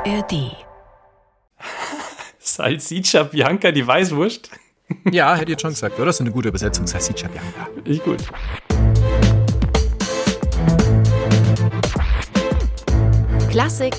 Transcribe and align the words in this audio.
ARD. 0.00 0.56
Salsiccia 2.38 3.24
Bianca, 3.24 3.70
die 3.70 3.86
Weißwurst? 3.86 4.50
Ja, 5.12 5.34
hätte 5.34 5.44
ich 5.44 5.50
jetzt 5.50 5.62
schon 5.62 5.70
gesagt, 5.70 5.94
oder? 5.96 6.06
Das 6.06 6.16
ist 6.16 6.22
eine 6.22 6.32
gute 6.32 6.48
Übersetzung, 6.48 6.84
Salsiccia 6.84 7.28
Bianca. 7.28 7.68
Ich 7.84 8.02
gut. 8.02 8.24
Klassik 13.50 13.94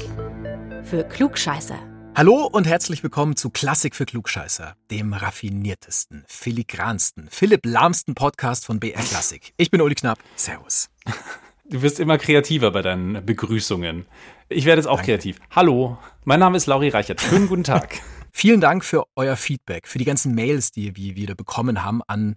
für 0.84 1.06
Klugscheißer. 1.06 1.80
Hallo 2.18 2.46
und 2.52 2.68
herzlich 2.68 3.04
willkommen 3.04 3.38
zu 3.38 3.50
Klassik 3.52 3.96
für 3.96 4.06
Klugscheißer, 4.06 4.76
dem 4.90 5.14
raffiniertesten, 5.14 6.26
filigransten, 6.28 7.30
Philipp 7.32 7.66
lahmsten 7.66 8.16
Podcast 8.16 8.66
von 8.66 8.82
BR 8.82 9.02
Klassik. 9.02 9.54
Ich 9.56 9.72
bin 9.72 9.80
Uli 9.80 9.96
Knapp. 9.96 10.20
Servus. 10.36 10.90
Du 11.72 11.82
wirst 11.82 12.00
immer 12.02 12.18
kreativer 12.18 12.72
bei 12.72 12.82
deinen 12.82 13.26
Begrüßungen. 13.26 14.06
Ich 14.50 14.66
werde 14.66 14.82
jetzt 14.82 14.88
auch 14.88 14.98
Danke. 14.98 15.14
kreativ. 15.14 15.40
Hallo, 15.52 15.98
mein 16.26 16.42
Name 16.42 16.58
ist 16.58 16.66
Lauri 16.66 16.90
Reichert. 16.90 17.22
Schönen 17.22 17.48
guten 17.48 17.64
Tag. 17.64 18.02
Vielen 18.34 18.60
Dank 18.60 18.84
für 18.84 19.06
euer 19.16 19.38
Feedback, 19.38 19.88
für 19.88 19.98
die 19.98 20.04
ganzen 20.04 20.36
Mails, 20.36 20.72
die 20.72 20.98
wir 20.98 21.16
wieder 21.16 21.34
bekommen 21.34 21.86
haben 21.86 22.02
an 22.06 22.36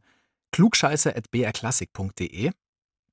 klugscheißer.brklassik.de. 0.52 2.52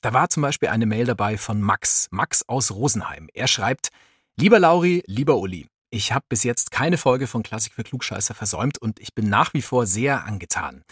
Da 0.02 0.14
war 0.14 0.30
zum 0.30 0.44
Beispiel 0.44 0.70
eine 0.70 0.86
Mail 0.86 1.06
dabei 1.06 1.40
von 1.40 1.60
Max, 1.60 2.08
Max 2.12 2.48
aus 2.48 2.70
Rosenheim. 2.70 3.28
Er 3.34 3.48
schreibt, 3.48 3.90
lieber 4.36 4.60
Lauri, 4.60 5.02
lieber 5.08 5.38
Uli, 5.38 5.66
ich 5.90 6.12
habe 6.12 6.26
bis 6.30 6.44
jetzt 6.44 6.70
keine 6.70 7.00
Folge 7.00 7.26
von 7.26 7.42
Klassik 7.42 7.74
für 7.74 7.84
Klugscheißer 7.84 8.36
versäumt 8.36 8.78
und 8.78 9.00
ich 9.00 9.16
bin 9.16 9.28
nach 9.28 9.56
wie 9.56 9.64
vor 9.64 9.88
sehr 9.88 10.24
angetan. 10.24 10.84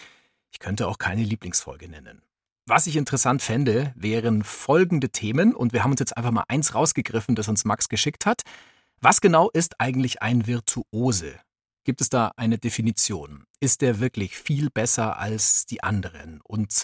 Ich 0.51 0.57
könnte 0.57 0.87
auch 0.87 0.97
keine 0.97 1.21
Lieblingsfolge 1.21 1.87
nennen. 1.87 2.23
Was 2.69 2.85
ich 2.85 2.97
interessant 2.97 3.41
fände, 3.41 3.91
wären 3.95 4.43
folgende 4.43 5.09
Themen 5.09 5.55
und 5.55 5.73
wir 5.73 5.83
haben 5.83 5.89
uns 5.89 6.01
jetzt 6.01 6.15
einfach 6.15 6.29
mal 6.29 6.43
eins 6.49 6.75
rausgegriffen, 6.75 7.33
das 7.33 7.47
uns 7.47 7.65
Max 7.65 7.89
geschickt 7.89 8.27
hat. 8.27 8.43
Was 9.01 9.21
genau 9.21 9.49
ist 9.49 9.81
eigentlich 9.81 10.21
ein 10.21 10.45
Virtuose? 10.45 11.33
Gibt 11.83 11.99
es 11.99 12.09
da 12.09 12.31
eine 12.37 12.59
Definition? 12.59 13.45
Ist 13.59 13.81
der 13.81 13.99
wirklich 13.99 14.37
viel 14.37 14.69
besser 14.69 15.17
als 15.17 15.65
die 15.65 15.81
anderen? 15.81 16.41
Und 16.43 16.83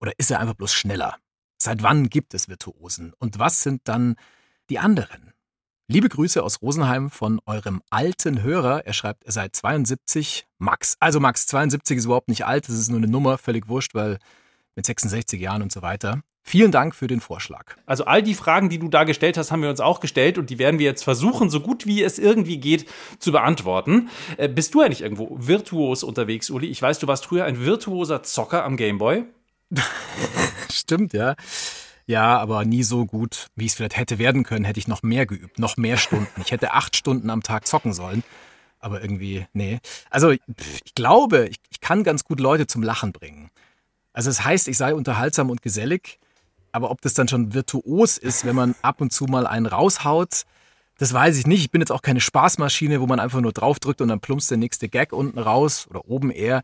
oder 0.00 0.12
ist 0.18 0.30
er 0.30 0.38
einfach 0.38 0.52
bloß 0.52 0.74
schneller? 0.74 1.16
Seit 1.56 1.82
wann 1.82 2.10
gibt 2.10 2.34
es 2.34 2.50
Virtuosen? 2.50 3.14
Und 3.18 3.38
was 3.38 3.62
sind 3.62 3.80
dann 3.84 4.16
die 4.68 4.80
anderen? 4.80 5.32
Liebe 5.88 6.10
Grüße 6.10 6.42
aus 6.42 6.60
Rosenheim 6.60 7.08
von 7.08 7.40
eurem 7.46 7.80
alten 7.88 8.42
Hörer. 8.42 8.84
Er 8.84 8.92
schreibt, 8.92 9.24
er 9.24 9.32
sei 9.32 9.48
72, 9.48 10.46
Max. 10.58 10.98
Also 11.00 11.20
Max, 11.20 11.46
72 11.46 11.96
ist 11.96 12.04
überhaupt 12.04 12.28
nicht 12.28 12.44
alt, 12.44 12.68
das 12.68 12.76
ist 12.76 12.90
nur 12.90 12.98
eine 12.98 13.08
Nummer, 13.08 13.38
völlig 13.38 13.68
wurscht, 13.68 13.94
weil 13.94 14.18
mit 14.74 14.86
66 14.86 15.40
Jahren 15.40 15.62
und 15.62 15.72
so 15.72 15.82
weiter. 15.82 16.22
Vielen 16.44 16.72
Dank 16.72 16.94
für 16.94 17.06
den 17.06 17.20
Vorschlag. 17.20 17.76
Also 17.86 18.04
all 18.04 18.20
die 18.22 18.34
Fragen, 18.34 18.68
die 18.68 18.78
du 18.78 18.88
da 18.88 19.04
gestellt 19.04 19.36
hast, 19.36 19.52
haben 19.52 19.62
wir 19.62 19.70
uns 19.70 19.80
auch 19.80 20.00
gestellt 20.00 20.38
und 20.38 20.50
die 20.50 20.58
werden 20.58 20.80
wir 20.80 20.86
jetzt 20.86 21.04
versuchen, 21.04 21.50
so 21.50 21.60
gut 21.60 21.86
wie 21.86 22.02
es 22.02 22.18
irgendwie 22.18 22.58
geht, 22.58 22.88
zu 23.20 23.30
beantworten. 23.30 24.08
Äh, 24.36 24.48
bist 24.48 24.74
du 24.74 24.80
eigentlich 24.80 25.02
irgendwo 25.02 25.36
virtuos 25.38 26.02
unterwegs, 26.02 26.50
Uli? 26.50 26.66
Ich 26.66 26.82
weiß, 26.82 26.98
du 26.98 27.06
warst 27.06 27.26
früher 27.26 27.44
ein 27.44 27.64
virtuoser 27.64 28.24
Zocker 28.24 28.64
am 28.64 28.76
Gameboy. 28.76 29.24
Stimmt, 30.70 31.12
ja. 31.12 31.36
Ja, 32.06 32.38
aber 32.38 32.64
nie 32.64 32.82
so 32.82 33.06
gut, 33.06 33.46
wie 33.54 33.66
es 33.66 33.74
vielleicht 33.74 33.96
hätte 33.96 34.18
werden 34.18 34.42
können, 34.42 34.64
hätte 34.64 34.80
ich 34.80 34.88
noch 34.88 35.04
mehr 35.04 35.26
geübt, 35.26 35.60
noch 35.60 35.76
mehr 35.76 35.96
Stunden. 35.96 36.40
Ich 36.44 36.50
hätte 36.50 36.72
acht 36.72 36.96
Stunden 36.96 37.30
am 37.30 37.44
Tag 37.44 37.68
zocken 37.68 37.92
sollen. 37.92 38.24
Aber 38.80 39.00
irgendwie, 39.00 39.46
nee. 39.52 39.78
Also 40.10 40.30
ich 40.30 40.40
glaube, 40.96 41.46
ich, 41.48 41.58
ich 41.70 41.80
kann 41.80 42.02
ganz 42.02 42.24
gut 42.24 42.40
Leute 42.40 42.66
zum 42.66 42.82
Lachen 42.82 43.12
bringen. 43.12 43.50
Also 44.12 44.30
es 44.30 44.44
heißt, 44.44 44.68
ich 44.68 44.76
sei 44.76 44.94
unterhaltsam 44.94 45.50
und 45.50 45.62
gesellig, 45.62 46.18
aber 46.70 46.90
ob 46.90 47.00
das 47.00 47.14
dann 47.14 47.28
schon 47.28 47.54
virtuos 47.54 48.18
ist, 48.18 48.44
wenn 48.44 48.56
man 48.56 48.74
ab 48.82 49.00
und 49.00 49.12
zu 49.12 49.24
mal 49.24 49.46
einen 49.46 49.66
raushaut, 49.66 50.44
das 50.98 51.12
weiß 51.12 51.38
ich 51.38 51.46
nicht. 51.46 51.60
Ich 51.60 51.70
bin 51.70 51.80
jetzt 51.80 51.90
auch 51.90 52.02
keine 52.02 52.20
Spaßmaschine, 52.20 53.00
wo 53.00 53.06
man 53.06 53.20
einfach 53.20 53.40
nur 53.40 53.52
draufdrückt 53.52 54.00
und 54.00 54.08
dann 54.08 54.20
plumpst 54.20 54.50
der 54.50 54.58
nächste 54.58 54.88
Gag 54.88 55.12
unten 55.12 55.38
raus 55.38 55.86
oder 55.88 56.08
oben 56.08 56.30
eher. 56.30 56.62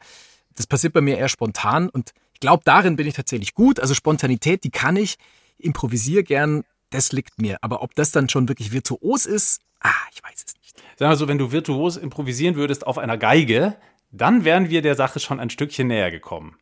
Das 0.54 0.66
passiert 0.66 0.92
bei 0.92 1.00
mir 1.00 1.18
eher 1.18 1.28
spontan 1.28 1.88
und 1.88 2.12
ich 2.34 2.40
glaube, 2.40 2.62
darin 2.64 2.94
bin 2.94 3.06
ich 3.06 3.14
tatsächlich 3.14 3.54
gut. 3.54 3.80
Also 3.80 3.94
Spontanität, 3.94 4.62
die 4.62 4.70
kann 4.70 4.94
ich. 4.94 5.16
Improvisiere 5.58 6.22
gern, 6.22 6.62
das 6.90 7.10
liegt 7.10 7.40
mir. 7.40 7.58
Aber 7.62 7.82
ob 7.82 7.96
das 7.96 8.12
dann 8.12 8.28
schon 8.28 8.48
wirklich 8.48 8.70
virtuos 8.70 9.26
ist, 9.26 9.60
ah, 9.80 9.90
ich 10.12 10.22
weiß 10.22 10.44
es 10.46 10.54
nicht. 10.62 10.80
Sag 10.96 11.08
mal 11.08 11.16
so, 11.16 11.26
wenn 11.26 11.38
du 11.38 11.50
virtuos 11.50 11.96
improvisieren 11.96 12.54
würdest 12.54 12.86
auf 12.86 12.98
einer 12.98 13.18
Geige, 13.18 13.76
dann 14.12 14.44
wären 14.44 14.70
wir 14.70 14.82
der 14.82 14.94
Sache 14.94 15.18
schon 15.18 15.40
ein 15.40 15.50
Stückchen 15.50 15.88
näher 15.88 16.12
gekommen. 16.12 16.56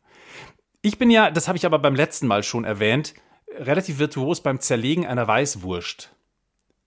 Ich 0.87 0.97
bin 0.97 1.11
ja, 1.11 1.31
das 1.31 1.49
habe 1.49 1.57
ich 1.57 1.65
aber 1.65 1.79
beim 1.79 1.95
letzten 1.95 2.27
Mal 2.27 2.43
schon 2.43 2.63
erwähnt, 2.63 3.13
relativ 3.57 3.99
virtuos 3.99 4.39
beim 4.39 4.61
Zerlegen 4.61 5.05
einer 5.05 5.27
Weißwurst. 5.27 6.15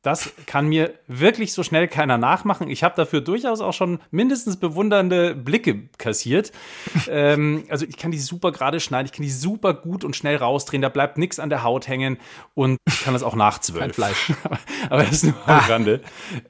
Das 0.02 0.32
kann 0.46 0.66
mir 0.66 0.94
wirklich 1.08 1.52
so 1.52 1.62
schnell 1.62 1.86
keiner 1.86 2.16
nachmachen. 2.16 2.70
Ich 2.70 2.82
habe 2.82 2.96
dafür 2.96 3.20
durchaus 3.20 3.60
auch 3.60 3.74
schon 3.74 4.00
mindestens 4.10 4.56
bewundernde 4.56 5.34
Blicke 5.34 5.90
kassiert. 5.98 6.52
ähm, 7.08 7.64
also 7.68 7.84
ich 7.84 7.98
kann 7.98 8.10
die 8.10 8.18
super 8.18 8.50
gerade 8.50 8.80
schneiden, 8.80 9.04
ich 9.04 9.12
kann 9.12 9.24
die 9.24 9.30
super 9.30 9.74
gut 9.74 10.02
und 10.02 10.16
schnell 10.16 10.36
rausdrehen, 10.36 10.80
da 10.80 10.88
bleibt 10.88 11.18
nichts 11.18 11.38
an 11.38 11.50
der 11.50 11.64
Haut 11.64 11.86
hängen 11.86 12.16
und 12.54 12.78
ich 12.88 13.02
kann 13.02 13.12
das 13.12 13.22
auch 13.22 13.34
nach 13.34 13.58
zwölf. 13.58 13.94
Fleisch. 13.94 14.32
Aber 14.88 15.02
das 15.02 15.12
ist 15.12 15.24
nur 15.24 15.34
am 15.46 15.58
ah. 15.58 15.66
Rande. 15.66 16.00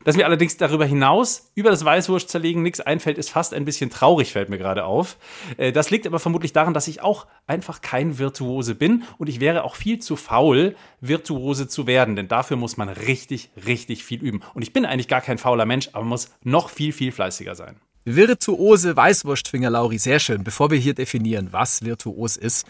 Dass 0.05 0.17
mir 0.17 0.27
allerdings 0.27 0.56
darüber 0.56 0.87
hinaus 0.87 1.50
über 1.56 1.71
das 1.71 1.84
Weißwurst 1.84 2.28
zerlegen 2.28 2.62
nichts 2.62 2.81
einfällt, 2.81 3.19
ist 3.19 3.31
fast 3.31 3.53
ein 3.53 3.65
bisschen 3.65 3.91
traurig, 3.91 4.31
fällt 4.31 4.49
mir 4.49 4.59
gerade 4.59 4.84
auf. 4.84 5.17
Äh, 5.56 5.72
das 5.72 5.91
liegt 5.91 6.06
aber 6.06 6.21
vermutlich 6.21 6.53
daran, 6.53 6.72
dass 6.72 6.87
ich 6.87 7.03
auch 7.03 7.27
einfach 7.49 7.81
kein 7.81 8.19
Virtuose 8.19 8.77
bin 8.77 9.03
und 9.19 9.28
ich 9.28 9.41
wäre 9.41 9.65
auch 9.65 9.75
viel 9.75 9.99
zu 9.99 10.15
faul, 10.15 10.77
Virtuose 11.00 11.67
zu 11.67 11.88
werden, 11.88 12.15
denn 12.15 12.28
dafür 12.28 12.56
muss 12.56 12.77
man 12.77 12.88
richtig 12.88 13.39
richtig, 13.40 13.66
richtig 13.66 14.04
viel 14.04 14.22
üben. 14.22 14.40
Und 14.54 14.62
ich 14.62 14.72
bin 14.72 14.84
eigentlich 14.84 15.08
gar 15.08 15.20
kein 15.20 15.38
fauler 15.38 15.66
Mensch, 15.66 15.90
aber 15.92 16.04
muss 16.04 16.30
noch 16.42 16.70
viel, 16.70 16.92
viel 16.92 17.12
fleißiger 17.12 17.54
sein. 17.54 17.76
Virtuose 18.04 18.96
Weißwurstfinger, 18.96 19.70
Lauri, 19.70 19.98
sehr 19.98 20.20
schön. 20.20 20.42
Bevor 20.42 20.70
wir 20.70 20.78
hier 20.78 20.94
definieren, 20.94 21.52
was 21.52 21.82
virtuos 21.82 22.36
ist, 22.36 22.66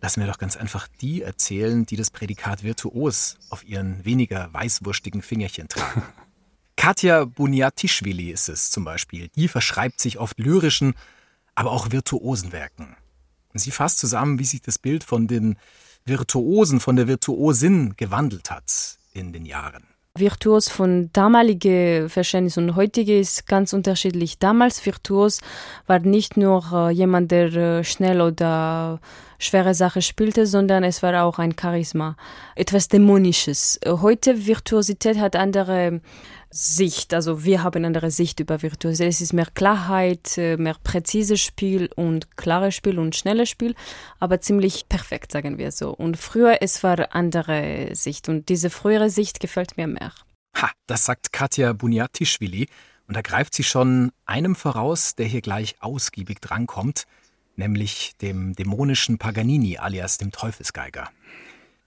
lassen 0.00 0.20
wir 0.20 0.26
doch 0.26 0.38
ganz 0.38 0.56
einfach 0.56 0.86
die 1.00 1.22
erzählen, 1.22 1.86
die 1.86 1.96
das 1.96 2.10
Prädikat 2.10 2.62
virtuos 2.62 3.38
auf 3.48 3.66
ihren 3.66 4.04
weniger 4.04 4.52
weißwurstigen 4.52 5.22
Fingerchen 5.22 5.68
tragen. 5.68 6.02
Katja 6.76 7.24
Buniatischvili 7.24 8.30
ist 8.30 8.48
es 8.48 8.70
zum 8.70 8.84
Beispiel. 8.84 9.28
Die 9.34 9.48
verschreibt 9.48 9.98
sich 9.98 10.18
oft 10.18 10.38
lyrischen, 10.38 10.94
aber 11.54 11.72
auch 11.72 11.90
virtuosen 11.90 12.52
Werken. 12.52 12.96
Sie 13.54 13.70
fasst 13.70 13.98
zusammen, 13.98 14.38
wie 14.38 14.44
sich 14.44 14.60
das 14.60 14.78
Bild 14.78 15.02
von 15.02 15.26
den 15.26 15.56
Virtuosen, 16.04 16.80
von 16.80 16.96
der 16.96 17.08
Virtuosin 17.08 17.94
gewandelt 17.96 18.50
hat 18.50 18.98
in 19.14 19.32
den 19.32 19.46
Jahren. 19.46 19.84
Virtuos 20.18 20.68
von 20.68 21.10
damaliger 21.12 22.08
Verständnis 22.08 22.56
und 22.58 22.76
heutige 22.76 23.18
ist 23.18 23.46
ganz 23.46 23.72
unterschiedlich. 23.72 24.38
Damals 24.38 24.84
Virtuos 24.84 25.40
war 25.86 26.00
nicht 26.00 26.36
nur 26.36 26.64
äh, 26.72 26.90
jemand, 26.90 27.30
der 27.30 27.52
äh, 27.52 27.84
schnell 27.84 28.20
oder 28.20 29.00
schwere 29.38 29.74
Sache 29.74 30.02
spielte, 30.02 30.46
sondern 30.46 30.84
es 30.84 31.02
war 31.02 31.24
auch 31.24 31.38
ein 31.38 31.54
Charisma, 31.60 32.16
etwas 32.54 32.88
Dämonisches. 32.88 33.78
Heute 33.86 34.46
Virtuosität 34.46 35.18
hat 35.18 35.36
andere 35.36 36.00
Sicht, 36.58 37.12
also 37.12 37.44
wir 37.44 37.62
haben 37.62 37.76
eine 37.76 37.88
andere 37.88 38.10
Sicht 38.10 38.40
über 38.40 38.62
Virtuosität. 38.62 39.10
Es 39.10 39.20
ist 39.20 39.34
mehr 39.34 39.48
Klarheit, 39.54 40.38
äh, 40.38 40.56
mehr 40.56 40.74
präzises 40.82 41.42
Spiel 41.42 41.90
und 41.96 42.38
klares 42.38 42.74
Spiel 42.74 42.98
und 42.98 43.14
schnelles 43.14 43.50
Spiel, 43.50 43.74
aber 44.20 44.40
ziemlich 44.40 44.88
perfekt, 44.88 45.32
sagen 45.32 45.58
wir 45.58 45.70
so. 45.70 45.90
Und 45.90 46.16
früher 46.16 46.62
es 46.62 46.82
war 46.82 47.14
andere 47.14 47.90
Sicht 47.92 48.30
und 48.30 48.48
diese 48.48 48.70
frühere 48.70 49.10
Sicht 49.10 49.38
gefällt 49.38 49.76
mir 49.76 49.86
mehr. 49.86 50.12
Ha, 50.56 50.70
das 50.86 51.04
sagt 51.04 51.30
Katja 51.30 51.74
Buniatischvili 51.74 52.68
und 53.06 53.14
da 53.14 53.20
greift 53.20 53.52
sie 53.52 53.64
schon 53.64 54.10
einem 54.24 54.56
voraus, 54.56 55.14
der 55.14 55.26
hier 55.26 55.42
gleich 55.42 55.76
ausgiebig 55.80 56.40
drankommt, 56.40 57.04
nämlich 57.56 58.14
dem 58.22 58.54
dämonischen 58.54 59.18
Paganini 59.18 59.76
alias 59.76 60.16
dem 60.16 60.32
Teufelsgeiger. 60.32 61.10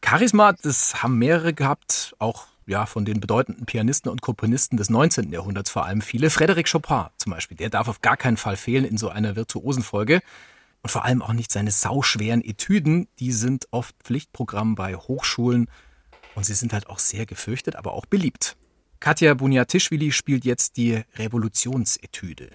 Charisma, 0.06 0.53
das 0.53 1.02
haben 1.02 1.18
mehrere 1.18 1.56
gehabt, 1.56 2.13
auch 2.19 2.46
ja, 2.70 2.86
von 2.86 3.04
den 3.04 3.20
bedeutenden 3.20 3.66
Pianisten 3.66 4.10
und 4.10 4.22
Komponisten 4.22 4.78
des 4.78 4.90
19. 4.90 5.32
Jahrhunderts 5.32 5.70
vor 5.70 5.86
allem 5.86 6.02
viele. 6.02 6.30
Frédéric 6.30 6.72
Chopin 6.72 7.08
zum 7.18 7.32
Beispiel, 7.32 7.58
der 7.58 7.70
darf 7.70 7.88
auf 7.88 8.02
gar 8.02 8.16
keinen 8.16 8.38
Fall 8.38 8.56
fehlen 8.56 8.86
in 8.86 8.98
so 8.98 9.10
einer 9.10 9.36
virtuosen 9.36 9.84
Folge. 9.84 10.22
Und 10.82 10.90
vor 10.90 11.04
allem 11.04 11.22
auch 11.22 11.34
nicht 11.34 11.52
seine 11.52 11.72
sauschweren 11.72 12.42
Etüden, 12.42 13.08
die 13.20 13.34
sind 13.34 13.68
oft 13.72 13.96
Pflichtprogramm 14.04 14.76
bei 14.76 14.96
Hochschulen 14.96 15.70
und 16.36 16.46
sie 16.46 16.54
sind 16.54 16.72
halt 16.72 16.88
auch 16.88 17.00
sehr 17.00 17.26
gefürchtet, 17.26 17.76
aber 17.76 17.92
auch 17.92 18.06
beliebt. 18.06 18.56
Katja 19.02 19.34
Buniatischvili 19.34 20.12
spielt 20.12 20.46
jetzt 20.46 20.78
die 20.78 21.02
Revolutionsetüde. 21.16 22.52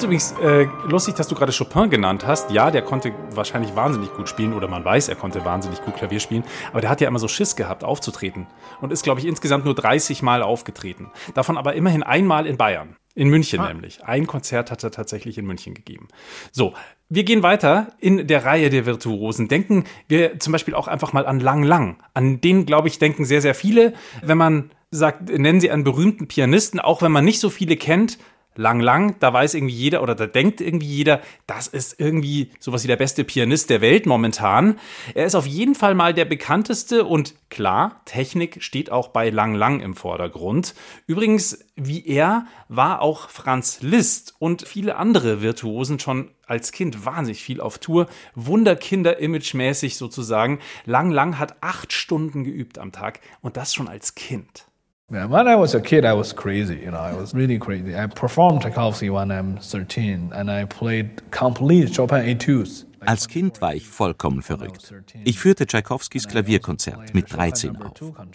Finde 0.00 0.16
es 0.16 0.32
übrigens 0.32 0.72
äh, 0.86 0.88
lustig, 0.88 1.14
dass 1.14 1.28
du 1.28 1.34
gerade 1.34 1.52
Chopin 1.52 1.90
genannt 1.90 2.26
hast. 2.26 2.50
Ja, 2.50 2.70
der 2.70 2.82
konnte 2.82 3.12
wahrscheinlich 3.30 3.74
wahnsinnig 3.76 4.12
gut 4.14 4.28
spielen 4.28 4.54
oder 4.54 4.68
man 4.68 4.84
weiß, 4.84 5.08
er 5.08 5.16
konnte 5.16 5.44
wahnsinnig 5.44 5.82
gut 5.82 5.96
Klavier 5.96 6.20
spielen. 6.20 6.44
Aber 6.70 6.80
der 6.80 6.90
hat 6.90 7.00
ja 7.00 7.08
immer 7.08 7.18
so 7.18 7.28
Schiss 7.28 7.56
gehabt, 7.56 7.84
aufzutreten. 7.84 8.46
Und 8.80 8.92
ist, 8.92 9.02
glaube 9.02 9.20
ich, 9.20 9.26
insgesamt 9.26 9.64
nur 9.64 9.74
30 9.74 10.22
Mal 10.22 10.42
aufgetreten. 10.42 11.10
Davon 11.34 11.58
aber 11.58 11.74
immerhin 11.74 12.02
einmal 12.02 12.46
in 12.46 12.56
Bayern. 12.56 12.96
In 13.14 13.28
München 13.28 13.60
ah. 13.60 13.68
nämlich. 13.68 14.04
Ein 14.04 14.26
Konzert 14.26 14.70
hat 14.70 14.82
er 14.84 14.90
tatsächlich 14.90 15.36
in 15.36 15.44
München 15.44 15.74
gegeben. 15.74 16.08
So, 16.52 16.74
wir 17.08 17.24
gehen 17.24 17.42
weiter 17.42 17.92
in 17.98 18.26
der 18.26 18.44
Reihe 18.44 18.70
der 18.70 18.86
Virtuosen. 18.86 19.48
Denken 19.48 19.84
wir 20.08 20.38
zum 20.38 20.52
Beispiel 20.52 20.74
auch 20.74 20.88
einfach 20.88 21.12
mal 21.12 21.26
an 21.26 21.40
Lang 21.40 21.62
Lang. 21.62 22.02
An 22.14 22.40
den, 22.40 22.66
glaube 22.66 22.88
ich, 22.88 22.98
denken 22.98 23.24
sehr, 23.24 23.42
sehr 23.42 23.54
viele. 23.54 23.92
Wenn 24.22 24.38
man 24.38 24.70
sagt, 24.92 25.28
nennen 25.28 25.60
Sie 25.60 25.70
einen 25.70 25.84
berühmten 25.84 26.28
Pianisten, 26.28 26.80
auch 26.80 27.02
wenn 27.02 27.12
man 27.12 27.24
nicht 27.24 27.40
so 27.40 27.50
viele 27.50 27.76
kennt, 27.76 28.18
lang, 28.56 28.80
lang, 28.80 29.16
da 29.20 29.32
weiß 29.32 29.54
irgendwie 29.54 29.74
jeder 29.74 30.02
oder 30.02 30.14
da 30.14 30.26
denkt 30.26 30.60
irgendwie 30.60 30.86
jeder, 30.86 31.20
das 31.46 31.66
ist 31.66 31.98
irgendwie 31.98 32.50
sowas 32.58 32.82
wie 32.82 32.88
der 32.88 32.96
beste 32.96 33.24
Pianist 33.24 33.70
der 33.70 33.80
Welt 33.80 34.06
momentan. 34.06 34.78
Er 35.14 35.26
ist 35.26 35.34
auf 35.34 35.46
jeden 35.46 35.74
Fall 35.74 35.94
mal 35.94 36.14
der 36.14 36.24
bekannteste 36.24 37.04
und 37.04 37.34
klar, 37.48 38.02
Technik 38.04 38.62
steht 38.62 38.90
auch 38.90 39.08
bei 39.08 39.30
Lang 39.30 39.54
Lang 39.54 39.80
im 39.80 39.94
Vordergrund. 39.94 40.74
Übrigens, 41.06 41.64
wie 41.76 42.06
er 42.06 42.46
war 42.68 43.00
auch 43.00 43.30
Franz 43.30 43.80
Liszt 43.80 44.34
und 44.38 44.66
viele 44.66 44.96
andere 44.96 45.42
Virtuosen 45.42 45.98
schon 45.98 46.30
als 46.46 46.72
Kind 46.72 47.06
wahnsinnig 47.06 47.42
viel 47.42 47.60
auf 47.60 47.78
Tour. 47.78 48.08
Wunderkinder-Imagemäßig 48.34 49.96
sozusagen. 49.96 50.58
Lang 50.84 51.10
Lang 51.10 51.38
hat 51.38 51.62
acht 51.62 51.92
Stunden 51.92 52.44
geübt 52.44 52.78
am 52.78 52.92
Tag 52.92 53.20
und 53.40 53.56
das 53.56 53.72
schon 53.72 53.88
als 53.88 54.14
Kind. 54.16 54.69
Yeah, 55.12 55.26
when 55.26 55.48
I 55.48 55.56
was 55.56 55.74
a 55.74 55.80
kid, 55.80 56.04
I 56.04 56.12
was 56.12 56.32
crazy. 56.32 56.82
You 56.84 56.92
know, 56.92 57.00
I 57.00 57.12
was 57.12 57.34
really 57.34 57.58
crazy. 57.58 57.96
I 57.96 58.06
performed 58.06 58.62
Tchaikovsky 58.62 59.10
when 59.10 59.32
I'm 59.32 59.56
13, 59.56 60.30
and 60.32 60.48
I 60.48 60.66
played 60.66 61.20
complete 61.32 61.92
Chopin 61.92 62.24
Etudes. 62.24 62.86
Als 63.00 63.26
Kind 63.26 63.60
war 63.60 63.74
ich 63.74 63.88
vollkommen 63.88 64.42
verrückt. 64.42 64.94
Ich 65.24 65.38
führte 65.38 65.66
Tschaikowskis 65.66 66.28
Klavierkonzert 66.28 67.14
mit 67.14 67.32
13 67.32 67.76
auf. 67.76 67.92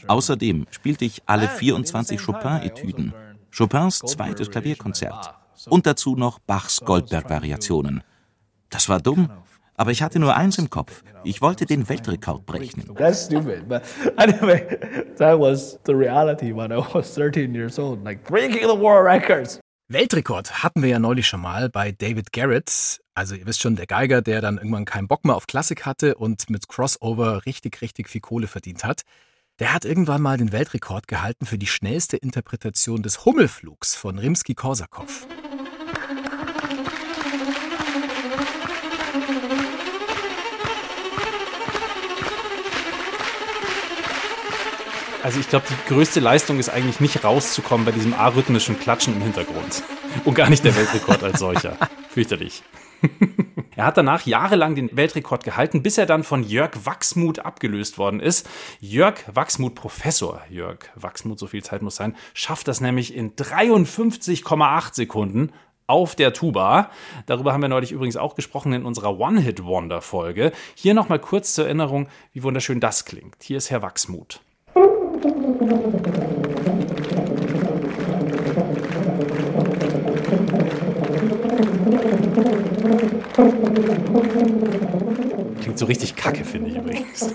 Außerdem 0.07 0.65
spielte 0.71 1.05
ich 1.05 1.21
alle 1.27 1.47
24 1.47 2.19
Chopin-Etüden, 2.19 3.13
Chopins 3.55 3.99
zweites 3.99 4.49
Klavierkonzert 4.49 5.33
und 5.69 5.85
dazu 5.85 6.15
noch 6.15 6.39
Bachs 6.39 6.81
Goldberg-Variationen. 6.81 8.03
Das 8.69 8.89
war 8.89 8.99
dumm, 8.99 9.29
aber 9.75 9.91
ich 9.91 10.01
hatte 10.01 10.19
nur 10.19 10.35
eins 10.35 10.57
im 10.57 10.69
Kopf. 10.69 11.03
Ich 11.23 11.41
wollte 11.41 11.65
den 11.65 11.87
Weltrekord 11.89 12.45
brechen. 12.45 12.95
That's 12.95 13.25
stupid, 13.25 13.67
but 13.67 13.81
anyway, 14.17 14.77
that 15.17 15.39
was 15.39 15.79
the 15.85 15.93
reality 15.93 16.53
when 16.55 16.71
I 16.71 16.81
was 16.93 17.13
13 17.13 17.53
years 17.53 17.79
old, 17.79 18.03
like 18.03 18.23
breaking 18.23 18.61
the 18.61 18.79
world 18.79 19.05
records. 19.05 19.59
Weltrekord 19.87 20.63
hatten 20.63 20.81
wir 20.81 20.89
ja 20.89 20.99
neulich 20.99 21.27
schon 21.27 21.41
mal 21.41 21.69
bei 21.69 21.91
David 21.91 22.33
Garrett. 22.33 22.99
Also 23.13 23.35
ihr 23.35 23.45
wisst 23.45 23.61
schon, 23.61 23.75
der 23.75 23.85
Geiger, 23.85 24.21
der 24.21 24.41
dann 24.41 24.57
irgendwann 24.57 24.85
keinen 24.85 25.07
Bock 25.07 25.25
mehr 25.25 25.35
auf 25.35 25.45
Klassik 25.45 25.85
hatte 25.85 26.15
und 26.15 26.49
mit 26.49 26.67
Crossover 26.67 27.45
richtig, 27.45 27.81
richtig 27.81 28.09
viel 28.09 28.21
Kohle 28.21 28.47
verdient 28.47 28.83
hat. 28.83 29.03
Der 29.59 29.73
hat 29.73 29.85
irgendwann 29.85 30.21
mal 30.21 30.37
den 30.37 30.51
Weltrekord 30.51 31.07
gehalten 31.07 31.45
für 31.45 31.57
die 31.57 31.67
schnellste 31.67 32.17
Interpretation 32.17 33.03
des 33.03 33.25
Hummelflugs 33.25 33.95
von 33.95 34.17
Rimsky-Korsakow. 34.17 35.27
Also 45.25 45.39
ich 45.39 45.49
glaube, 45.49 45.65
die 45.67 45.91
größte 45.91 46.19
Leistung 46.19 46.59
ist 46.59 46.69
eigentlich 46.69 46.99
nicht 46.99 47.23
rauszukommen 47.23 47.83
bei 47.83 47.91
diesem 47.91 48.13
arrhythmischen 48.13 48.77
Klatschen 48.77 49.15
im 49.15 49.23
Hintergrund. 49.23 49.81
Und 50.23 50.35
gar 50.35 50.51
nicht 50.51 50.63
der 50.63 50.75
Weltrekord 50.75 51.23
als 51.23 51.39
solcher. 51.39 51.77
Fürchterlich. 52.09 52.61
er 53.75 53.85
hat 53.85 53.97
danach 53.97 54.27
jahrelang 54.27 54.75
den 54.75 54.95
Weltrekord 54.95 55.43
gehalten, 55.43 55.81
bis 55.81 55.97
er 55.97 56.05
dann 56.05 56.23
von 56.23 56.43
Jörg 56.43 56.73
Wachsmuth 56.83 57.39
abgelöst 57.39 57.97
worden 57.97 58.19
ist. 58.19 58.47
Jörg 58.79 59.15
Wachsmuth, 59.33 59.73
Professor 59.73 60.43
Jörg 60.51 60.91
Wachsmuth, 60.93 61.39
so 61.39 61.47
viel 61.47 61.63
Zeit 61.63 61.81
muss 61.81 61.95
sein, 61.95 62.15
schafft 62.35 62.67
das 62.67 62.79
nämlich 62.79 63.15
in 63.15 63.35
53,8 63.35 64.93
Sekunden 64.93 65.53
auf 65.87 66.13
der 66.13 66.33
Tuba. 66.33 66.91
Darüber 67.25 67.51
haben 67.51 67.63
wir 67.63 67.67
neulich 67.67 67.93
übrigens 67.93 68.17
auch 68.17 68.35
gesprochen 68.35 68.73
in 68.73 68.85
unserer 68.85 69.17
One-Hit-Wonder-Folge. 69.17 70.51
Hier 70.75 70.93
nochmal 70.93 71.17
kurz 71.17 71.55
zur 71.55 71.65
Erinnerung, 71.65 72.09
wie 72.31 72.43
wunderschön 72.43 72.79
das 72.79 73.05
klingt. 73.05 73.41
Hier 73.41 73.57
ist 73.57 73.71
Herr 73.71 73.81
Wachsmuth. 73.81 74.39
Klingt 85.61 85.79
so 85.79 85.85
richtig 85.85 86.15
kacke, 86.15 86.43
finde 86.43 86.69
ich 86.69 86.77
übrigens. 86.77 87.21
äh, 87.23 87.31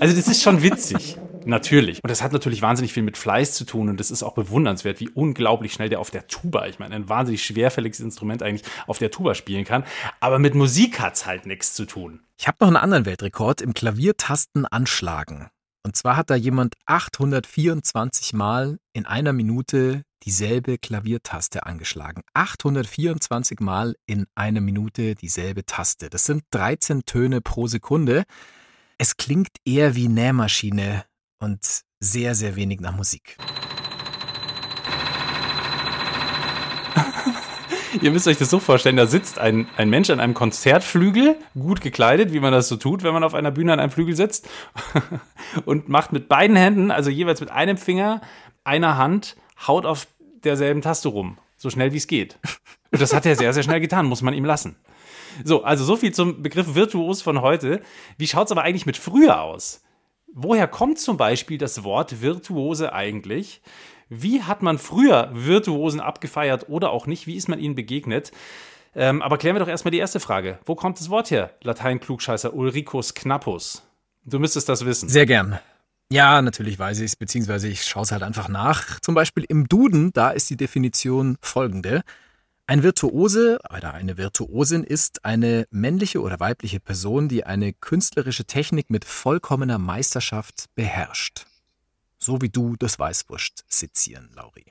also 0.00 0.14
das 0.14 0.28
ist 0.28 0.42
schon 0.42 0.62
witzig. 0.62 1.18
Natürlich. 1.44 2.04
Und 2.04 2.10
das 2.10 2.22
hat 2.22 2.32
natürlich 2.32 2.60
wahnsinnig 2.60 2.92
viel 2.92 3.02
mit 3.02 3.16
Fleiß 3.16 3.54
zu 3.54 3.64
tun 3.64 3.88
und 3.88 3.98
das 3.98 4.10
ist 4.10 4.22
auch 4.22 4.34
bewundernswert, 4.34 5.00
wie 5.00 5.08
unglaublich 5.08 5.72
schnell 5.72 5.88
der 5.88 5.98
auf 5.98 6.10
der 6.10 6.26
Tuba, 6.26 6.66
ich 6.66 6.78
meine, 6.78 6.94
ein 6.94 7.08
wahnsinnig 7.08 7.42
schwerfälliges 7.42 8.00
Instrument 8.00 8.42
eigentlich 8.42 8.68
auf 8.86 8.98
der 8.98 9.10
Tuba 9.10 9.34
spielen 9.34 9.64
kann. 9.64 9.84
Aber 10.20 10.38
mit 10.38 10.54
Musik 10.54 11.00
hat 11.00 11.14
es 11.14 11.24
halt 11.24 11.46
nichts 11.46 11.72
zu 11.72 11.86
tun. 11.86 12.20
Ich 12.36 12.46
habe 12.46 12.58
noch 12.60 12.68
einen 12.68 12.76
anderen 12.76 13.06
Weltrekord 13.06 13.62
im 13.62 13.72
Klaviertasten 13.72 14.66
anschlagen. 14.66 15.48
Und 15.88 15.96
zwar 15.96 16.18
hat 16.18 16.28
da 16.28 16.34
jemand 16.34 16.74
824 16.84 18.34
Mal 18.34 18.78
in 18.92 19.06
einer 19.06 19.32
Minute 19.32 20.02
dieselbe 20.22 20.76
Klaviertaste 20.76 21.64
angeschlagen. 21.64 22.24
824 22.34 23.60
Mal 23.60 23.96
in 24.04 24.26
einer 24.34 24.60
Minute 24.60 25.14
dieselbe 25.14 25.64
Taste. 25.64 26.10
Das 26.10 26.26
sind 26.26 26.42
13 26.50 27.06
Töne 27.06 27.40
pro 27.40 27.68
Sekunde. 27.68 28.24
Es 28.98 29.16
klingt 29.16 29.56
eher 29.64 29.94
wie 29.94 30.08
Nähmaschine 30.08 31.06
und 31.38 31.84
sehr, 32.00 32.34
sehr 32.34 32.54
wenig 32.54 32.80
nach 32.80 32.94
Musik. 32.94 33.38
Ihr 38.02 38.10
müsst 38.10 38.28
euch 38.28 38.38
das 38.38 38.50
so 38.50 38.58
vorstellen, 38.58 38.96
da 38.96 39.06
sitzt 39.06 39.38
ein, 39.38 39.68
ein 39.76 39.90
Mensch 39.90 40.10
an 40.10 40.20
einem 40.20 40.34
Konzertflügel, 40.34 41.36
gut 41.58 41.80
gekleidet, 41.80 42.32
wie 42.32 42.40
man 42.40 42.52
das 42.52 42.68
so 42.68 42.76
tut, 42.76 43.02
wenn 43.02 43.12
man 43.12 43.24
auf 43.24 43.34
einer 43.34 43.50
Bühne 43.50 43.72
an 43.72 43.80
einem 43.80 43.90
Flügel 43.90 44.14
sitzt, 44.14 44.48
und 45.64 45.88
macht 45.88 46.12
mit 46.12 46.28
beiden 46.28 46.56
Händen, 46.56 46.90
also 46.90 47.10
jeweils 47.10 47.40
mit 47.40 47.50
einem 47.50 47.76
Finger, 47.76 48.20
einer 48.64 48.96
Hand, 48.98 49.36
haut 49.66 49.86
auf 49.86 50.06
derselben 50.44 50.82
Taste 50.82 51.08
rum, 51.08 51.38
so 51.56 51.70
schnell 51.70 51.92
wie 51.92 51.96
es 51.96 52.06
geht. 52.06 52.38
Und 52.90 53.00
das 53.00 53.12
hat 53.14 53.26
er 53.26 53.36
sehr, 53.36 53.52
sehr 53.52 53.62
schnell 53.62 53.80
getan, 53.80 54.06
muss 54.06 54.22
man 54.22 54.34
ihm 54.34 54.44
lassen. 54.44 54.76
So, 55.44 55.62
also 55.62 55.84
so 55.84 55.96
viel 55.96 56.12
zum 56.12 56.42
Begriff 56.42 56.74
Virtuos 56.74 57.22
von 57.22 57.42
heute. 57.42 57.82
Wie 58.16 58.26
schaut 58.26 58.46
es 58.46 58.52
aber 58.52 58.62
eigentlich 58.62 58.86
mit 58.86 58.96
früher 58.96 59.42
aus? 59.42 59.82
Woher 60.32 60.68
kommt 60.68 60.98
zum 60.98 61.16
Beispiel 61.16 61.58
das 61.58 61.84
Wort 61.84 62.22
Virtuose 62.22 62.92
eigentlich? 62.92 63.60
Wie 64.08 64.42
hat 64.42 64.62
man 64.62 64.78
früher 64.78 65.30
Virtuosen 65.32 66.00
abgefeiert 66.00 66.68
oder 66.68 66.90
auch 66.90 67.06
nicht? 67.06 67.26
Wie 67.26 67.36
ist 67.36 67.48
man 67.48 67.58
ihnen 67.58 67.74
begegnet? 67.74 68.32
Ähm, 68.94 69.22
aber 69.22 69.38
klären 69.38 69.54
wir 69.54 69.60
doch 69.60 69.68
erstmal 69.68 69.92
die 69.92 69.98
erste 69.98 70.20
Frage. 70.20 70.58
Wo 70.64 70.74
kommt 70.74 70.98
das 70.98 71.10
Wort 71.10 71.30
her? 71.30 71.50
Latein-Klugscheißer 71.62 72.54
Ulricus 72.54 73.14
Knappus. 73.14 73.82
Du 74.24 74.38
müsstest 74.38 74.68
das 74.68 74.84
wissen. 74.84 75.08
Sehr 75.08 75.26
gern. 75.26 75.58
Ja, 76.10 76.40
natürlich 76.40 76.78
weiß 76.78 77.00
ich 77.00 77.06
es, 77.06 77.16
beziehungsweise 77.16 77.68
ich 77.68 77.84
schaue 77.84 78.04
es 78.04 78.12
halt 78.12 78.22
einfach 78.22 78.48
nach. 78.48 78.98
Zum 79.00 79.14
Beispiel 79.14 79.44
im 79.46 79.68
Duden, 79.68 80.12
da 80.14 80.30
ist 80.30 80.48
die 80.48 80.56
Definition 80.56 81.36
folgende. 81.42 82.02
Ein 82.66 82.82
Virtuose 82.82 83.58
oder 83.74 83.94
eine 83.94 84.16
Virtuosin 84.16 84.84
ist 84.84 85.24
eine 85.24 85.66
männliche 85.70 86.20
oder 86.20 86.40
weibliche 86.40 86.80
Person, 86.80 87.28
die 87.28 87.44
eine 87.44 87.72
künstlerische 87.72 88.44
Technik 88.46 88.90
mit 88.90 89.04
vollkommener 89.04 89.78
Meisterschaft 89.78 90.66
beherrscht. 90.74 91.46
So 92.28 92.42
wie 92.42 92.50
du 92.50 92.76
das 92.76 92.98
Weißwurst 92.98 93.64
sezieren, 93.68 94.28
Lauri. 94.36 94.66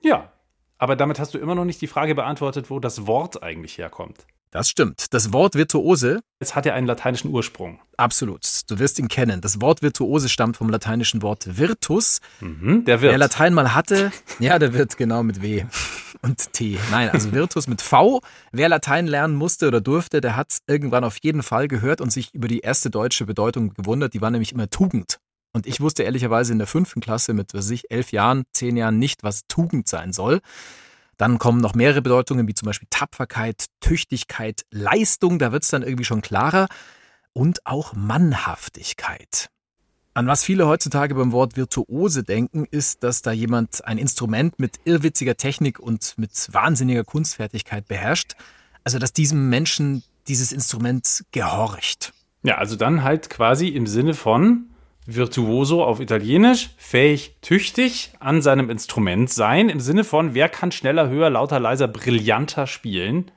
Ja, 0.00 0.32
aber 0.78 0.94
damit 0.94 1.18
hast 1.18 1.34
du 1.34 1.38
immer 1.38 1.56
noch 1.56 1.64
nicht 1.64 1.80
die 1.80 1.88
Frage 1.88 2.14
beantwortet, 2.14 2.70
wo 2.70 2.78
das 2.78 3.08
Wort 3.08 3.42
eigentlich 3.42 3.78
herkommt. 3.78 4.28
Das 4.52 4.70
stimmt. 4.70 5.12
Das 5.12 5.32
Wort 5.32 5.56
Virtuose. 5.56 6.20
Es 6.38 6.54
hat 6.54 6.66
ja 6.66 6.74
einen 6.74 6.86
lateinischen 6.86 7.32
Ursprung. 7.32 7.80
Absolut. 7.96 8.46
Du 8.68 8.78
wirst 8.78 9.00
ihn 9.00 9.08
kennen. 9.08 9.40
Das 9.40 9.60
Wort 9.60 9.82
Virtuose 9.82 10.28
stammt 10.28 10.56
vom 10.56 10.68
lateinischen 10.68 11.20
Wort 11.22 11.58
Virtus. 11.58 12.20
Mhm, 12.38 12.84
der 12.84 13.00
wird. 13.00 13.10
Wer 13.10 13.18
Latein 13.18 13.54
mal 13.54 13.74
hatte, 13.74 14.12
ja, 14.38 14.60
der 14.60 14.72
wird 14.72 14.96
genau 14.96 15.24
mit 15.24 15.42
W 15.42 15.64
und 16.22 16.52
T. 16.52 16.78
Nein, 16.92 17.10
also 17.10 17.32
Virtus 17.32 17.66
mit 17.66 17.82
V. 17.82 18.20
Wer 18.52 18.68
Latein 18.68 19.08
lernen 19.08 19.34
musste 19.34 19.66
oder 19.66 19.80
durfte, 19.80 20.20
der 20.20 20.36
hat 20.36 20.52
es 20.52 20.58
irgendwann 20.68 21.02
auf 21.02 21.16
jeden 21.22 21.42
Fall 21.42 21.66
gehört 21.66 22.00
und 22.00 22.12
sich 22.12 22.32
über 22.34 22.46
die 22.46 22.60
erste 22.60 22.88
deutsche 22.88 23.26
Bedeutung 23.26 23.74
gewundert. 23.74 24.14
Die 24.14 24.20
war 24.20 24.30
nämlich 24.30 24.52
immer 24.52 24.70
Tugend. 24.70 25.18
Und 25.52 25.66
ich 25.66 25.80
wusste 25.80 26.04
ehrlicherweise 26.04 26.52
in 26.52 26.58
der 26.58 26.66
fünften 26.66 27.00
Klasse 27.00 27.34
mit, 27.34 27.54
was 27.54 27.70
ich, 27.70 27.90
elf 27.90 28.12
Jahren, 28.12 28.44
zehn 28.52 28.76
Jahren 28.76 28.98
nicht, 28.98 29.22
was 29.22 29.46
Tugend 29.48 29.88
sein 29.88 30.12
soll. 30.12 30.40
Dann 31.16 31.38
kommen 31.38 31.60
noch 31.60 31.74
mehrere 31.74 32.02
Bedeutungen, 32.02 32.48
wie 32.48 32.54
zum 32.54 32.66
Beispiel 32.66 32.88
Tapferkeit, 32.90 33.66
Tüchtigkeit, 33.80 34.62
Leistung, 34.70 35.38
da 35.38 35.52
wird 35.52 35.64
es 35.64 35.68
dann 35.68 35.82
irgendwie 35.82 36.04
schon 36.04 36.22
klarer. 36.22 36.68
Und 37.32 37.66
auch 37.66 37.92
Mannhaftigkeit. 37.94 39.50
An 40.14 40.26
was 40.26 40.42
viele 40.42 40.66
heutzutage 40.66 41.14
beim 41.14 41.30
Wort 41.30 41.56
Virtuose 41.56 42.24
denken, 42.24 42.66
ist, 42.70 43.04
dass 43.04 43.22
da 43.22 43.30
jemand 43.30 43.84
ein 43.84 43.98
Instrument 43.98 44.58
mit 44.58 44.80
irrwitziger 44.84 45.36
Technik 45.36 45.78
und 45.78 46.14
mit 46.16 46.48
wahnsinniger 46.52 47.04
Kunstfertigkeit 47.04 47.86
beherrscht. 47.86 48.34
Also, 48.82 48.98
dass 48.98 49.12
diesem 49.12 49.48
Menschen 49.48 50.02
dieses 50.26 50.52
Instrument 50.52 51.24
gehorcht. 51.32 52.12
Ja, 52.42 52.58
also 52.58 52.76
dann 52.76 53.02
halt 53.02 53.30
quasi 53.30 53.68
im 53.68 53.86
Sinne 53.86 54.14
von 54.14 54.69
virtuoso 55.16 55.84
auf 55.84 56.00
Italienisch, 56.00 56.70
fähig, 56.76 57.36
tüchtig 57.42 58.12
an 58.20 58.42
seinem 58.42 58.70
Instrument 58.70 59.30
sein, 59.30 59.68
im 59.68 59.80
Sinne 59.80 60.04
von, 60.04 60.34
wer 60.34 60.48
kann 60.48 60.72
schneller, 60.72 61.08
höher, 61.08 61.30
lauter, 61.30 61.60
leiser, 61.60 61.88
brillanter 61.88 62.66
spielen 62.66 63.30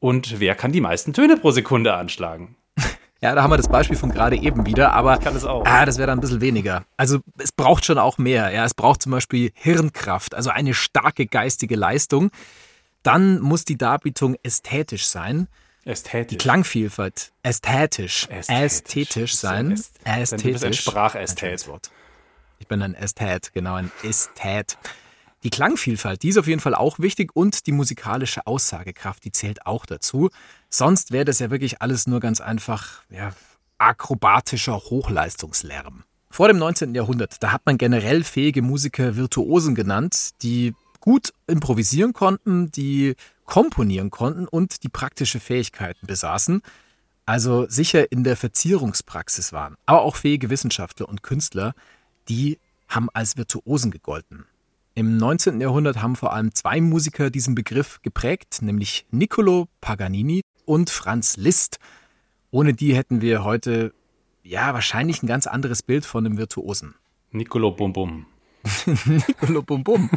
und 0.00 0.40
wer 0.40 0.54
kann 0.54 0.72
die 0.72 0.80
meisten 0.80 1.12
Töne 1.12 1.36
pro 1.36 1.50
Sekunde 1.50 1.94
anschlagen. 1.94 2.56
Ja, 3.20 3.34
da 3.34 3.42
haben 3.42 3.50
wir 3.50 3.56
das 3.56 3.68
Beispiel 3.68 3.96
von 3.96 4.10
gerade 4.10 4.36
eben 4.36 4.66
wieder, 4.66 4.92
aber 4.92 5.14
ich 5.14 5.20
kann 5.20 5.34
es 5.34 5.46
auch. 5.46 5.64
Ah, 5.64 5.86
das 5.86 5.96
wäre 5.96 6.08
dann 6.08 6.18
ein 6.18 6.20
bisschen 6.20 6.42
weniger. 6.42 6.84
Also 6.98 7.20
es 7.38 7.52
braucht 7.52 7.86
schon 7.86 7.96
auch 7.96 8.18
mehr. 8.18 8.50
Ja, 8.50 8.66
es 8.66 8.74
braucht 8.74 9.00
zum 9.00 9.12
Beispiel 9.12 9.50
Hirnkraft, 9.54 10.34
also 10.34 10.50
eine 10.50 10.74
starke 10.74 11.24
geistige 11.24 11.74
Leistung. 11.74 12.30
Dann 13.02 13.40
muss 13.40 13.64
die 13.64 13.78
Darbietung 13.78 14.36
ästhetisch 14.42 15.06
sein. 15.06 15.48
Ästhetisch. 15.84 16.28
Die 16.28 16.36
Klangvielfalt 16.38 17.32
ästhetisch, 17.42 18.26
ästhetisch, 18.30 18.48
ästhetisch 18.48 19.36
sein. 19.36 19.76
So 19.76 19.84
ästhetisch. 20.04 20.42
Du 20.42 20.52
bist 20.52 20.64
ein 20.64 20.72
Sprachästhet. 20.72 21.68
Ich 22.58 22.68
bin 22.68 22.82
ein 22.82 22.94
Ästhet, 22.94 23.52
genau, 23.52 23.74
ein 23.74 23.90
Ästhet. 24.02 24.78
Die 25.42 25.50
Klangvielfalt, 25.50 26.22
die 26.22 26.30
ist 26.30 26.38
auf 26.38 26.46
jeden 26.46 26.60
Fall 26.60 26.74
auch 26.74 26.98
wichtig 26.98 27.36
und 27.36 27.66
die 27.66 27.72
musikalische 27.72 28.46
Aussagekraft, 28.46 29.22
die 29.24 29.32
zählt 29.32 29.66
auch 29.66 29.84
dazu. 29.84 30.30
Sonst 30.70 31.12
wäre 31.12 31.26
das 31.26 31.38
ja 31.38 31.50
wirklich 31.50 31.82
alles 31.82 32.06
nur 32.06 32.20
ganz 32.20 32.40
einfach 32.40 33.02
ja, 33.10 33.32
akrobatischer 33.76 34.76
Hochleistungslärm. 34.76 36.04
Vor 36.30 36.48
dem 36.48 36.56
19. 36.56 36.94
Jahrhundert, 36.94 37.42
da 37.42 37.52
hat 37.52 37.66
man 37.66 37.76
generell 37.76 38.24
fähige 38.24 38.62
Musiker 38.62 39.16
Virtuosen 39.16 39.74
genannt, 39.74 40.30
die 40.40 40.74
gut 41.00 41.34
improvisieren 41.46 42.14
konnten, 42.14 42.72
die 42.72 43.14
komponieren 43.44 44.10
konnten 44.10 44.46
und 44.46 44.82
die 44.82 44.88
praktische 44.88 45.40
Fähigkeiten 45.40 46.06
besaßen, 46.06 46.62
also 47.26 47.66
sicher 47.68 48.10
in 48.12 48.24
der 48.24 48.36
Verzierungspraxis 48.36 49.52
waren. 49.52 49.76
Aber 49.86 50.02
auch 50.02 50.16
fähige 50.16 50.50
Wissenschaftler 50.50 51.08
und 51.08 51.22
Künstler, 51.22 51.74
die 52.28 52.58
haben 52.88 53.08
als 53.12 53.36
Virtuosen 53.36 53.90
gegolten. 53.90 54.44
Im 54.94 55.16
19. 55.16 55.60
Jahrhundert 55.60 56.00
haben 56.00 56.14
vor 56.14 56.32
allem 56.32 56.54
zwei 56.54 56.80
Musiker 56.80 57.30
diesen 57.30 57.54
Begriff 57.54 58.00
geprägt, 58.02 58.58
nämlich 58.62 59.06
Niccolo 59.10 59.68
Paganini 59.80 60.42
und 60.66 60.90
Franz 60.90 61.36
Liszt. 61.36 61.78
Ohne 62.50 62.74
die 62.74 62.94
hätten 62.94 63.20
wir 63.20 63.42
heute 63.42 63.92
ja 64.44 64.72
wahrscheinlich 64.72 65.22
ein 65.22 65.26
ganz 65.26 65.46
anderes 65.46 65.82
Bild 65.82 66.04
von 66.04 66.24
einem 66.24 66.38
Virtuosen. 66.38 66.94
Niccolo 67.32 67.72
Bum 67.72 67.92
Bum. 67.92 68.26
Niccolo 69.06 69.62
Bum 69.62 69.82
Bum 69.82 70.08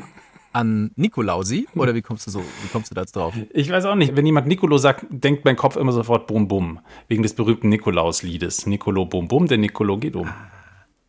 an 0.58 0.92
Nikolausi? 0.96 1.68
Oder 1.76 1.94
wie 1.94 2.02
kommst 2.02 2.26
du 2.26 2.32
so, 2.32 2.40
wie 2.40 2.68
kommst 2.72 2.90
du 2.90 2.96
da 2.96 3.02
jetzt 3.02 3.16
drauf? 3.16 3.36
Ich 3.52 3.70
weiß 3.70 3.86
auch 3.86 3.96
nicht. 3.96 4.16
Wenn 4.16 4.26
jemand 4.26 4.48
Nicolo 4.48 4.78
sagt, 4.78 5.06
denkt 5.10 5.46
mein 5.46 5.56
Kopf 5.56 5.76
immer 5.76 5.92
sofort 5.92 6.26
Bum 6.28 6.48
Bum. 6.48 6.80
Wegen 7.08 7.22
des 7.22 7.36
berühmten 7.36 7.70
Nikolaus-Liedes. 7.70 8.66
Nicolo 8.66 9.06
Bum 9.06 9.28
Bum, 9.28 9.48
der 9.48 9.60
Nicolo 9.60 9.98
geht 9.98 10.16
um. 10.16 10.34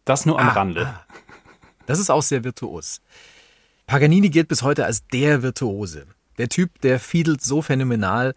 Das 0.04 0.26
nur 0.26 0.38
am 0.38 0.48
ah, 0.48 0.52
Rande. 0.52 0.94
Das 1.86 1.98
ist 1.98 2.10
auch 2.10 2.22
sehr 2.22 2.44
virtuos. 2.44 3.00
Paganini 3.86 4.28
gilt 4.28 4.48
bis 4.48 4.62
heute 4.62 4.84
als 4.84 5.06
der 5.08 5.42
Virtuose. 5.42 6.06
Der 6.36 6.50
Typ, 6.50 6.80
der 6.82 7.00
fiedelt 7.00 7.42
so 7.42 7.62
phänomenal. 7.62 8.34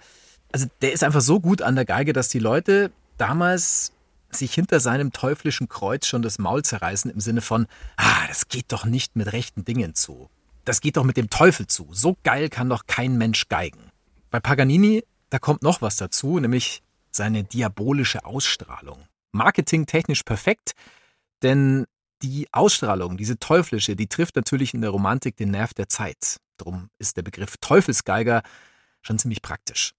Also 0.54 0.68
der 0.82 0.94
ist 0.94 1.04
einfach 1.04 1.22
so 1.22 1.42
gut 1.42 1.62
an 1.62 1.76
der 1.76 1.86
Geige, 1.86 2.14
dass 2.14 2.30
die 2.30 2.40
Leute 2.40 2.92
damals 3.18 3.92
sich 4.30 4.54
hinter 4.54 4.80
seinem 4.80 5.12
teuflischen 5.12 5.68
Kreuz 5.68 6.08
schon 6.08 6.22
das 6.22 6.40
Maul 6.40 6.64
zerreißen 6.64 7.12
im 7.12 7.20
Sinne 7.20 7.42
von, 7.42 7.68
ah, 7.98 8.28
das 8.30 8.48
geht 8.48 8.72
doch 8.72 8.86
nicht 8.86 9.18
mit 9.18 9.34
rechten 9.34 9.66
Dingen 9.66 9.94
zu 9.94 10.30
das 10.66 10.82
geht 10.82 10.98
doch 10.98 11.04
mit 11.04 11.18
dem 11.18 11.30
Teufel 11.30 11.68
zu. 11.68 11.88
So 11.92 12.18
geil 12.24 12.50
kann 12.50 12.70
doch 12.70 12.86
kein 12.88 13.18
Mensch 13.18 13.48
geigen. 13.50 13.92
Bei 14.30 14.40
Paganini, 14.40 15.04
da 15.30 15.40
kommt 15.40 15.62
noch 15.62 15.82
was 15.82 15.98
dazu, 15.98 16.40
nämlich 16.40 16.82
seine 17.12 17.44
diabolische 17.44 18.26
Ausstrahlung. 18.26 19.06
Marketingtechnisch 19.32 20.24
perfekt, 20.24 20.74
denn 21.42 21.86
die 22.22 22.48
Ausstrahlung, 22.52 23.18
diese 23.18 23.40
teuflische, 23.40 23.96
die 23.96 24.08
trifft 24.08 24.36
natürlich 24.36 24.74
in 24.74 24.82
der 24.82 24.92
Romantik 24.92 25.36
den 25.38 25.52
Nerv 25.52 25.74
der 25.74 25.90
Zeit. 25.90 26.38
Drum 26.58 26.90
ist 27.00 27.18
der 27.18 27.24
Begriff 27.24 27.58
Teufelsgeiger 27.60 28.44
schon 29.02 29.18
ziemlich 29.18 29.42
praktisch. 29.42 29.94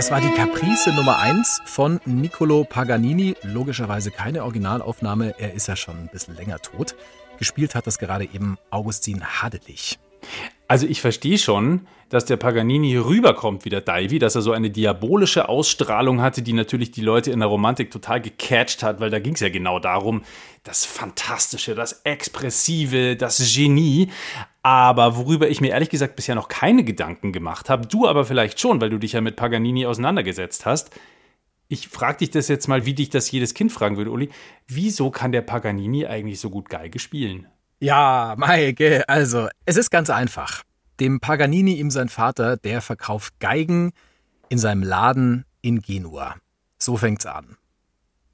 Das 0.00 0.10
war 0.10 0.22
die 0.22 0.30
Caprice 0.30 0.86
Nummer 0.94 1.18
1 1.18 1.60
von 1.66 2.00
Niccolo 2.06 2.64
Paganini. 2.64 3.36
Logischerweise 3.42 4.10
keine 4.10 4.44
Originalaufnahme, 4.44 5.34
er 5.38 5.52
ist 5.52 5.68
ja 5.68 5.76
schon 5.76 5.94
ein 5.94 6.08
bisschen 6.08 6.36
länger 6.36 6.58
tot. 6.60 6.96
Gespielt 7.38 7.74
hat 7.74 7.86
das 7.86 7.98
gerade 7.98 8.24
eben 8.24 8.56
Augustin 8.70 9.22
Hadelich. 9.22 9.98
Also 10.70 10.86
ich 10.86 11.00
verstehe 11.00 11.36
schon, 11.36 11.88
dass 12.10 12.26
der 12.26 12.36
Paganini 12.36 12.96
rüberkommt 12.96 13.64
wie 13.64 13.70
der 13.70 13.80
Davy, 13.80 14.20
dass 14.20 14.36
er 14.36 14.42
so 14.42 14.52
eine 14.52 14.70
diabolische 14.70 15.48
Ausstrahlung 15.48 16.22
hatte, 16.22 16.42
die 16.42 16.52
natürlich 16.52 16.92
die 16.92 17.00
Leute 17.00 17.32
in 17.32 17.40
der 17.40 17.48
Romantik 17.48 17.90
total 17.90 18.20
gecatcht 18.20 18.84
hat, 18.84 19.00
weil 19.00 19.10
da 19.10 19.18
ging 19.18 19.34
es 19.34 19.40
ja 19.40 19.48
genau 19.48 19.80
darum, 19.80 20.22
das 20.62 20.84
Fantastische, 20.84 21.74
das 21.74 22.02
Expressive, 22.04 23.16
das 23.16 23.52
Genie. 23.52 24.12
Aber 24.62 25.16
worüber 25.16 25.48
ich 25.48 25.60
mir 25.60 25.72
ehrlich 25.72 25.90
gesagt 25.90 26.14
bisher 26.14 26.36
noch 26.36 26.46
keine 26.46 26.84
Gedanken 26.84 27.32
gemacht 27.32 27.68
habe, 27.68 27.88
du 27.88 28.06
aber 28.06 28.24
vielleicht 28.24 28.60
schon, 28.60 28.80
weil 28.80 28.90
du 28.90 28.98
dich 28.98 29.14
ja 29.14 29.20
mit 29.20 29.34
Paganini 29.34 29.86
auseinandergesetzt 29.86 30.66
hast. 30.66 30.90
Ich 31.66 31.88
frage 31.88 32.18
dich 32.18 32.30
das 32.30 32.46
jetzt 32.46 32.68
mal, 32.68 32.86
wie 32.86 32.94
dich 32.94 33.10
das 33.10 33.28
jedes 33.32 33.54
Kind 33.54 33.72
fragen 33.72 33.96
würde, 33.96 34.12
Uli. 34.12 34.28
Wieso 34.68 35.10
kann 35.10 35.32
der 35.32 35.42
Paganini 35.42 36.06
eigentlich 36.06 36.38
so 36.38 36.48
gut 36.48 36.68
Geige 36.68 37.00
spielen? 37.00 37.48
Ja, 37.82 38.34
Maike, 38.36 39.08
also, 39.08 39.48
es 39.64 39.78
ist 39.78 39.90
ganz 39.90 40.10
einfach. 40.10 40.64
Dem 41.00 41.18
Paganini, 41.18 41.78
ihm 41.78 41.90
sein 41.90 42.10
Vater, 42.10 42.58
der 42.58 42.82
verkauft 42.82 43.40
Geigen 43.40 43.92
in 44.50 44.58
seinem 44.58 44.82
Laden 44.82 45.46
in 45.62 45.80
Genua. 45.80 46.36
So 46.78 46.98
fängt's 46.98 47.24
an. 47.24 47.56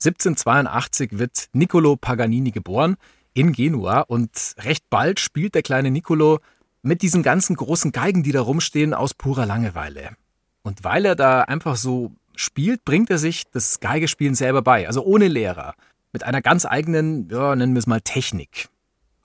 1782 0.05 1.19
wird 1.21 1.47
Niccolo 1.53 1.95
Paganini 1.95 2.51
geboren 2.51 2.97
in 3.35 3.53
Genua 3.53 4.01
und 4.01 4.31
recht 4.59 4.91
bald 4.91 5.21
spielt 5.21 5.55
der 5.55 5.63
kleine 5.63 5.93
Niccolo 5.93 6.41
mit 6.83 7.03
diesen 7.03 7.23
ganzen 7.23 7.55
großen 7.55 7.93
Geigen, 7.93 8.25
die 8.25 8.33
da 8.33 8.41
rumstehen, 8.41 8.95
aus 8.95 9.15
purer 9.15 9.47
Langeweile. 9.47 10.17
Und 10.63 10.83
weil 10.83 11.05
er 11.05 11.15
da 11.15 11.43
einfach 11.43 11.77
so 11.77 12.11
spielt, 12.35 12.85
bringt 12.85 13.11
er 13.11 13.19
sich 13.19 13.45
das 13.53 13.79
Geigespielen 13.79 14.35
selber 14.35 14.63
bei, 14.63 14.89
also 14.89 15.05
ohne 15.05 15.29
Lehrer, 15.29 15.75
mit 16.13 16.25
einer 16.25 16.43
ganz 16.43 16.67
eigenen, 16.67 17.29
ja, 17.29 17.55
nennen 17.55 17.75
wir 17.75 17.79
es 17.79 17.87
mal 17.87 18.01
Technik. 18.01 18.69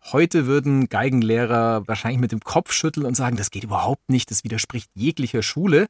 Heute 0.04 0.48
würden 0.48 0.90
Geigenlehrer 0.90 1.88
wahrscheinlich 1.88 2.20
mit 2.20 2.32
dem 2.32 2.40
Kopf 2.40 2.72
schütteln 2.72 3.06
und 3.06 3.16
sagen, 3.16 3.38
das 3.38 3.52
geht 3.52 3.64
überhaupt 3.64 4.10
nicht, 4.10 4.32
das 4.32 4.44
widerspricht 4.44 4.90
jeglicher 4.96 5.44
Schule. 5.44 5.88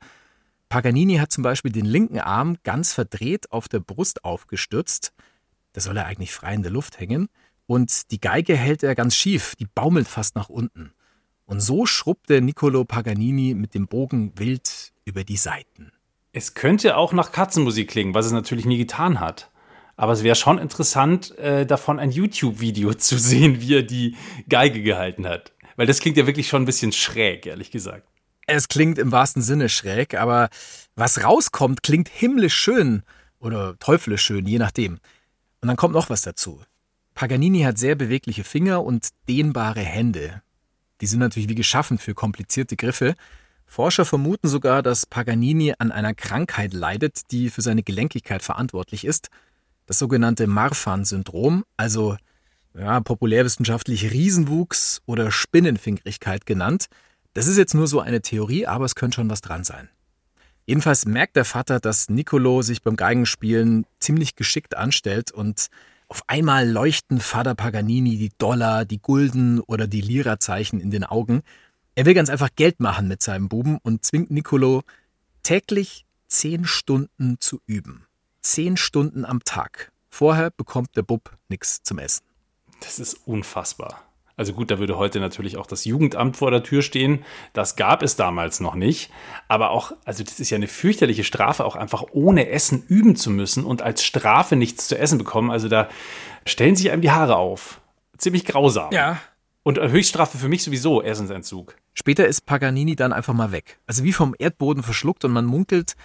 Paganini 0.70 1.15
hat 1.15 1.32
zum 1.32 1.44
Beispiel 1.44 1.72
den 1.72 1.86
linken 1.86 2.20
Arm 2.20 2.58
ganz 2.63 2.94
verdreht 2.94 3.51
auf 3.51 3.68
der 3.68 3.80
Brust 3.80 4.24
aufgestützt. 4.25 5.13
Da 5.74 5.82
soll 5.82 5.98
er 5.98 6.06
eigentlich 6.06 6.34
frei 6.34 6.53
in 6.53 6.63
der 6.63 6.72
Luft 6.72 7.00
hängen. 7.00 7.30
Und 7.68 8.12
die 8.12 8.20
Geige 8.20 8.56
hält 8.56 8.84
er 8.84 8.96
ganz 8.96 9.15
schief, 9.15 9.56
die 9.56 9.65
baumelt 9.65 10.08
fast 10.08 10.36
nach 10.36 10.50
unten. 10.50 10.91
Und 11.46 11.62
so 11.62 11.86
schrubbte 11.86 12.41
Niccolo 12.41 12.84
Paganini 12.84 13.53
mit 13.53 13.74
dem 13.74 13.88
Bogen 13.88 14.34
wild 14.38 14.94
über 15.06 15.24
die 15.24 15.38
Saiten. 15.38 15.91
Es 16.34 16.53
könnte 16.53 16.96
auch 16.96 17.12
nach 17.13 17.32
Katzenmusik 17.32 17.89
klingen, 17.89 18.13
was 18.13 18.25
es 18.25 18.32
natürlich 18.32 18.65
nie 18.65 18.77
getan 18.77 19.20
hat. 19.20 19.50
Aber 20.01 20.13
es 20.13 20.24
wäre 20.24 20.34
schon 20.34 20.58
interessant, 20.58 21.38
äh, 21.38 21.63
davon 21.63 22.00
ein 22.00 22.10
YouTube-Video 22.10 22.91
zu 22.96 23.20
sehen, 23.20 23.62
wie 23.62 23.75
er 23.75 23.84
die 23.84 24.17
Geige 24.50 24.81
gehalten 24.81 25.27
hat. 25.27 25.53
Weil 25.75 25.86
das 25.86 26.00
klingt 26.00 26.17
ja 26.17 26.25
wirklich 26.25 26.48
schon 26.48 26.63
ein 26.63 26.65
bisschen 26.65 26.91
schräg, 26.91 27.46
ehrlich 27.46 27.70
gesagt. 27.70 28.08
Es 28.48 28.67
klingt 28.67 28.98
im 28.98 29.12
wahrsten 29.12 29.43
Sinne 29.43 29.70
schräg, 29.70 30.15
aber 30.15 30.50
was 30.96 31.24
rauskommt, 31.24 31.84
klingt 31.84 32.10
himmlisch 32.10 32.55
schön 32.55 33.03
oder 33.38 33.77
teuflisch 33.77 34.24
schön, 34.24 34.48
je 34.48 34.58
nachdem. 34.58 34.93
Und 35.62 35.67
dann 35.67 35.77
kommt 35.77 35.93
noch 35.93 36.10
was 36.10 36.24
dazu. 36.24 36.63
Paganini 37.13 37.62
hat 37.62 37.77
sehr 37.77 37.93
bewegliche 37.93 38.43
Finger 38.43 38.84
und 38.84 39.10
dehnbare 39.29 39.81
Hände. 39.81 40.41
Die 41.01 41.05
sind 41.05 41.20
natürlich 41.20 41.48
wie 41.48 41.53
geschaffen 41.53 42.00
für 42.00 42.15
komplizierte 42.15 42.75
Griffe. 42.75 43.13
Forscher 43.67 44.05
vermuten 44.05 44.48
sogar, 44.48 44.81
dass 44.81 45.05
Paganini 45.05 45.75
an 45.77 45.91
einer 45.91 46.15
Krankheit 46.15 46.74
leidet, 46.74 47.29
die 47.29 47.51
für 47.51 47.62
seine 47.62 47.84
Gelenkigkeit 47.84 48.41
verantwortlich 48.41 49.05
ist 49.05 49.29
das 49.91 50.00
sogenannte 50.00 50.48
Marfan-Syndrom, 50.48 51.65
also 51.75 52.15
ja, 52.74 53.01
populärwissenschaftlich 53.01 54.10
Riesenwuchs 54.10 55.01
oder 55.05 55.31
Spinnenfingrigkeit 55.31 56.45
genannt. 56.45 56.86
Das 57.33 57.48
ist 57.48 57.57
jetzt 57.57 57.74
nur 57.74 57.88
so 57.88 58.00
eine 58.00 58.21
Theorie, 58.21 58.65
aber 58.65 58.86
es 58.86 58.95
könnte 58.95 59.15
schon 59.15 59.29
was 59.29 59.41
dran 59.41 59.65
sein. 59.65 59.89
Jedenfalls 60.65 61.05
merkt 61.05 61.36
der 61.36 61.43
Vater, 61.43 61.81
dass 61.81 62.07
Nicolo 62.07 62.62
sich 62.62 62.83
beim 62.83 62.95
Geigenspielen 62.95 63.86
ziemlich 64.00 64.38
geschickt 64.38 64.77
anstellt 64.77 65.31
und 65.31 65.67
auf 66.07 66.24
einmal 66.27 66.69
leuchten 66.69 67.19
Vater 67.19 67.53
Paganini 67.53 68.15
die 68.15 68.31
Dollar, 68.38 68.86
die 68.86 69.01
Gulden 69.01 69.60
oder 69.60 69.88
die 69.88 70.00
Lira-Zeichen 70.00 70.79
in 70.79 70.91
den 70.91 71.03
Augen. 71.03 71.41
Er 71.95 72.05
will 72.05 72.13
ganz 72.13 72.29
einfach 72.29 72.50
Geld 72.55 72.79
machen 72.79 73.10
mit 73.10 73.21
seinem 73.21 73.50
Buben 73.50 73.77
und 73.83 74.05
zwingt 74.05 74.31
Nicolo 74.31 74.83
täglich 75.43 76.05
zehn 76.29 76.63
Stunden 76.63 77.41
zu 77.41 77.60
üben. 77.65 78.05
Zehn 78.41 78.75
Stunden 78.75 79.24
am 79.25 79.43
Tag. 79.43 79.91
Vorher 80.10 80.50
bekommt 80.51 80.95
der 80.98 81.03
Bub 81.03 81.38
nichts 81.48 81.83
zum 81.83 82.00
Essen. 82.00 82.24
Das 82.81 83.00
ist 83.00 83.15
unfassbar. 83.25 84.01
Also 84.36 84.53
gut, 84.53 84.71
da 84.71 84.79
würde 84.79 84.98
heute 84.98 85.19
natürlich 85.19 85.57
auch 85.57 85.67
das 85.67 85.86
Jugendamt 85.86 86.38
vor 86.38 86.50
der 86.50 86.63
Tür 86.63 86.81
stehen. 86.81 87.24
Das 87.53 87.75
gab 87.75 88.01
es 88.01 88.15
damals 88.15 88.60
noch 88.60 88.74
nicht. 88.74 89.12
Aber 89.48 89.69
auch, 89.69 89.91
also 90.03 90.24
das 90.24 90.39
ist 90.39 90.50
ja 90.50 90.55
eine 90.55 90.67
fürchterliche 90.67 91.24
Strafe, 91.24 91.63
auch 91.63 91.75
einfach 91.75 92.05
ohne 92.12 92.50
Essen 92.50 92.83
üben 92.88 93.15
zu 93.15 93.29
müssen 93.29 93.63
und 93.63 93.83
als 93.83 94.03
Strafe 94.03 94.55
nichts 94.55 94.88
zu 94.88 94.98
essen 94.98 95.19
bekommen. 95.19 95.51
Also 95.51 95.67
da 95.67 95.89
stellen 96.45 96.75
sich 96.75 96.89
einem 96.89 97.03
die 97.03 97.12
Haare 97.12 97.36
auf. 97.36 97.81
Ziemlich 98.17 98.45
grausam. 98.45 98.91
Ja. 98.91 99.19
Und 99.63 99.77
Höchststrafe 99.77 100.39
für 100.39 100.50
mich 100.50 100.63
sowieso, 100.63 101.03
Essensentzug. 101.03 101.75
Später 101.93 102.25
ist 102.25 102.48
Paganini 102.48 102.95
dann 102.95 103.13
einfach 103.13 103.36
mal 103.36 103.51
weg. 103.51 103.79
Also 103.86 104.03
wie 104.03 104.13
vom 104.13 104.33
Erdboden 104.39 104.81
verschluckt 104.81 105.24
und 105.24 105.31
man 105.31 105.45
munkelt, 105.45 105.95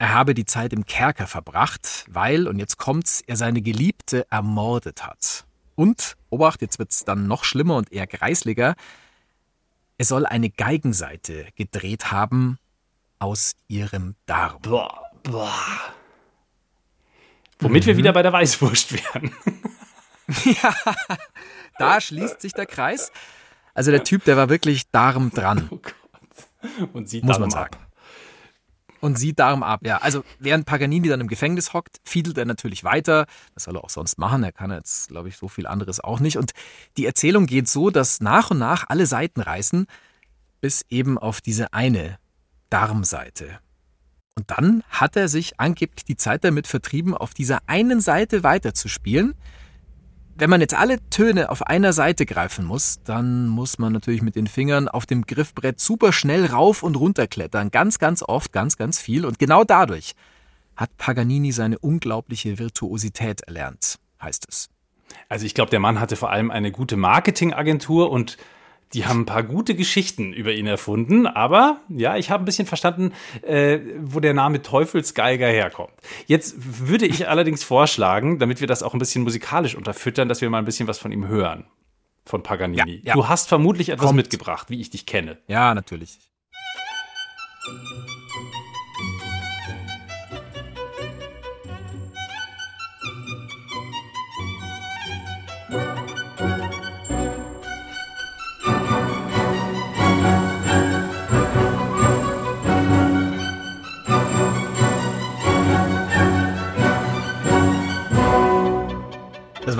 er 0.00 0.14
habe 0.14 0.32
die 0.32 0.46
Zeit 0.46 0.72
im 0.72 0.86
Kerker 0.86 1.26
verbracht, 1.26 2.06
weil, 2.08 2.48
und 2.48 2.58
jetzt 2.58 2.78
kommt's, 2.78 3.22
er 3.26 3.36
seine 3.36 3.60
Geliebte 3.60 4.26
ermordet 4.30 5.04
hat. 5.04 5.44
Und, 5.76 6.16
Obacht, 6.30 6.62
jetzt 6.62 6.78
wird 6.78 6.90
es 6.90 7.04
dann 7.04 7.26
noch 7.26 7.44
schlimmer 7.44 7.76
und 7.76 7.92
eher 7.92 8.06
greisliger, 8.06 8.76
er 9.98 10.04
soll 10.06 10.24
eine 10.24 10.48
Geigenseite 10.48 11.48
gedreht 11.54 12.10
haben 12.10 12.58
aus 13.18 13.56
ihrem 13.68 14.14
Darm. 14.24 14.62
Boah, 14.62 15.10
boah. 15.22 15.52
Womit 17.58 17.82
mhm. 17.82 17.88
wir 17.88 17.96
wieder 17.98 18.14
bei 18.14 18.22
der 18.22 18.32
Weißwurst 18.32 18.94
werden. 18.94 19.34
ja, 20.62 20.74
da 21.78 22.00
schließt 22.00 22.40
sich 22.40 22.54
der 22.54 22.64
Kreis. 22.64 23.12
Also 23.74 23.90
der 23.90 24.02
Typ, 24.02 24.24
der 24.24 24.38
war 24.38 24.48
wirklich 24.48 24.90
Darm 24.90 25.30
dran. 25.30 25.68
Oh 25.70 25.76
Gott. 25.76 26.88
Und 26.94 27.10
sieht 27.10 27.24
muss 27.24 27.38
man 27.38 27.50
sagen. 27.50 27.74
Ab 27.74 27.89
und 29.00 29.18
sieht 29.18 29.38
darum 29.38 29.62
ab. 29.62 29.80
Ja, 29.84 29.98
also 29.98 30.24
während 30.38 30.66
Paganini 30.66 31.08
dann 31.08 31.20
im 31.20 31.28
Gefängnis 31.28 31.72
hockt, 31.72 31.98
fiedelt 32.04 32.38
er 32.38 32.44
natürlich 32.44 32.84
weiter. 32.84 33.26
Was 33.54 33.64
soll 33.64 33.76
er 33.76 33.84
auch 33.84 33.90
sonst 33.90 34.18
machen? 34.18 34.42
Er 34.42 34.52
kann 34.52 34.70
jetzt, 34.70 35.08
glaube 35.08 35.28
ich, 35.28 35.36
so 35.36 35.48
viel 35.48 35.66
anderes 35.66 36.00
auch 36.00 36.20
nicht. 36.20 36.36
Und 36.36 36.52
die 36.96 37.06
Erzählung 37.06 37.46
geht 37.46 37.68
so, 37.68 37.90
dass 37.90 38.20
nach 38.20 38.50
und 38.50 38.58
nach 38.58 38.84
alle 38.88 39.06
Seiten 39.06 39.40
reißen, 39.40 39.86
bis 40.60 40.84
eben 40.88 41.18
auf 41.18 41.40
diese 41.40 41.72
eine 41.72 42.18
Darmseite. 42.68 43.58
Und 44.36 44.50
dann 44.50 44.82
hat 44.88 45.16
er 45.16 45.28
sich 45.28 45.58
angeblich 45.58 46.04
die 46.04 46.16
Zeit 46.16 46.44
damit 46.44 46.66
vertrieben, 46.66 47.14
auf 47.14 47.34
dieser 47.34 47.60
einen 47.66 48.00
Seite 48.00 48.42
weiterzuspielen. 48.42 49.34
Wenn 50.40 50.48
man 50.48 50.62
jetzt 50.62 50.72
alle 50.72 50.98
Töne 51.10 51.50
auf 51.50 51.66
einer 51.66 51.92
Seite 51.92 52.24
greifen 52.24 52.64
muss, 52.64 53.02
dann 53.04 53.46
muss 53.46 53.78
man 53.78 53.92
natürlich 53.92 54.22
mit 54.22 54.36
den 54.36 54.46
Fingern 54.46 54.88
auf 54.88 55.04
dem 55.04 55.26
Griffbrett 55.26 55.78
super 55.78 56.14
schnell 56.14 56.46
rauf 56.46 56.82
und 56.82 56.96
runter 56.96 57.26
klettern. 57.26 57.70
Ganz, 57.70 57.98
ganz 57.98 58.22
oft, 58.22 58.50
ganz, 58.50 58.78
ganz 58.78 58.98
viel. 58.98 59.26
Und 59.26 59.38
genau 59.38 59.64
dadurch 59.64 60.14
hat 60.76 60.96
Paganini 60.96 61.52
seine 61.52 61.78
unglaubliche 61.78 62.58
Virtuosität 62.58 63.42
erlernt, 63.42 63.98
heißt 64.22 64.46
es. 64.48 64.70
Also 65.28 65.44
ich 65.44 65.52
glaube, 65.52 65.70
der 65.70 65.80
Mann 65.80 66.00
hatte 66.00 66.16
vor 66.16 66.30
allem 66.30 66.50
eine 66.50 66.72
gute 66.72 66.96
Marketingagentur 66.96 68.10
und 68.10 68.38
die 68.92 69.06
haben 69.06 69.20
ein 69.20 69.26
paar 69.26 69.42
gute 69.42 69.74
Geschichten 69.74 70.32
über 70.32 70.52
ihn 70.52 70.66
erfunden, 70.66 71.26
aber 71.26 71.80
ja, 71.88 72.16
ich 72.16 72.30
habe 72.30 72.42
ein 72.42 72.44
bisschen 72.44 72.66
verstanden, 72.66 73.12
äh, 73.42 73.78
wo 74.00 74.20
der 74.20 74.34
Name 74.34 74.62
Teufelsgeiger 74.62 75.46
herkommt. 75.46 75.92
Jetzt 76.26 76.56
würde 76.58 77.06
ich 77.06 77.28
allerdings 77.28 77.62
vorschlagen, 77.62 78.38
damit 78.38 78.60
wir 78.60 78.66
das 78.66 78.82
auch 78.82 78.92
ein 78.92 78.98
bisschen 78.98 79.22
musikalisch 79.22 79.76
unterfüttern, 79.76 80.28
dass 80.28 80.40
wir 80.40 80.50
mal 80.50 80.58
ein 80.58 80.64
bisschen 80.64 80.88
was 80.88 80.98
von 80.98 81.12
ihm 81.12 81.28
hören. 81.28 81.66
Von 82.26 82.42
Paganini. 82.42 82.96
Ja, 82.96 83.00
ja. 83.04 83.14
Du 83.14 83.28
hast 83.28 83.48
vermutlich 83.48 83.88
etwas 83.88 84.06
Kommt. 84.06 84.16
mitgebracht, 84.16 84.70
wie 84.70 84.80
ich 84.80 84.90
dich 84.90 85.06
kenne. 85.06 85.38
Ja, 85.46 85.74
natürlich. 85.74 86.18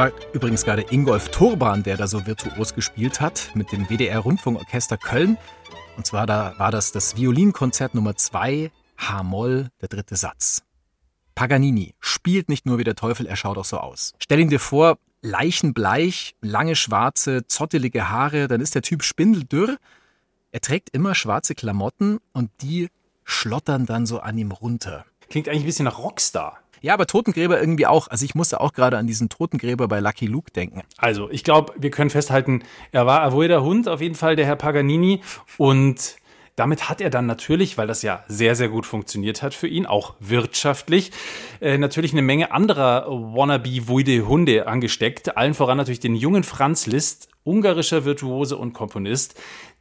War 0.01 0.13
übrigens 0.33 0.65
gerade 0.65 0.81
Ingolf 0.91 1.29
Turban, 1.29 1.83
der 1.83 1.99
da 1.99 2.07
so 2.07 2.25
virtuos 2.25 2.75
gespielt 2.75 3.21
hat 3.21 3.51
mit 3.53 3.71
dem 3.71 3.91
WDR 3.91 4.21
Rundfunkorchester 4.21 4.97
Köln. 4.97 5.37
Und 5.99 6.07
zwar 6.07 6.27
da 6.27 6.55
war 6.57 6.71
das 6.71 6.91
das 6.91 7.19
Violinkonzert 7.19 7.95
Nummer 7.95 8.17
2, 8.17 8.71
H-Moll, 8.97 9.69
der 9.83 9.89
dritte 9.91 10.17
Satz. 10.17 10.63
Paganini 11.35 11.95
spielt 12.01 12.49
nicht 12.49 12.65
nur 12.65 12.79
wie 12.79 12.85
der 12.85 12.95
Teufel, 12.95 13.27
er 13.27 13.37
schaut 13.37 13.59
auch 13.59 13.67
so 13.67 13.77
aus. 13.77 14.15
Stell 14.19 14.41
ihn 14.41 14.49
dir 14.49 14.59
vor, 14.59 14.97
leichenbleich, 15.21 16.35
lange 16.41 16.77
schwarze, 16.77 17.47
zottelige 17.47 18.09
Haare, 18.09 18.49
dann 18.49 18.63
ist 18.63 18.75
der 18.75 18.81
Typ 18.81 19.03
spindeldürr. 19.03 19.77
Er 20.51 20.61
trägt 20.63 20.89
immer 20.95 21.15
schwarze 21.15 21.55
Klamotten 21.55 22.21
und 22.33 22.51
die 22.63 22.89
schlottern 23.25 23.85
dann 23.85 24.07
so 24.07 24.21
an 24.21 24.39
ihm 24.39 24.53
runter. 24.53 25.05
Klingt 25.29 25.47
eigentlich 25.47 25.65
ein 25.65 25.67
bisschen 25.67 25.85
nach 25.85 25.99
Rockstar. 25.99 26.59
Ja, 26.81 26.95
aber 26.95 27.07
Totengräber 27.07 27.61
irgendwie 27.61 27.87
auch. 27.87 28.09
Also 28.09 28.25
ich 28.25 28.35
musste 28.35 28.61
auch 28.61 28.73
gerade 28.73 28.97
an 28.97 29.07
diesen 29.07 29.29
Totengräber 29.29 29.89
bei 29.89 30.01
Lucky 30.01 30.27
Luke 30.27 30.51
denken. 30.51 30.83
Also 30.97 31.31
ich 31.31 31.45
glaube, 31.45 31.75
wir 31.77 31.91
können 31.91 32.11
festhalten, 32.11 32.63
er 32.93 33.07
war 33.07 33.23
Avoida 33.23 33.61
Hund, 33.61 33.89
auf 33.89 34.01
jeden 34.01 34.15
Fall 34.15 34.37
der 34.37 34.47
Herr 34.47 34.57
Paganini. 34.57 35.21
Und 35.59 36.17
damit 36.57 36.91
hat 36.91 37.01
er 37.01 37.09
dann 37.09 37.25
natürlich, 37.25 37.79
weil 37.79 37.87
das 37.87 38.03
ja 38.03 38.23
sehr, 38.29 38.55
sehr 38.55 38.69
gut 38.69 38.85
funktioniert 38.85 39.43
hat 39.43 39.55
für 39.55 39.67
ihn, 39.67 39.87
auch 39.87 40.15
wirtschaftlich, 40.21 41.11
äh, 41.61 41.79
natürlich 41.79 42.13
eine 42.13 42.23
Menge 42.23 42.53
anderer 42.53 43.07
Wannabe-Wuide-Hunde 43.09 44.67
angesteckt. 44.67 45.37
Allen 45.39 45.55
voran 45.55 45.79
natürlich 45.79 46.01
den 46.01 46.15
jungen 46.15 46.43
Franz 46.43 46.87
Liszt, 46.87 47.29
ungarischer 47.45 48.05
Virtuose 48.05 48.59
und 48.59 48.75
Komponist, 48.75 49.41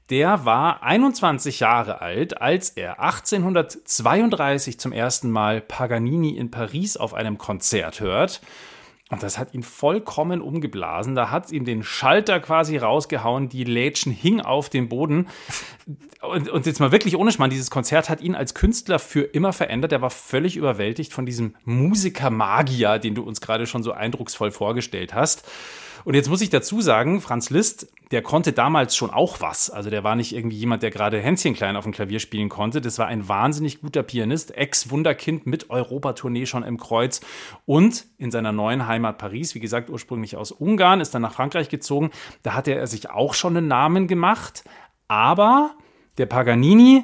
der 0.09 0.45
war 0.45 0.83
21 0.83 1.59
Jahre 1.59 2.01
alt, 2.01 2.41
als 2.41 2.71
er 2.71 2.99
1832 2.99 4.79
zum 4.79 4.91
ersten 4.91 5.29
Mal 5.29 5.61
Paganini 5.61 6.35
in 6.37 6.51
Paris 6.51 6.97
auf 6.97 7.13
einem 7.13 7.37
Konzert 7.37 7.99
hört. 7.99 8.41
Und 9.11 9.23
das 9.23 9.39
hat 9.39 9.55
ihn 9.55 9.63
vollkommen 9.63 10.39
umgeblasen. 10.39 11.15
Da 11.15 11.31
hat 11.31 11.51
ihm 11.51 11.65
den 11.65 11.81
Schalter 11.83 12.39
quasi 12.39 12.77
rausgehauen, 12.77 13.49
die 13.49 13.63
Lädchen 13.63 14.11
hing 14.11 14.39
auf 14.39 14.69
dem 14.69 14.87
Boden. 14.87 15.27
Und, 16.21 16.47
und, 16.47 16.65
jetzt 16.67 16.79
mal 16.79 16.91
wirklich 16.91 17.15
ohne 17.15 17.31
Schmarrn, 17.31 17.49
dieses 17.49 17.71
Konzert 17.71 18.09
hat 18.09 18.21
ihn 18.21 18.35
als 18.35 18.53
Künstler 18.53 18.99
für 18.99 19.21
immer 19.21 19.51
verändert. 19.51 19.91
Er 19.93 20.03
war 20.03 20.11
völlig 20.11 20.57
überwältigt 20.57 21.11
von 21.11 21.25
diesem 21.25 21.55
Musiker-Magier, 21.65 22.99
den 22.99 23.15
du 23.15 23.23
uns 23.23 23.41
gerade 23.41 23.65
schon 23.65 23.81
so 23.81 23.93
eindrucksvoll 23.93 24.51
vorgestellt 24.51 25.15
hast. 25.15 25.43
Und 26.05 26.15
jetzt 26.15 26.29
muss 26.29 26.41
ich 26.41 26.49
dazu 26.49 26.81
sagen, 26.81 27.21
Franz 27.21 27.49
Liszt, 27.49 27.91
der 28.12 28.21
konnte 28.21 28.53
damals 28.53 28.95
schon 28.95 29.12
auch 29.12 29.39
was. 29.39 29.69
Also 29.69 29.89
der 29.89 30.03
war 30.03 30.15
nicht 30.15 30.33
irgendwie 30.33 30.57
jemand, 30.57 30.81
der 30.81 30.89
gerade 30.89 31.19
Hänschen 31.19 31.53
klein 31.53 31.75
auf 31.75 31.83
dem 31.83 31.93
Klavier 31.93 32.19
spielen 32.19 32.49
konnte. 32.49 32.81
Das 32.81 32.97
war 32.97 33.07
ein 33.07 33.27
wahnsinnig 33.27 33.81
guter 33.81 34.01
Pianist, 34.01 34.55
Ex-Wunderkind 34.55 35.45
mit 35.45 35.69
Europatournee 35.69 36.45
schon 36.45 36.63
im 36.63 36.77
Kreuz 36.77 37.21
und 37.65 38.05
in 38.17 38.31
seiner 38.31 38.51
neuen 38.51 38.88
Heimat 38.88 39.17
Paris, 39.17 39.53
wie 39.53 39.59
gesagt, 39.59 39.89
ursprünglich 39.89 40.35
aus 40.38 40.51
Ungarn, 40.51 41.01
ist 41.01 41.13
dann 41.13 41.21
nach 41.21 41.33
Frankreich 41.33 41.69
gezogen. 41.69 42.09
Da 42.41 42.55
hatte 42.55 42.73
er 42.73 42.88
sich 42.88 43.09
auch 43.09 43.33
schon 43.33 43.55
einen 43.55 43.67
Namen 43.67 44.07
gemacht. 44.07 44.63
Aber 45.07 45.71
der 46.17 46.25
Paganini, 46.25 47.03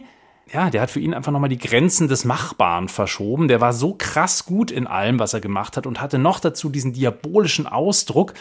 ja, 0.51 0.69
der 0.69 0.81
hat 0.81 0.91
für 0.91 0.99
ihn 0.99 1.13
einfach 1.13 1.31
nochmal 1.31 1.49
die 1.49 1.58
Grenzen 1.58 2.08
des 2.08 2.25
Machbaren 2.25 2.88
verschoben. 2.88 3.47
Der 3.47 3.62
war 3.62 3.73
so 3.73 3.95
krass 3.97 4.45
gut 4.45 4.71
in 4.71 4.88
allem, 4.88 5.19
was 5.19 5.34
er 5.34 5.41
gemacht 5.41 5.77
hat 5.77 5.88
und 5.88 6.01
hatte 6.01 6.19
noch 6.19 6.39
dazu 6.39 6.69
diesen 6.69 6.93
diabolischen 6.93 7.67
Ausdruck. 7.67 8.34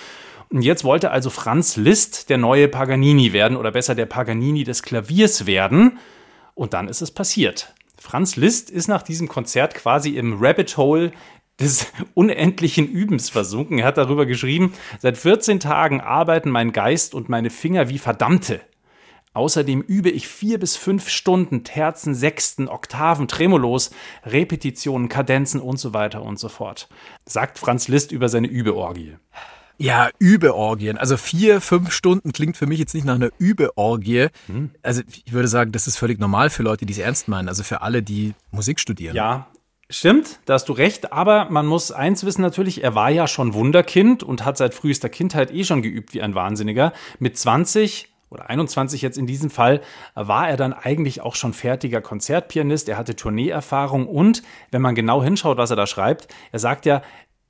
Und 0.50 0.62
jetzt 0.62 0.84
wollte 0.84 1.10
also 1.10 1.30
Franz 1.30 1.76
Liszt 1.76 2.30
der 2.30 2.38
neue 2.38 2.68
Paganini 2.68 3.32
werden 3.32 3.56
oder 3.56 3.72
besser 3.72 3.94
der 3.94 4.06
Paganini 4.06 4.64
des 4.64 4.82
Klaviers 4.82 5.46
werden. 5.46 5.98
Und 6.54 6.74
dann 6.74 6.88
ist 6.88 7.02
es 7.02 7.10
passiert. 7.10 7.74
Franz 7.98 8.36
Liszt 8.36 8.70
ist 8.70 8.88
nach 8.88 9.02
diesem 9.02 9.28
Konzert 9.28 9.74
quasi 9.74 10.10
im 10.10 10.38
Rabbit 10.40 10.76
Hole 10.76 11.12
des 11.58 11.86
unendlichen 12.14 12.86
Übens 12.86 13.30
versunken. 13.30 13.78
Er 13.78 13.86
hat 13.86 13.96
darüber 13.96 14.26
geschrieben, 14.26 14.74
seit 14.98 15.16
14 15.16 15.60
Tagen 15.60 16.00
arbeiten 16.00 16.50
mein 16.50 16.72
Geist 16.72 17.14
und 17.14 17.28
meine 17.28 17.50
Finger 17.50 17.88
wie 17.88 17.98
Verdammte. 17.98 18.60
Außerdem 19.32 19.80
übe 19.80 20.10
ich 20.10 20.28
vier 20.28 20.60
bis 20.60 20.76
fünf 20.76 21.08
Stunden 21.08 21.64
Terzen, 21.64 22.14
Sechsten, 22.14 22.68
Oktaven, 22.68 23.26
Tremolos, 23.26 23.90
Repetitionen, 24.24 25.08
Kadenzen 25.08 25.60
und 25.60 25.78
so 25.78 25.92
weiter 25.92 26.22
und 26.22 26.38
so 26.38 26.48
fort. 26.48 26.88
Sagt 27.26 27.58
Franz 27.58 27.88
Liszt 27.88 28.12
über 28.12 28.28
seine 28.28 28.46
Übeorgie. 28.46 29.16
Ja, 29.78 30.10
Übeorgien. 30.18 30.98
Also 30.98 31.16
vier, 31.16 31.60
fünf 31.60 31.92
Stunden 31.92 32.32
klingt 32.32 32.56
für 32.56 32.66
mich 32.66 32.78
jetzt 32.78 32.94
nicht 32.94 33.04
nach 33.04 33.16
einer 33.16 33.30
Übeorgie. 33.38 34.28
Hm. 34.46 34.70
Also 34.82 35.02
ich 35.24 35.32
würde 35.32 35.48
sagen, 35.48 35.72
das 35.72 35.86
ist 35.86 35.96
völlig 35.96 36.18
normal 36.18 36.50
für 36.50 36.62
Leute, 36.62 36.86
die 36.86 36.92
es 36.92 36.98
ernst 36.98 37.28
meinen. 37.28 37.48
Also 37.48 37.62
für 37.62 37.82
alle, 37.82 38.02
die 38.02 38.34
Musik 38.50 38.80
studieren. 38.80 39.16
Ja, 39.16 39.48
Stimmt, 39.90 40.40
da 40.46 40.54
hast 40.54 40.70
du 40.70 40.72
recht, 40.72 41.12
aber 41.12 41.50
man 41.50 41.66
muss 41.66 41.92
eins 41.92 42.24
wissen 42.24 42.40
natürlich, 42.40 42.82
er 42.82 42.94
war 42.94 43.10
ja 43.10 43.28
schon 43.28 43.52
Wunderkind 43.52 44.22
und 44.22 44.42
hat 44.42 44.56
seit 44.56 44.72
frühester 44.72 45.10
Kindheit 45.10 45.52
eh 45.52 45.62
schon 45.62 45.82
geübt 45.82 46.14
wie 46.14 46.22
ein 46.22 46.34
Wahnsinniger. 46.34 46.94
Mit 47.18 47.36
20 47.36 48.08
oder 48.34 48.50
21 48.50 49.00
jetzt 49.00 49.16
in 49.16 49.26
diesem 49.26 49.48
Fall, 49.48 49.80
war 50.14 50.48
er 50.48 50.56
dann 50.56 50.72
eigentlich 50.72 51.22
auch 51.22 51.34
schon 51.34 51.52
fertiger 51.52 52.00
Konzertpianist. 52.00 52.88
Er 52.88 52.98
hatte 52.98 53.16
Tourneeerfahrung 53.16 54.06
und, 54.06 54.42
wenn 54.70 54.82
man 54.82 54.94
genau 54.94 55.22
hinschaut, 55.22 55.56
was 55.56 55.70
er 55.70 55.76
da 55.76 55.86
schreibt, 55.86 56.28
er 56.52 56.58
sagt 56.58 56.84
ja, 56.84 57.02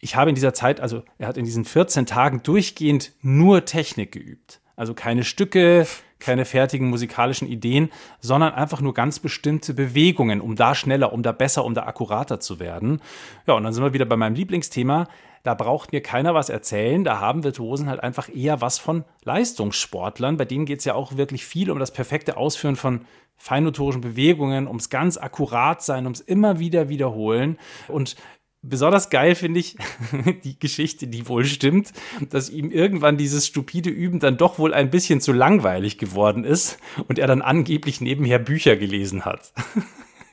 ich 0.04 0.16
habe 0.16 0.28
in 0.28 0.34
dieser 0.34 0.52
Zeit, 0.52 0.80
also 0.80 1.02
er 1.18 1.28
hat 1.28 1.38
in 1.38 1.46
diesen 1.46 1.64
14 1.64 2.04
Tagen 2.04 2.42
durchgehend 2.42 3.12
nur 3.22 3.64
Technik 3.64 4.12
geübt. 4.12 4.60
Also 4.76 4.92
keine 4.92 5.24
Stücke, 5.24 5.86
keine 6.18 6.44
fertigen 6.44 6.90
musikalischen 6.90 7.48
Ideen, 7.48 7.90
sondern 8.20 8.52
einfach 8.52 8.82
nur 8.82 8.92
ganz 8.92 9.18
bestimmte 9.18 9.72
Bewegungen, 9.72 10.42
um 10.42 10.56
da 10.56 10.74
schneller, 10.74 11.14
um 11.14 11.22
da 11.22 11.32
besser, 11.32 11.64
um 11.64 11.72
da 11.72 11.84
akkurater 11.84 12.38
zu 12.38 12.60
werden. 12.60 13.00
Ja, 13.46 13.54
und 13.54 13.64
dann 13.64 13.72
sind 13.72 13.82
wir 13.82 13.94
wieder 13.94 14.04
bei 14.04 14.16
meinem 14.16 14.34
Lieblingsthema. 14.34 15.08
Da 15.42 15.54
braucht 15.54 15.92
mir 15.92 16.02
keiner 16.02 16.34
was 16.34 16.50
erzählen. 16.50 17.02
Da 17.02 17.20
haben 17.20 17.42
Virtuosen 17.42 17.88
halt 17.88 18.02
einfach 18.02 18.28
eher 18.34 18.60
was 18.60 18.78
von 18.78 19.04
Leistungssportlern. 19.24 20.36
Bei 20.36 20.44
denen 20.44 20.66
geht 20.66 20.80
es 20.80 20.84
ja 20.84 20.94
auch 20.94 21.16
wirklich 21.16 21.46
viel 21.46 21.70
um 21.70 21.78
das 21.78 21.92
perfekte 21.92 22.36
Ausführen 22.36 22.76
von 22.76 23.06
feinmotorischen 23.36 24.00
Bewegungen, 24.00 24.66
ums 24.66 24.90
ganz 24.90 25.16
akkurat 25.16 25.82
sein, 25.82 26.04
ums 26.04 26.20
immer 26.20 26.58
wieder 26.58 26.88
wiederholen. 26.88 27.58
Und 27.88 28.16
Besonders 28.66 29.10
geil 29.10 29.34
finde 29.34 29.60
ich 29.60 29.76
die 30.44 30.58
Geschichte, 30.58 31.06
die 31.06 31.28
wohl 31.28 31.44
stimmt, 31.44 31.92
dass 32.30 32.48
ihm 32.48 32.70
irgendwann 32.70 33.18
dieses 33.18 33.46
stupide 33.46 33.90
Üben 33.90 34.20
dann 34.20 34.38
doch 34.38 34.58
wohl 34.58 34.72
ein 34.72 34.90
bisschen 34.90 35.20
zu 35.20 35.32
langweilig 35.32 35.98
geworden 35.98 36.44
ist 36.44 36.78
und 37.06 37.18
er 37.18 37.26
dann 37.26 37.42
angeblich 37.42 38.00
nebenher 38.00 38.38
Bücher 38.38 38.76
gelesen 38.76 39.24
hat. 39.24 39.52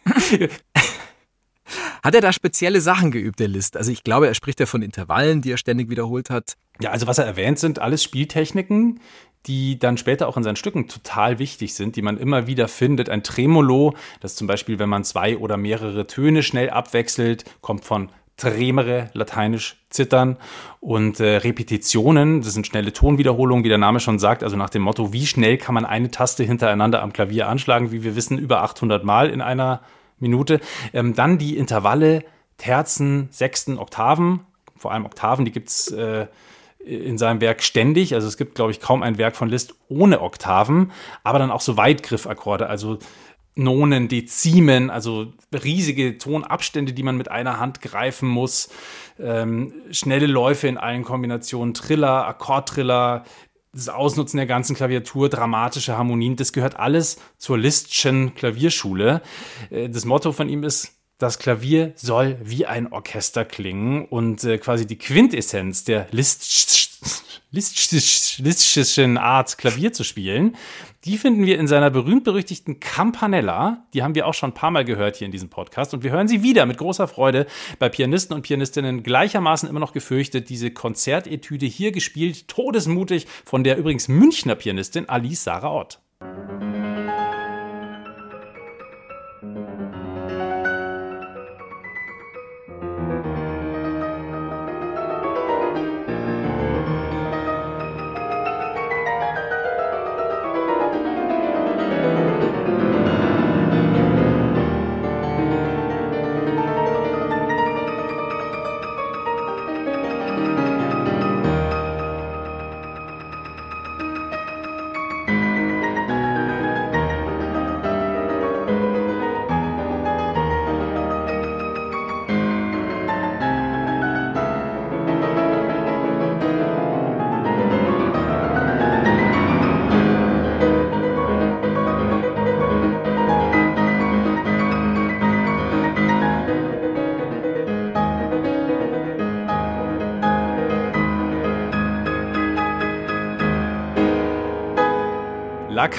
Hat 2.04 2.16
er 2.16 2.22
da 2.22 2.34
spezielle 2.34 2.82
Sachen 2.82 3.12
geübt, 3.12 3.40
der 3.40 3.48
List? 3.48 3.78
Also 3.78 3.92
ich 3.92 4.04
glaube, 4.04 4.28
er 4.28 4.34
spricht 4.34 4.60
ja 4.60 4.66
von 4.66 4.82
Intervallen, 4.82 5.42
die 5.42 5.52
er 5.52 5.58
ständig 5.58 5.90
wiederholt 5.90 6.30
hat. 6.30 6.56
Ja, 6.82 6.92
also 6.92 7.06
was 7.08 7.18
er 7.18 7.26
erwähnt, 7.26 7.60
sind 7.60 7.80
alles 7.80 8.04
Spieltechniken, 8.04 9.00
die 9.46 9.78
dann 9.78 9.98
später 9.98 10.28
auch 10.28 10.38
in 10.38 10.44
seinen 10.44 10.56
Stücken 10.56 10.88
total 10.88 11.38
wichtig 11.40 11.74
sind, 11.74 11.96
die 11.96 12.02
man 12.02 12.18
immer 12.18 12.48
wieder 12.48 12.68
findet. 12.68 13.10
Ein 13.10 13.24
Tremolo, 13.24 13.96
das 14.20 14.36
zum 14.36 14.48
Beispiel, 14.48 14.80
wenn 14.80 14.90
man 14.90 15.04
zwei 15.04 15.38
oder 15.38 15.58
mehrere 15.58 16.08
Töne 16.08 16.44
schnell 16.44 16.70
abwechselt, 16.70 17.46
kommt 17.62 17.86
von 17.86 18.10
tremere, 18.42 19.10
lateinisch 19.14 19.78
zittern 19.90 20.38
und 20.80 21.20
äh, 21.20 21.38
Repetitionen, 21.38 22.42
das 22.42 22.54
sind 22.54 22.66
schnelle 22.66 22.92
Tonwiederholungen, 22.92 23.64
wie 23.64 23.70
der 23.70 23.78
Name 23.78 24.00
schon 24.00 24.18
sagt, 24.18 24.44
also 24.44 24.58
nach 24.58 24.70
dem 24.70 24.82
Motto, 24.82 25.14
wie 25.14 25.28
schnell 25.28 25.58
kann 25.58 25.76
man 25.76 25.86
eine 25.86 26.10
Taste 26.10 26.44
hintereinander 26.44 27.04
am 27.04 27.14
Klavier 27.14 27.48
anschlagen, 27.48 27.92
wie 27.92 28.04
wir 28.04 28.16
wissen, 28.16 28.40
über 28.40 28.64
800 28.64 29.04
Mal 29.04 29.30
in 29.30 29.42
einer 29.42 29.82
Minute. 30.20 30.60
Ähm, 30.92 31.14
dann 31.14 31.38
die 31.38 31.56
Intervalle, 31.56 32.24
Terzen, 32.58 33.28
Sechsten, 33.32 33.78
Oktaven, 33.78 34.42
vor 34.76 34.92
allem 34.92 35.06
Oktaven, 35.06 35.46
die 35.46 35.52
gibt's 35.52 35.92
äh, 35.92 36.26
in 36.84 37.20
seinem 37.20 37.42
Werk 37.42 37.62
ständig. 37.62 38.16
Also 38.16 38.28
es 38.28 38.38
gibt, 38.38 38.56
glaube 38.56 38.72
ich, 38.72 38.80
kaum 38.80 39.04
ein 39.04 39.20
Werk 39.20 39.36
von 39.36 39.50
Liszt 39.50 39.76
ohne 39.88 40.22
Oktaven, 40.22 40.92
aber 41.24 41.38
dann 41.38 41.52
auch 41.52 41.62
so 41.62 41.78
Weitgriffakkorde, 41.78 42.68
also 42.68 42.98
Nonen, 43.56 44.08
Dezimen, 44.08 44.90
also 44.90 45.34
riesige 45.54 46.18
Tonabstände, 46.18 46.94
die 46.94 47.04
man 47.04 47.18
mit 47.18 47.30
einer 47.30 47.60
Hand 47.60 47.82
greifen 47.82 48.30
muss, 48.30 48.70
ähm, 49.20 49.74
schnelle 49.92 50.28
Läufe 50.28 50.68
in 50.68 50.78
allen 50.78 51.04
Kombinationen, 51.04 51.74
Triller, 51.74 52.28
Akkordtriller, 52.28 53.26
das 53.74 53.90
Ausnutzen 53.90 54.38
der 54.38 54.48
ganzen 54.48 54.76
Klaviatur, 54.76 55.30
dramatische 55.30 55.98
Harmonien, 55.98 56.36
das 56.36 56.54
gehört 56.54 56.78
alles 56.78 57.20
zur 57.38 57.58
Listschen 57.58 58.36
Klavierschule. 58.36 59.22
Äh, 59.70 59.90
das 59.90 60.06
Motto 60.06 60.32
von 60.32 60.50
ihm 60.50 60.64
ist, 60.64 61.01
das 61.22 61.38
Klavier 61.38 61.94
soll 61.96 62.38
wie 62.44 62.66
ein 62.66 62.92
Orchester 62.92 63.46
klingen 63.46 64.06
und 64.06 64.44
äh, 64.44 64.58
quasi 64.58 64.88
die 64.88 64.98
Quintessenz 64.98 65.84
der 65.84 66.08
listischen 66.12 66.90
Art, 69.18 69.58
Klavier 69.58 69.94
zu 69.94 70.04
spielen, 70.04 70.56
die 71.06 71.18
finden 71.18 71.46
wir 71.46 71.60
in 71.60 71.68
seiner 71.68 71.92
berühmt-berüchtigten 71.92 72.80
Campanella. 72.80 73.86
Die 73.94 74.02
haben 74.02 74.16
wir 74.16 74.26
auch 74.26 74.34
schon 74.34 74.52
ein 74.52 74.56
paar 74.56 74.72
Mal 74.72 74.86
gehört 74.86 75.18
hier 75.18 75.26
in 75.26 75.32
diesem 75.32 75.50
Podcast. 75.50 75.94
Und 75.94 76.04
wir 76.04 76.12
hören 76.12 76.28
sie 76.28 76.44
wieder 76.44 76.66
mit 76.66 76.78
großer 76.78 77.08
Freude 77.08 77.46
bei 77.78 77.90
Pianisten 77.90 78.36
und 78.36 78.44
Pianistinnen 78.44 79.04
gleichermaßen 79.04 79.70
immer 79.70 79.80
noch 79.80 79.94
gefürchtet. 79.94 80.50
Diese 80.50 80.72
Konzertetüde 80.72 81.66
hier 81.66 81.92
gespielt, 81.92 82.48
todesmutig 82.48 83.28
von 83.46 83.64
der 83.64 83.78
übrigens 83.78 84.08
Münchner 84.08 84.56
Pianistin 84.56 85.10
Alice 85.10 85.44
Sarah 85.44 85.72
Ott. 85.72 86.00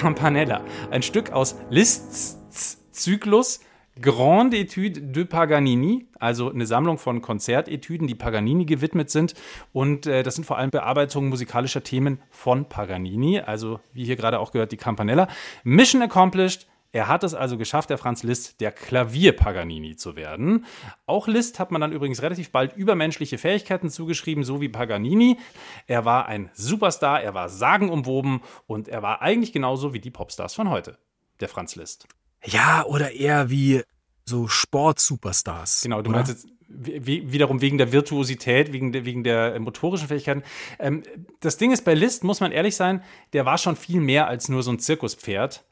Campanella, 0.03 0.65
ein 0.91 1.01
Stück 1.01 1.31
aus 1.31 1.55
Liszt's 1.71 2.37
Zyklus 2.91 3.61
Grande 4.01 4.57
Etude 4.57 5.01
de 5.01 5.25
Paganini, 5.25 6.07
also 6.19 6.51
eine 6.51 6.67
Sammlung 6.67 6.99
von 6.99 7.23
Konzertetüden, 7.23 8.09
die 8.09 8.17
Paganini 8.17 8.65
gewidmet 8.65 9.11
sind. 9.11 9.35
Und 9.73 10.09
äh, 10.09 10.25
das 10.25 10.35
sind 10.35 10.45
vor 10.45 10.59
allem 10.59 10.71
Bearbeitungen 10.71 11.31
musikalischer 11.31 11.85
Themen 11.85 12.21
von 12.31 12.65
Paganini, 12.65 13.39
also 13.39 13.79
wie 13.93 14.05
hier 14.05 14.17
gerade 14.17 14.41
auch 14.41 14.51
gehört, 14.51 14.73
die 14.73 14.77
Campanella. 14.77 15.29
Mission 15.63 16.03
accomplished. 16.03 16.67
Er 16.93 17.09
hat 17.09 17.25
es 17.25 17.33
also 17.35 17.57
geschafft, 17.57 17.89
der 17.89 17.97
Franz 17.97 18.23
Liszt, 18.23 18.61
der 18.61 18.71
Klavier-Paganini 18.71 19.97
zu 19.97 20.15
werden. 20.15 20.67
Auch 21.07 21.27
Liszt 21.27 21.59
hat 21.59 21.71
man 21.71 21.81
dann 21.81 21.91
übrigens 21.91 22.21
relativ 22.21 22.51
bald 22.51 22.77
übermenschliche 22.77 23.39
Fähigkeiten 23.39 23.89
zugeschrieben, 23.89 24.45
so 24.45 24.61
wie 24.61 24.69
Paganini. 24.69 25.39
Er 25.87 26.05
war 26.05 26.27
ein 26.27 26.51
Superstar, 26.53 27.23
er 27.23 27.33
war 27.33 27.49
sagenumwoben 27.49 28.43
und 28.67 28.89
er 28.89 29.03
war 29.03 29.23
eigentlich 29.23 29.55
genauso 29.55 29.95
wie 29.95 30.01
die 30.01 30.11
Popstars 30.11 30.55
von 30.55 30.69
heute, 30.69 30.99
der 31.41 31.49
Franz 31.49 31.77
Liszt. 31.77 32.07
Ja, 32.45 32.85
oder 32.85 33.13
eher 33.13 33.49
wie 33.49 33.83
so 34.27 34.47
Sport-Superstars. 34.47 35.81
Genau, 35.83 36.03
du 36.03 36.11
oder? 36.11 36.19
meinst 36.19 36.31
jetzt 36.31 36.49
wiederum 36.69 37.61
wegen 37.61 37.79
der 37.79 37.93
Virtuosität, 37.93 38.73
wegen 38.73 38.93
der, 38.93 39.05
wegen 39.07 39.25
der 39.25 39.59
motorischen 39.61 40.09
Fähigkeiten. 40.09 40.43
Ähm, 40.79 41.03
das 41.41 41.57
Ding 41.57 41.73
ist, 41.73 41.85
bei 41.85 41.95
Liszt 41.95 42.23
muss 42.23 42.41
man 42.41 42.53
ehrlich 42.53 42.77
sein, 42.77 43.03
der 43.33 43.47
war 43.47 43.57
schon 43.57 43.77
viel 43.77 44.01
mehr 44.01 44.27
als 44.27 44.49
nur 44.49 44.63
so 44.63 44.71
ein 44.71 44.79
Zirkuspferd 44.79 45.65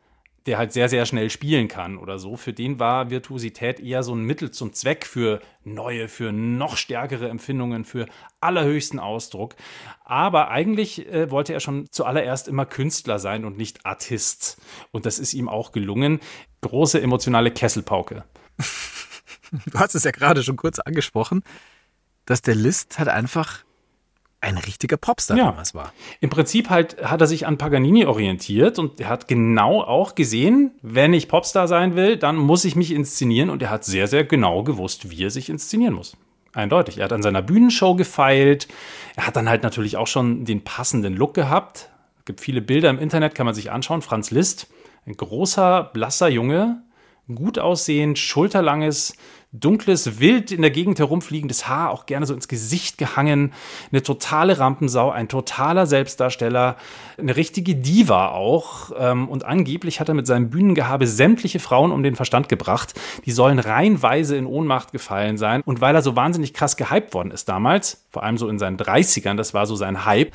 der 0.51 0.59
halt 0.59 0.73
sehr, 0.73 0.89
sehr 0.89 1.07
schnell 1.07 1.31
spielen 1.31 1.69
kann 1.69 1.97
oder 1.97 2.19
so. 2.19 2.37
Für 2.37 2.53
den 2.53 2.81
war 2.81 3.09
Virtuosität 3.09 3.79
eher 3.79 4.03
so 4.03 4.17
ein 4.17 4.25
Mittel 4.25 4.51
zum 4.51 4.73
Zweck 4.73 5.07
für 5.07 5.39
neue, 5.63 6.09
für 6.09 6.33
noch 6.33 6.77
stärkere 6.77 7.29
Empfindungen, 7.29 7.85
für 7.85 8.07
allerhöchsten 8.41 8.99
Ausdruck. 8.99 9.55
Aber 10.05 10.51
eigentlich 10.51 11.07
äh, 11.07 11.31
wollte 11.31 11.53
er 11.53 11.61
schon 11.61 11.87
zuallererst 11.93 12.49
immer 12.49 12.67
Künstler 12.67 13.21
sein 13.21 13.45
und 13.45 13.59
nicht 13.59 13.87
Artist. 13.87 14.61
Und 14.91 15.07
das 15.07 15.21
ist 15.21 15.35
ihm 15.35 15.49
auch 15.49 15.71
gelungen. 15.71 16.19
Große 16.63 17.01
emotionale 17.01 17.53
Kesselpauke. 17.53 18.25
Du 19.67 19.81
hast 19.81 19.97
es 19.97 20.05
ja 20.05 20.13
gerade 20.13 20.45
schon 20.45 20.55
kurz 20.55 20.79
angesprochen, 20.79 21.43
dass 22.25 22.41
der 22.41 22.55
List 22.55 23.01
halt 23.01 23.09
einfach 23.09 23.65
ein 24.41 24.57
richtiger 24.57 24.97
Popstar 24.97 25.37
ja. 25.37 25.47
damals 25.47 25.75
war. 25.75 25.93
Im 26.21 26.31
Prinzip 26.31 26.71
halt 26.71 27.03
hat 27.03 27.21
er 27.21 27.27
sich 27.27 27.47
an 27.47 27.59
Paganini 27.59 28.07
orientiert 28.07 28.79
und 28.79 29.01
er 29.01 29.09
hat 29.09 29.29
genau 29.29 29.83
auch 29.83 30.15
gesehen, 30.15 30.73
wenn 30.83 31.13
ich 31.13 31.29
Popstar 31.29 31.69
sein 31.69 31.95
will, 31.95 32.17
dann 32.17 32.37
muss 32.37 32.65
ich 32.65 32.75
mich 32.75 32.93
inszenieren 32.93 33.51
und 33.51 33.63
er 33.63 33.71
hat 33.71 33.85
sehr, 33.85 34.07
sehr 34.07 34.25
genau 34.25 34.63
gewusst, 34.63 35.11
wie 35.11 35.25
er 35.25 35.31
sich 35.31 35.51
inszenieren 35.51 35.95
muss. 35.95 36.17
Eindeutig. 36.53 36.99
Er 36.99 37.05
hat 37.05 37.13
an 37.13 37.23
seiner 37.23 37.43
Bühnenshow 37.43 37.95
gefeilt. 37.95 38.67
Er 39.15 39.27
hat 39.27 39.37
dann 39.37 39.49
halt 39.49 39.63
natürlich 39.63 39.97
auch 39.97 40.09
schon 40.09 40.45
den 40.45 40.65
passenden 40.65 41.15
Look 41.15 41.35
gehabt. 41.35 41.91
Es 42.19 42.25
gibt 42.25 42.41
viele 42.41 42.61
Bilder 42.61 42.91
im 42.91 42.99
Internet, 42.99 43.35
kann 43.35 43.47
man 43.47 43.55
sich 43.55 43.71
anschauen. 43.71 44.03
Franz 44.03 44.31
Liszt, 44.31 44.67
ein 45.07 45.17
großer, 45.17 45.91
blasser 45.93 46.29
Junge, 46.29 46.83
gut 47.33 47.59
aussehend, 47.59 48.19
schulterlanges, 48.19 49.17
dunkles, 49.53 50.21
wild 50.21 50.53
in 50.53 50.63
der 50.63 50.71
Gegend 50.71 50.99
herumfliegendes 50.99 51.67
Haar, 51.67 51.91
auch 51.91 52.07
gerne 52.07 52.25
so 52.25 52.35
ins 52.35 52.47
Gesicht 52.47 52.99
gehangen, 52.99 53.53
eine 53.91 54.03
totale 54.03 54.59
Rampensau, 54.59 55.11
ein 55.11 55.29
totaler 55.29 55.87
Selbstdarsteller, 55.87 56.77
eine 57.19 57.37
richtige 57.37 57.75
Diva 57.75 58.29
auch. 58.29 58.93
Ähm, 58.97 59.29
und 59.29 59.45
angeblich 59.45 59.99
hat 59.99 60.09
er 60.09 60.15
mit 60.15 60.27
seinem 60.27 60.51
Bühnengehabe 60.51 61.07
sämtliche 61.07 61.59
Frauen 61.59 61.91
um 61.91 62.03
den 62.03 62.15
Verstand 62.15 62.49
gebracht. 62.49 62.95
Die 63.25 63.33
sollen 63.33 63.59
reihenweise 63.59 64.37
in 64.37 64.47
Ohnmacht 64.47 64.93
gefallen 64.93 65.37
sein. 65.37 65.63
Und 65.65 65.81
weil 65.81 65.95
er 65.95 66.03
so 66.03 66.15
wahnsinnig 66.15 66.55
krass 66.55 66.77
gehypt 66.77 67.13
worden 67.13 67.33
ist 67.33 67.49
damals, 67.49 68.07
vor 68.11 68.23
allem 68.23 68.39
so 68.39 68.49
in 68.49 68.59
seinen 68.59 68.77
30ern, 68.77 69.37
das 69.37 69.53
war 69.53 69.67
so 69.67 69.75
sein 69.75 70.05
Hype, 70.05 70.33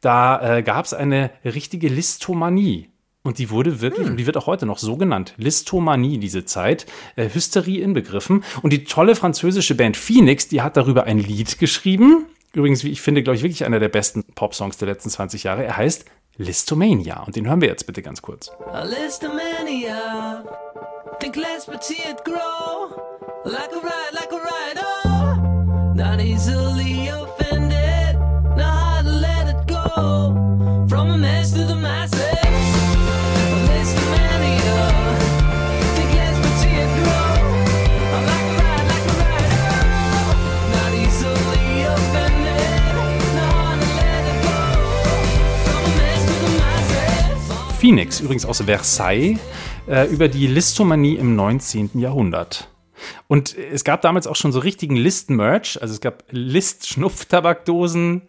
da 0.00 0.56
äh, 0.56 0.62
gab 0.62 0.84
es 0.84 0.92
eine 0.92 1.30
richtige 1.44 1.88
Listomanie. 1.88 2.90
Und 3.26 3.38
die 3.38 3.50
wurde 3.50 3.80
wirklich, 3.80 4.06
hm. 4.06 4.12
und 4.12 4.16
die 4.18 4.26
wird 4.26 4.36
auch 4.36 4.46
heute 4.46 4.66
noch 4.66 4.78
so 4.78 4.96
genannt, 4.96 5.34
Listomanie, 5.36 6.18
diese 6.18 6.44
Zeit, 6.44 6.86
äh, 7.16 7.28
Hysterie 7.28 7.80
inbegriffen. 7.80 8.44
Und 8.62 8.72
die 8.72 8.84
tolle 8.84 9.16
französische 9.16 9.74
Band 9.74 9.96
Phoenix, 9.96 10.46
die 10.48 10.62
hat 10.62 10.76
darüber 10.76 11.04
ein 11.04 11.18
Lied 11.18 11.58
geschrieben. 11.58 12.26
Übrigens, 12.52 12.84
wie 12.84 12.90
ich 12.90 13.00
finde, 13.00 13.22
glaube 13.22 13.36
ich, 13.36 13.42
wirklich 13.42 13.64
einer 13.64 13.80
der 13.80 13.88
besten 13.88 14.22
Popsongs 14.34 14.76
der 14.78 14.88
letzten 14.88 15.10
20 15.10 15.42
Jahre. 15.42 15.64
Er 15.64 15.76
heißt 15.76 16.04
Listomania. 16.36 17.22
Und 17.24 17.34
den 17.34 17.48
hören 17.48 17.60
wir 17.60 17.68
jetzt 17.68 17.86
bitte 17.86 18.00
ganz 18.00 18.22
kurz. 18.22 18.50
Listomania, 18.84 20.44
think 21.18 21.36
let's 21.36 21.66
it 21.90 22.24
grow, 22.24 22.94
like 23.44 23.72
a 23.72 23.80
ride, 23.80 24.12
like 24.12 24.32
a 24.32 24.36
ride, 24.36 24.78
oh, 25.04 25.92
not 25.94 26.20
easily 26.20 27.08
offended, 27.08 28.16
not 28.56 28.62
hard 28.62 29.04
to 29.04 29.12
let 29.12 29.48
it 29.48 29.66
go, 29.66 30.45
Phoenix, 47.86 48.18
übrigens 48.18 48.44
aus 48.44 48.62
Versailles, 48.62 49.38
äh, 49.86 50.08
über 50.08 50.26
die 50.26 50.48
Listomanie 50.48 51.14
im 51.14 51.36
19. 51.36 52.00
Jahrhundert. 52.00 52.68
Und 53.28 53.56
es 53.56 53.84
gab 53.84 54.00
damals 54.00 54.26
auch 54.26 54.34
schon 54.34 54.50
so 54.50 54.58
richtigen 54.58 54.96
List-Merch. 54.96 55.80
Also 55.80 55.94
es 55.94 56.00
gab 56.00 56.24
List-Schnupftabakdosen, 56.32 58.22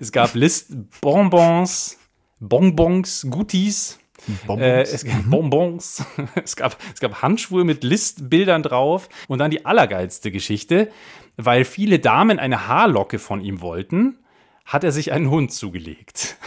es 0.00 0.10
gab 0.10 0.34
List-Bonbons, 0.34 1.98
Bonbons, 2.40 3.26
Goodies. 3.28 3.98
Bonbons. 4.46 4.62
Äh, 4.66 4.82
es 4.84 5.04
gab 5.04 5.26
mhm. 5.26 5.30
Bonbons. 5.30 6.06
es, 6.42 6.56
gab, 6.56 6.78
es 6.94 7.00
gab 7.00 7.20
Handschuhe 7.20 7.64
mit 7.64 7.84
Listbildern 7.84 8.62
drauf. 8.62 9.10
Und 9.28 9.38
dann 9.38 9.50
die 9.50 9.66
allergeilste 9.66 10.30
Geschichte, 10.30 10.90
weil 11.36 11.66
viele 11.66 11.98
Damen 11.98 12.38
eine 12.38 12.68
Haarlocke 12.68 13.18
von 13.18 13.42
ihm 13.42 13.60
wollten, 13.60 14.16
hat 14.64 14.82
er 14.82 14.92
sich 14.92 15.12
einen 15.12 15.28
Hund 15.28 15.52
zugelegt. 15.52 16.38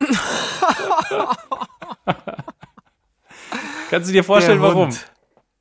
Kannst 3.90 4.08
du 4.08 4.12
dir 4.12 4.22
vorstellen, 4.22 4.62
warum? 4.62 4.90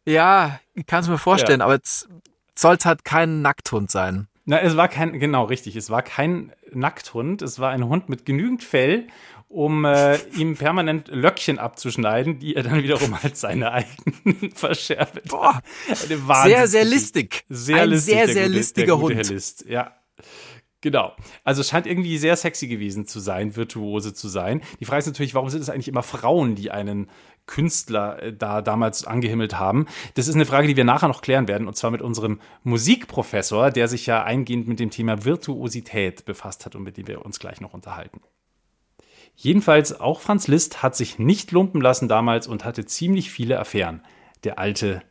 Ja, 0.05 0.59
ich 0.75 0.85
kann 0.85 1.01
es 1.01 1.09
mir 1.09 1.17
vorstellen, 1.17 1.61
ja. 1.61 1.65
aber 1.65 1.79
soll 1.83 2.75
es 2.75 2.85
halt 2.85 3.03
kein 3.03 3.41
Nackthund 3.41 3.89
sein. 3.89 4.27
Na, 4.45 4.59
es 4.59 4.77
war 4.77 4.87
kein, 4.87 5.19
genau 5.19 5.45
richtig, 5.45 5.75
es 5.75 5.89
war 5.89 6.03
kein 6.03 6.53
Nackthund, 6.71 7.41
es 7.41 7.59
war 7.59 7.71
ein 7.71 7.83
Hund 7.87 8.07
mit 8.07 8.27
genügend 8.27 8.63
Fell, 8.63 9.07
um 9.47 9.83
äh, 9.83 10.17
ihm 10.35 10.57
permanent 10.57 11.07
Löckchen 11.07 11.57
abzuschneiden, 11.57 12.37
die 12.37 12.55
er 12.55 12.61
dann 12.61 12.83
wiederum 12.83 13.17
als 13.19 13.41
seine 13.41 13.71
eigenen 13.71 14.51
verschärft. 14.55 15.27
Boah, 15.27 15.61
sehr, 16.43 16.67
sehr 16.67 16.85
listig. 16.85 17.45
Sehr 17.49 17.81
ein 17.81 17.89
listig, 17.89 18.13
sehr, 18.13 18.27
sehr 18.27 18.45
gute, 18.45 18.57
listiger 18.57 18.99
Hund. 18.99 19.29
List. 19.29 19.65
Ja, 19.67 19.95
Genau. 20.81 21.13
Also 21.43 21.59
es 21.59 21.67
scheint 21.67 21.85
irgendwie 21.85 22.17
sehr 22.17 22.35
sexy 22.37 22.67
gewesen 22.67 23.05
zu 23.05 23.19
sein, 23.19 23.55
virtuose 23.55 24.13
zu 24.13 24.29
sein. 24.29 24.61
Die 24.79 24.85
Frage 24.85 24.99
ist 24.99 25.07
natürlich, 25.07 25.35
warum 25.35 25.49
sind 25.49 25.61
es 25.61 25.69
eigentlich 25.69 25.89
immer 25.89 26.03
Frauen, 26.03 26.55
die 26.55 26.71
einen 26.71 27.09
Künstler 27.49 28.21
äh, 28.21 28.33
da 28.33 28.61
damals 28.61 29.05
angehimmelt 29.05 29.59
haben? 29.59 29.87
Das 30.13 30.27
ist 30.27 30.35
eine 30.35 30.45
Frage, 30.45 30.67
die 30.67 30.77
wir 30.77 30.85
nachher 30.85 31.07
noch 31.07 31.21
klären 31.21 31.47
werden, 31.47 31.67
und 31.67 31.75
zwar 31.75 31.91
mit 31.91 32.01
unserem 32.01 32.39
Musikprofessor, 32.63 33.71
der 33.71 33.87
sich 33.87 34.05
ja 34.05 34.23
eingehend 34.23 34.67
mit 34.67 34.79
dem 34.79 34.91
Thema 34.91 35.25
Virtuosität 35.25 36.25
befasst 36.25 36.65
hat 36.65 36.75
und 36.75 36.83
mit 36.83 36.97
dem 36.97 37.07
wir 37.07 37.25
uns 37.25 37.39
gleich 37.39 37.59
noch 37.59 37.73
unterhalten. 37.73 38.21
Jedenfalls, 39.35 39.99
auch 39.99 40.21
Franz 40.21 40.47
Liszt 40.47 40.83
hat 40.83 40.95
sich 40.95 41.17
nicht 41.17 41.51
lumpen 41.51 41.81
lassen 41.81 42.07
damals 42.07 42.45
und 42.45 42.65
hatte 42.65 42.85
ziemlich 42.85 43.31
viele 43.31 43.59
Affären. 43.59 44.01
Der 44.43 44.59
alte 44.59 45.01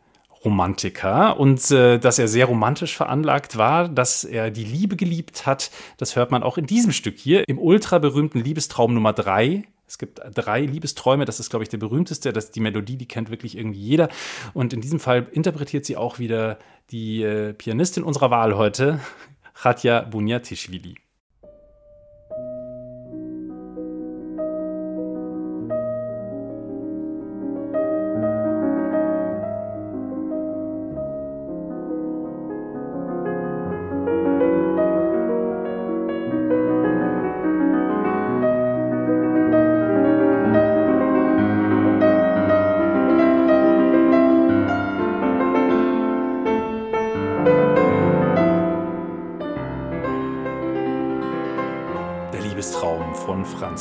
Romantiker 0.44 1.38
und 1.38 1.70
äh, 1.70 1.98
dass 1.98 2.18
er 2.18 2.28
sehr 2.28 2.46
romantisch 2.46 2.96
veranlagt 2.96 3.56
war, 3.56 3.88
dass 3.88 4.24
er 4.24 4.50
die 4.50 4.64
Liebe 4.64 4.96
geliebt 4.96 5.46
hat. 5.46 5.70
Das 5.96 6.14
hört 6.16 6.30
man 6.30 6.42
auch 6.42 6.58
in 6.58 6.66
diesem 6.66 6.92
Stück 6.92 7.18
hier, 7.18 7.44
im 7.48 7.58
ultra 7.58 7.98
berühmten 7.98 8.40
Liebestraum 8.40 8.94
Nummer 8.94 9.12
3. 9.12 9.64
Es 9.88 9.98
gibt 9.98 10.20
drei 10.34 10.60
Liebesträume, 10.60 11.24
das 11.24 11.40
ist, 11.40 11.48
glaube 11.50 11.62
ich, 11.62 11.70
der 11.70 11.78
berühmteste. 11.78 12.32
Das, 12.32 12.50
die 12.50 12.60
Melodie, 12.60 12.96
die 12.96 13.08
kennt 13.08 13.30
wirklich 13.30 13.56
irgendwie 13.56 13.80
jeder. 13.80 14.08
Und 14.52 14.72
in 14.72 14.80
diesem 14.80 15.00
Fall 15.00 15.26
interpretiert 15.32 15.86
sie 15.86 15.96
auch 15.96 16.18
wieder 16.18 16.58
die 16.90 17.22
äh, 17.22 17.54
Pianistin 17.54 18.04
unserer 18.04 18.30
Wahl 18.30 18.56
heute, 18.56 19.00
Khatja 19.54 20.06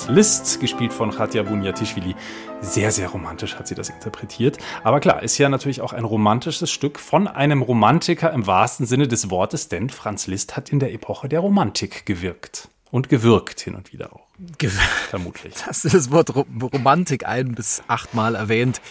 Bunyatishvili. 0.07 0.15
Liszt, 0.15 0.59
gespielt 0.59 0.93
von 0.93 1.11
Khatja 1.11 1.43
Bunyatischvili. 1.43 2.15
Sehr, 2.61 2.91
sehr 2.91 3.09
romantisch 3.09 3.55
hat 3.55 3.67
sie 3.67 3.75
das 3.75 3.89
interpretiert. 3.89 4.57
Aber 4.83 4.99
klar, 4.99 5.21
ist 5.21 5.37
ja 5.37 5.49
natürlich 5.49 5.81
auch 5.81 5.93
ein 5.93 6.03
romantisches 6.03 6.71
Stück 6.71 6.99
von 6.99 7.27
einem 7.27 7.61
Romantiker 7.61 8.31
im 8.31 8.47
wahrsten 8.47 8.85
Sinne 8.85 9.07
des 9.07 9.29
Wortes, 9.29 9.69
denn 9.69 9.89
Franz 9.89 10.27
Liszt 10.27 10.55
hat 10.55 10.69
in 10.69 10.79
der 10.79 10.93
Epoche 10.93 11.29
der 11.29 11.41
Romantik 11.41 12.05
gewirkt. 12.05 12.69
Und 12.89 13.09
gewirkt 13.09 13.59
hin 13.59 13.75
und 13.75 13.91
wieder 13.91 14.13
auch. 14.13 14.27
Ge 14.57 14.69
Vermutlich. 15.09 15.53
Hast 15.67 15.83
du 15.83 15.89
das 15.89 16.09
Wort 16.09 16.33
Romantik 16.35 17.27
ein 17.27 17.53
bis 17.53 17.83
achtmal 17.87 18.35
erwähnt? 18.35 18.81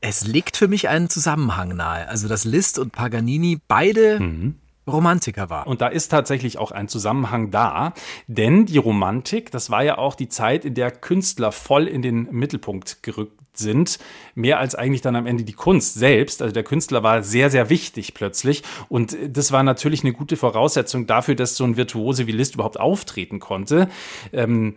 Es 0.00 0.26
legt 0.26 0.56
für 0.56 0.68
mich 0.68 0.88
einen 0.88 1.10
Zusammenhang 1.10 1.74
nahe. 1.74 2.06
Also, 2.08 2.28
dass 2.28 2.44
Liszt 2.44 2.78
und 2.78 2.92
Paganini 2.92 3.58
beide 3.66 4.20
mhm 4.20 4.54
Romantiker 4.86 5.50
war. 5.50 5.66
Und 5.66 5.80
da 5.80 5.88
ist 5.88 6.08
tatsächlich 6.08 6.58
auch 6.58 6.70
ein 6.70 6.88
Zusammenhang 6.88 7.50
da, 7.50 7.92
denn 8.26 8.66
die 8.66 8.78
Romantik, 8.78 9.50
das 9.50 9.70
war 9.70 9.82
ja 9.82 9.98
auch 9.98 10.14
die 10.14 10.28
Zeit, 10.28 10.64
in 10.64 10.74
der 10.74 10.90
Künstler 10.90 11.52
voll 11.52 11.86
in 11.86 12.02
den 12.02 12.28
Mittelpunkt 12.30 13.02
gerückt 13.02 13.40
sind, 13.58 13.98
mehr 14.34 14.58
als 14.58 14.74
eigentlich 14.74 15.00
dann 15.00 15.16
am 15.16 15.26
Ende 15.26 15.44
die 15.44 15.52
Kunst 15.52 15.94
selbst. 15.94 16.42
Also 16.42 16.52
der 16.52 16.62
Künstler 16.62 17.02
war 17.02 17.22
sehr, 17.22 17.50
sehr 17.50 17.70
wichtig 17.70 18.14
plötzlich. 18.14 18.62
Und 18.88 19.16
das 19.28 19.52
war 19.52 19.62
natürlich 19.62 20.04
eine 20.04 20.12
gute 20.12 20.36
Voraussetzung 20.36 21.06
dafür, 21.06 21.34
dass 21.34 21.56
so 21.56 21.64
ein 21.64 21.76
Virtuose 21.76 22.26
wie 22.26 22.32
Liszt 22.32 22.54
überhaupt 22.54 22.78
auftreten 22.78 23.40
konnte. 23.40 23.88
Ähm, 24.32 24.76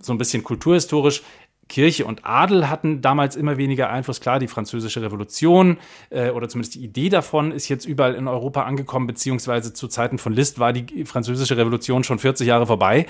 so 0.00 0.12
ein 0.12 0.18
bisschen 0.18 0.44
kulturhistorisch. 0.44 1.22
Kirche 1.70 2.04
und 2.04 2.26
Adel 2.26 2.68
hatten 2.68 3.00
damals 3.00 3.36
immer 3.36 3.56
weniger 3.56 3.88
Einfluss. 3.88 4.20
Klar, 4.20 4.38
die 4.38 4.48
französische 4.48 5.00
Revolution 5.00 5.78
äh, 6.10 6.30
oder 6.30 6.48
zumindest 6.50 6.74
die 6.74 6.84
Idee 6.84 7.08
davon 7.08 7.52
ist 7.52 7.68
jetzt 7.70 7.86
überall 7.86 8.14
in 8.14 8.28
Europa 8.28 8.64
angekommen, 8.64 9.06
beziehungsweise 9.06 9.72
zu 9.72 9.88
Zeiten 9.88 10.18
von 10.18 10.34
Liszt 10.34 10.58
war 10.58 10.74
die 10.74 11.06
französische 11.06 11.56
Revolution 11.56 12.04
schon 12.04 12.18
40 12.18 12.46
Jahre 12.46 12.66
vorbei. 12.66 13.06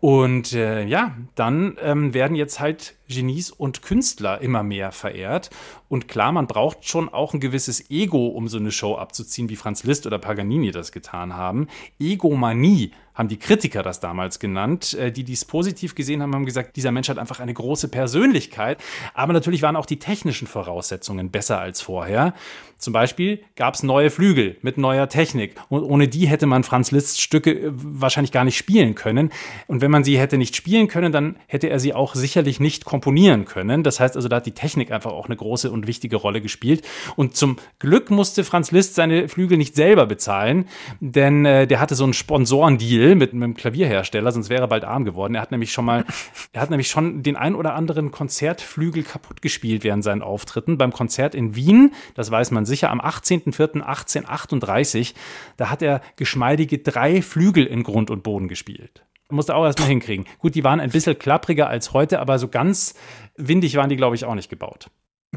Und 0.00 0.54
äh, 0.54 0.84
ja, 0.84 1.14
dann 1.34 1.76
ähm, 1.82 2.14
werden 2.14 2.36
jetzt 2.36 2.60
halt 2.60 2.95
Genies 3.08 3.50
und 3.50 3.82
Künstler 3.82 4.40
immer 4.40 4.62
mehr 4.62 4.92
verehrt. 4.92 5.50
Und 5.88 6.08
klar, 6.08 6.32
man 6.32 6.46
braucht 6.46 6.88
schon 6.88 7.08
auch 7.08 7.34
ein 7.34 7.40
gewisses 7.40 7.90
Ego, 7.90 8.26
um 8.28 8.48
so 8.48 8.58
eine 8.58 8.72
Show 8.72 8.96
abzuziehen, 8.96 9.48
wie 9.48 9.56
Franz 9.56 9.84
Liszt 9.84 10.06
oder 10.06 10.18
Paganini 10.18 10.70
das 10.72 10.92
getan 10.92 11.34
haben. 11.34 11.68
Egomanie 12.00 12.92
haben 13.16 13.28
die 13.28 13.38
Kritiker 13.38 13.82
das 13.82 13.98
damals 13.98 14.38
genannt. 14.38 14.94
Äh, 14.94 15.10
die, 15.10 15.24
die 15.24 15.32
es 15.32 15.44
positiv 15.44 15.94
gesehen 15.94 16.22
haben, 16.22 16.34
haben 16.34 16.44
gesagt, 16.44 16.76
dieser 16.76 16.92
Mensch 16.92 17.08
hat 17.08 17.18
einfach 17.18 17.40
eine 17.40 17.54
große 17.54 17.88
Persönlichkeit. 17.88 18.78
Aber 19.14 19.32
natürlich 19.32 19.62
waren 19.62 19.76
auch 19.76 19.86
die 19.86 19.98
technischen 19.98 20.46
Voraussetzungen 20.46 21.30
besser 21.30 21.58
als 21.58 21.80
vorher. 21.80 22.34
Zum 22.78 22.92
Beispiel 22.92 23.42
gab 23.56 23.74
es 23.74 23.82
neue 23.82 24.10
Flügel 24.10 24.58
mit 24.60 24.76
neuer 24.76 25.08
Technik. 25.08 25.54
Und 25.70 25.82
ohne 25.82 26.08
die 26.08 26.26
hätte 26.26 26.44
man 26.44 26.62
Franz 26.62 26.90
Liszt's 26.90 27.20
Stücke 27.20 27.52
äh, 27.52 27.70
wahrscheinlich 27.72 28.32
gar 28.32 28.44
nicht 28.44 28.58
spielen 28.58 28.94
können. 28.94 29.30
Und 29.66 29.80
wenn 29.80 29.90
man 29.90 30.04
sie 30.04 30.18
hätte 30.18 30.36
nicht 30.36 30.54
spielen 30.54 30.88
können, 30.88 31.10
dann 31.10 31.36
hätte 31.46 31.70
er 31.70 31.80
sie 31.80 31.94
auch 31.94 32.14
sicherlich 32.14 32.60
nicht 32.60 32.84
komponieren 32.96 33.44
können. 33.44 33.82
Das 33.82 34.00
heißt 34.00 34.16
also, 34.16 34.26
da 34.26 34.36
hat 34.36 34.46
die 34.46 34.52
Technik 34.52 34.90
einfach 34.90 35.12
auch 35.12 35.26
eine 35.26 35.36
große 35.36 35.70
und 35.70 35.86
wichtige 35.86 36.16
Rolle 36.16 36.40
gespielt. 36.40 36.80
Und 37.14 37.36
zum 37.36 37.58
Glück 37.78 38.10
musste 38.10 38.42
Franz 38.42 38.70
Liszt 38.70 38.94
seine 38.94 39.28
Flügel 39.28 39.58
nicht 39.58 39.74
selber 39.74 40.06
bezahlen, 40.06 40.66
denn 41.00 41.44
äh, 41.44 41.66
der 41.66 41.78
hatte 41.78 41.94
so 41.94 42.04
einen 42.04 42.14
Sponsorendeal 42.14 43.14
mit, 43.14 43.34
mit 43.34 43.42
einem 43.42 43.52
Klavierhersteller, 43.52 44.32
sonst 44.32 44.48
wäre 44.48 44.62
er 44.62 44.68
bald 44.68 44.84
arm 44.84 45.04
geworden. 45.04 45.34
Er 45.34 45.42
hat 45.42 45.50
nämlich 45.50 45.72
schon 45.72 45.84
mal, 45.84 46.06
er 46.54 46.62
hat 46.62 46.70
nämlich 46.70 46.88
schon 46.88 47.22
den 47.22 47.36
ein 47.36 47.54
oder 47.54 47.74
anderen 47.74 48.12
Konzertflügel 48.12 49.02
kaputt 49.02 49.42
gespielt 49.42 49.84
während 49.84 50.02
seinen 50.02 50.22
Auftritten. 50.22 50.78
Beim 50.78 50.94
Konzert 50.94 51.34
in 51.34 51.54
Wien, 51.54 51.92
das 52.14 52.30
weiß 52.30 52.50
man 52.50 52.64
sicher, 52.64 52.90
am 52.90 53.02
18.04.1838, 53.02 55.12
da 55.58 55.68
hat 55.68 55.82
er 55.82 56.00
geschmeidige 56.16 56.78
drei 56.78 57.20
Flügel 57.20 57.66
in 57.66 57.82
Grund 57.82 58.08
und 58.08 58.22
Boden 58.22 58.48
gespielt. 58.48 59.05
Musste 59.28 59.54
auch 59.54 59.64
erstmal 59.64 59.88
hinkriegen. 59.88 60.26
Gut, 60.38 60.54
die 60.54 60.62
waren 60.62 60.78
ein 60.78 60.90
bisschen 60.90 61.18
klappriger 61.18 61.68
als 61.68 61.92
heute, 61.92 62.20
aber 62.20 62.38
so 62.38 62.48
ganz 62.48 62.94
windig 63.36 63.74
waren 63.76 63.88
die, 63.88 63.96
glaube 63.96 64.14
ich, 64.14 64.24
auch 64.24 64.34
nicht 64.34 64.48
gebaut. 64.48 64.88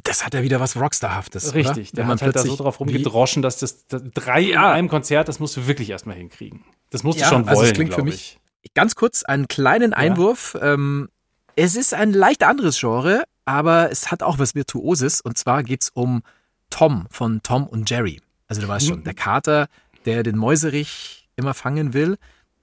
Das 0.04 0.24
hat 0.26 0.34
ja 0.34 0.44
wieder 0.44 0.60
was 0.60 0.76
Rockstarhaftes. 0.76 1.54
Richtig, 1.56 1.92
der 1.92 2.08
hat 2.08 2.22
halt 2.22 2.36
da 2.36 2.44
so 2.44 2.56
drauf 2.56 2.80
rumgedroschen, 2.80 3.42
dass 3.42 3.58
das, 3.58 3.88
das 3.88 4.04
drei 4.14 4.42
ja. 4.42 4.70
in 4.70 4.78
einem 4.78 4.90
Konzert, 4.90 5.28
das 5.28 5.40
musst 5.40 5.58
du 5.58 5.68
wirklich 5.68 5.90
erstmal 5.90 6.16
hinkriegen. 6.16 6.64
Das 6.90 7.04
musst 7.04 7.20
du 7.20 7.24
ja, 7.24 7.30
schon 7.30 7.46
wollen. 7.46 7.50
Also 7.50 7.64
es 7.64 7.74
klingt 7.74 7.94
für 7.94 8.04
mich. 8.04 8.40
Ich. 8.62 8.74
Ganz 8.74 8.96
kurz 8.96 9.24
einen 9.24 9.48
kleinen 9.48 9.94
Einwurf. 9.94 10.56
Ja. 10.56 10.74
Ähm, 10.74 11.10
es 11.56 11.76
ist 11.76 11.94
ein 11.94 12.14
leicht 12.14 12.44
anderes 12.44 12.80
Genre, 12.80 13.24
aber 13.46 13.92
es 13.92 14.12
hat 14.12 14.22
auch 14.22 14.38
was 14.38 14.54
Virtuoses. 14.56 15.22
Und 15.22 15.38
zwar 15.38 15.64
geht 15.64 15.82
es 15.82 15.90
um 15.90 16.22
Tom 16.70 17.08
von 17.10 17.42
Tom 17.42 17.68
und 17.68 17.90
Jerry. 17.90 18.22
Also 18.48 18.62
du 18.62 18.68
weißt 18.68 18.88
schon, 18.88 19.04
der 19.04 19.14
Kater, 19.14 19.68
der 20.06 20.24
den 20.24 20.38
Mäuserich 20.38 21.30
immer 21.36 21.54
fangen 21.54 21.94
will, 21.94 22.18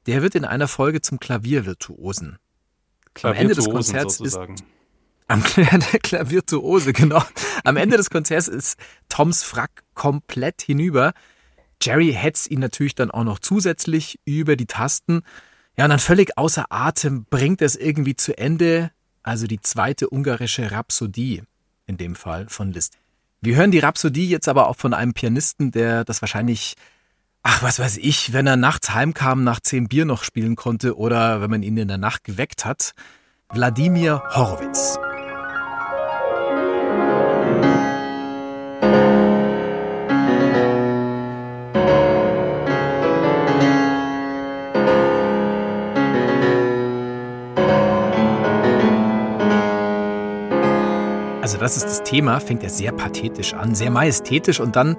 der 0.06 0.22
wird 0.22 0.34
in 0.34 0.44
einer 0.44 0.68
Folge 0.68 1.00
zum 1.00 1.18
Klaviervirtuosen. 1.18 2.38
Am 3.22 3.32
Ende 3.32 3.54
des 3.54 3.68
Konzerts 3.68 4.18
sozusagen. 4.18 4.54
ist 4.54 4.64
am 5.28 5.42
der 5.56 6.00
Klaviertuose, 6.00 6.92
genau. 6.92 7.22
Am 7.64 7.76
Ende 7.76 7.96
des 7.96 8.10
Konzerts 8.10 8.48
ist 8.48 8.78
Toms 9.08 9.42
Frack 9.42 9.82
komplett 9.94 10.62
hinüber. 10.62 11.12
Jerry 11.82 12.12
hetzt 12.12 12.50
ihn 12.50 12.60
natürlich 12.60 12.94
dann 12.94 13.10
auch 13.10 13.24
noch 13.24 13.38
zusätzlich 13.38 14.20
über 14.24 14.56
die 14.56 14.66
Tasten. 14.66 15.22
Ja, 15.76 15.84
und 15.84 15.90
dann 15.90 15.98
völlig 15.98 16.38
außer 16.38 16.66
Atem 16.70 17.26
bringt 17.28 17.60
er 17.60 17.66
es 17.66 17.76
irgendwie 17.76 18.16
zu 18.16 18.36
Ende. 18.38 18.90
Also 19.22 19.46
die 19.46 19.60
zweite 19.60 20.08
ungarische 20.08 20.70
Rhapsodie 20.70 21.42
in 21.86 21.96
dem 21.96 22.14
Fall 22.14 22.48
von 22.48 22.72
Liszt. 22.72 22.98
Wir 23.40 23.56
hören 23.56 23.70
die 23.70 23.80
Rhapsodie 23.80 24.28
jetzt 24.28 24.48
aber 24.48 24.68
auch 24.68 24.76
von 24.76 24.94
einem 24.94 25.12
Pianisten, 25.12 25.70
der 25.70 26.04
das 26.04 26.22
wahrscheinlich, 26.22 26.74
ach 27.48 27.62
was 27.62 27.78
weiß 27.78 27.98
ich, 27.98 28.32
wenn 28.32 28.48
er 28.48 28.56
nachts 28.56 28.92
heimkam, 28.92 29.44
nach 29.44 29.60
zehn 29.60 29.86
Bier 29.86 30.04
noch 30.04 30.24
spielen 30.24 30.56
konnte 30.56 30.96
oder 30.96 31.40
wenn 31.40 31.48
man 31.48 31.62
ihn 31.62 31.76
in 31.76 31.86
der 31.86 31.96
Nacht 31.96 32.24
geweckt 32.24 32.64
hat. 32.64 32.90
Wladimir 33.50 34.20
Horowitz. 34.34 34.98
Also 51.40 51.58
das 51.58 51.76
ist 51.76 51.84
das 51.84 52.02
Thema, 52.02 52.40
fängt 52.40 52.64
er 52.64 52.70
sehr 52.70 52.90
pathetisch 52.90 53.54
an, 53.54 53.76
sehr 53.76 53.92
majestätisch 53.92 54.58
und 54.58 54.74
dann 54.74 54.96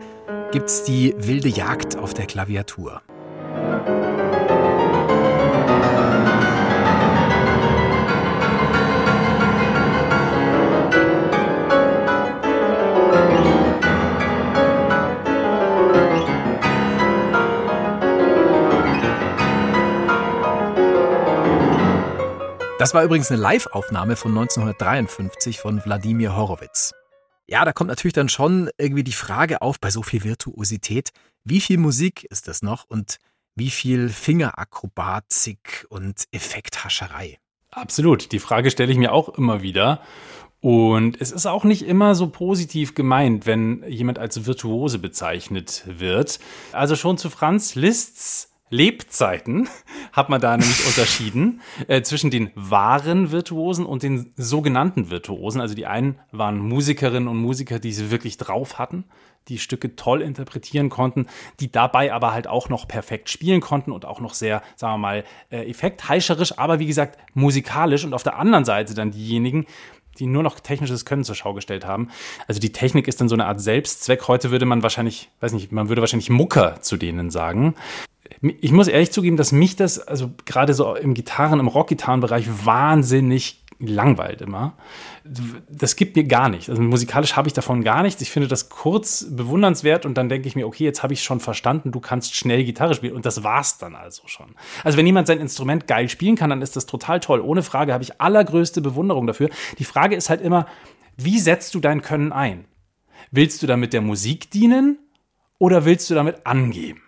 gibt's 0.52 0.84
die 0.84 1.14
wilde 1.18 1.50
Jagd 1.50 1.98
auf 1.98 2.14
der 2.14 2.26
Klaviatur. 2.26 3.02
Das 22.80 22.94
war 22.94 23.04
übrigens 23.04 23.30
eine 23.32 23.42
Live-Aufnahme 23.42 24.16
von 24.16 24.32
1953 24.32 25.60
von 25.60 25.84
Wladimir 25.84 26.38
Horowitz. 26.38 26.94
Ja, 27.48 27.64
da 27.64 27.72
kommt 27.72 27.88
natürlich 27.88 28.14
dann 28.14 28.30
schon 28.30 28.70
irgendwie 28.78 29.04
die 29.04 29.14
Frage 29.14 29.62
auf, 29.62 29.80
bei 29.80 29.90
so 29.90 30.04
viel 30.04 30.24
Virtuosität, 30.24 31.12
wie 31.46 31.62
viel 31.62 31.78
Musik 31.78 32.26
ist 32.26 32.48
das 32.48 32.62
noch 32.62 32.86
und 32.90 33.18
wie 33.56 33.70
viel 33.70 34.10
Fingerakrobatik 34.10 35.88
und 35.90 36.26
Effekthascherei? 36.32 37.40
Absolut, 37.72 38.32
die 38.32 38.40
Frage 38.40 38.70
stelle 38.70 38.92
ich 38.92 38.98
mir 38.98 39.14
auch 39.14 39.30
immer 39.30 39.62
wieder. 39.62 40.02
Und 40.60 41.22
es 41.22 41.32
ist 41.32 41.46
auch 41.46 41.64
nicht 41.64 41.84
immer 41.84 42.16
so 42.16 42.28
positiv 42.28 42.96
gemeint, 42.96 43.46
wenn 43.46 43.84
jemand 43.88 44.20
als 44.20 44.46
Virtuose 44.46 45.00
bezeichnet 45.00 45.84
wird. 45.88 46.40
Also 46.72 46.96
schon 46.96 47.18
zu 47.18 47.30
Franz 47.30 47.76
Liszt's 47.76 48.52
Lebzeiten 48.70 49.70
hat 50.12 50.30
man 50.30 50.42
da 50.42 50.58
nämlich 50.58 50.86
unterschieden 50.86 51.62
äh, 51.88 52.02
zwischen 52.02 52.32
den 52.32 52.52
wahren 52.56 53.32
Virtuosen 53.32 53.86
und 53.86 54.04
den 54.04 54.34
sogenannten 54.36 55.10
Virtuosen. 55.10 55.62
Also 55.62 55.76
die 55.76 55.86
einen 55.86 56.20
waren 56.32 56.60
Musikerinnen 56.60 57.28
und 57.28 57.38
Musiker, 57.38 57.80
die 57.80 57.94
sie 57.94 58.12
wirklich 58.12 58.38
drauf 58.38 58.78
hatten, 58.78 59.06
die 59.48 59.60
Stücke 59.60 59.96
toll 59.96 60.22
interpretieren 60.22 60.90
konnten, 60.90 61.28
die 61.60 61.72
dabei 61.72 62.14
aber 62.14 62.34
halt 62.34 62.48
auch 62.48 62.70
noch 62.70 62.88
perfekt 62.88 63.30
spielen 63.30 63.62
konnten 63.62 63.92
und 63.92 64.06
auch 64.06 64.20
noch 64.20 64.34
sehr, 64.34 64.62
sagen 64.76 64.96
wir 64.96 64.98
mal, 64.98 65.24
äh, 65.50 65.70
effektheischerisch, 65.70 66.58
aber 66.58 66.80
wie 66.80 66.88
gesagt 66.88 67.18
musikalisch. 67.34 68.04
Und 68.04 68.14
auf 68.14 68.24
der 68.24 68.38
anderen 68.38 68.66
Seite 68.66 68.94
dann 68.94 69.12
diejenigen, 69.12 69.66
die 70.20 70.26
nur 70.26 70.44
noch 70.44 70.60
technisches 70.60 71.06
Können 71.06 71.24
zur 71.24 71.36
Schau 71.36 71.54
gestellt 71.54 71.86
haben. 71.86 72.10
Also 72.48 72.60
die 72.60 72.72
Technik 72.72 73.08
ist 73.08 73.22
dann 73.22 73.30
so 73.30 73.36
eine 73.36 73.46
Art 73.46 73.62
Selbstzweck. 73.62 74.28
Heute 74.28 74.52
würde 74.52 74.66
man 74.66 74.82
wahrscheinlich, 74.82 75.30
weiß 75.42 75.54
nicht, 75.54 75.72
man 75.72 75.90
würde 75.90 76.02
wahrscheinlich 76.02 76.32
Mucker 76.32 76.82
zu 76.82 76.98
denen 76.98 77.30
sagen 77.30 77.76
ich 78.42 78.72
muss 78.72 78.88
ehrlich 78.88 79.12
zugeben, 79.12 79.38
dass 79.38 79.52
mich 79.52 79.76
das, 79.76 80.00
also 80.00 80.32
gerade 80.46 80.74
so 80.74 80.96
im 80.96 81.14
Gitarren, 81.14 81.60
im 81.60 81.68
Rockgitarrenbereich 81.68 82.66
wahnsinnig 82.66 83.64
langweilt 83.80 84.42
immer. 84.42 84.76
Das 85.70 85.96
gibt 85.96 86.16
mir 86.16 86.24
gar 86.24 86.50
nichts. 86.50 86.70
Also 86.70 86.82
musikalisch 86.82 87.36
habe 87.36 87.48
ich 87.48 87.54
davon 87.54 87.84
gar 87.84 88.02
nichts. 88.02 88.22
Ich 88.22 88.32
finde 88.32 88.48
das 88.48 88.70
kurz 88.70 89.28
bewundernswert 89.30 90.06
und 90.06 90.16
dann 90.16 90.30
denke 90.30 90.48
ich 90.48 90.56
mir, 90.56 90.66
okay, 90.66 90.84
jetzt 90.84 91.04
habe 91.04 91.14
ich 91.14 91.24
schon 91.24 91.40
verstanden, 91.40 91.92
du 91.92 92.00
kannst 92.00 92.36
schnell 92.36 92.64
Gitarre 92.64 92.96
spielen 92.96 93.16
und 93.16 93.26
das 93.26 93.44
war's 93.44 93.78
dann 93.78 93.96
also 93.96 94.24
schon. 94.26 94.56
Also 94.84 94.98
wenn 94.98 95.06
jemand 95.06 95.28
sein 95.28 95.40
Instrument 95.40 95.86
geil 95.86 96.10
spielen 96.10 96.36
kann, 96.36 96.50
dann 96.50 96.62
ist 96.62 96.76
das 96.76 96.86
total 96.88 97.20
toll. 97.20 97.40
Ohne 97.42 97.62
Frage 97.62 97.94
habe 97.94 98.04
ich 98.04 98.20
allergrößte 98.20 98.82
Bewunderung 98.82 99.28
dafür. 99.28 99.50
Die 99.78 99.86
Frage 99.86 100.16
ist 100.16 100.30
halt 100.30 100.42
immer, 100.42 100.66
wie 101.16 101.40
setzt 101.40 101.76
du 101.76 101.80
dein 101.80 102.02
Können 102.02 102.32
ein? 102.32 102.66
Willst 103.32 103.62
du 103.62 103.68
damit 103.68 103.94
der 103.94 104.02
Musik 104.02 104.50
dienen 104.52 104.98
oder 105.60 105.86
willst 105.86 106.10
du 106.10 106.16
damit 106.16 106.46
angeben? 106.46 107.02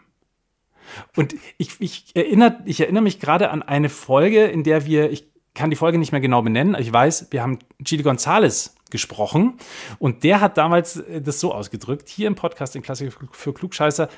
Und 1.15 1.35
ich, 1.57 1.79
ich, 1.79 2.15
erinnere, 2.15 2.59
ich 2.65 2.79
erinnere 2.81 3.03
mich 3.03 3.19
gerade 3.19 3.49
an 3.49 3.61
eine 3.61 3.89
Folge, 3.89 4.45
in 4.45 4.63
der 4.63 4.85
wir, 4.85 5.11
ich 5.11 5.27
kann 5.53 5.69
die 5.69 5.75
Folge 5.75 5.97
nicht 5.97 6.11
mehr 6.11 6.21
genau 6.21 6.41
benennen, 6.41 6.75
ich 6.79 6.91
weiß, 6.91 7.27
wir 7.31 7.41
haben 7.41 7.59
Chile 7.83 8.03
Gonzales 8.03 8.75
gesprochen 8.89 9.57
und 9.99 10.23
der 10.23 10.41
hat 10.41 10.57
damals 10.57 10.97
äh, 10.97 11.21
das 11.21 11.39
so 11.39 11.53
ausgedrückt, 11.53 12.09
hier 12.09 12.27
im 12.27 12.35
Podcast 12.35 12.75
in 12.75 12.81
Klassik 12.81 13.13
für 13.31 13.53
Klugscheißer, 13.53 14.09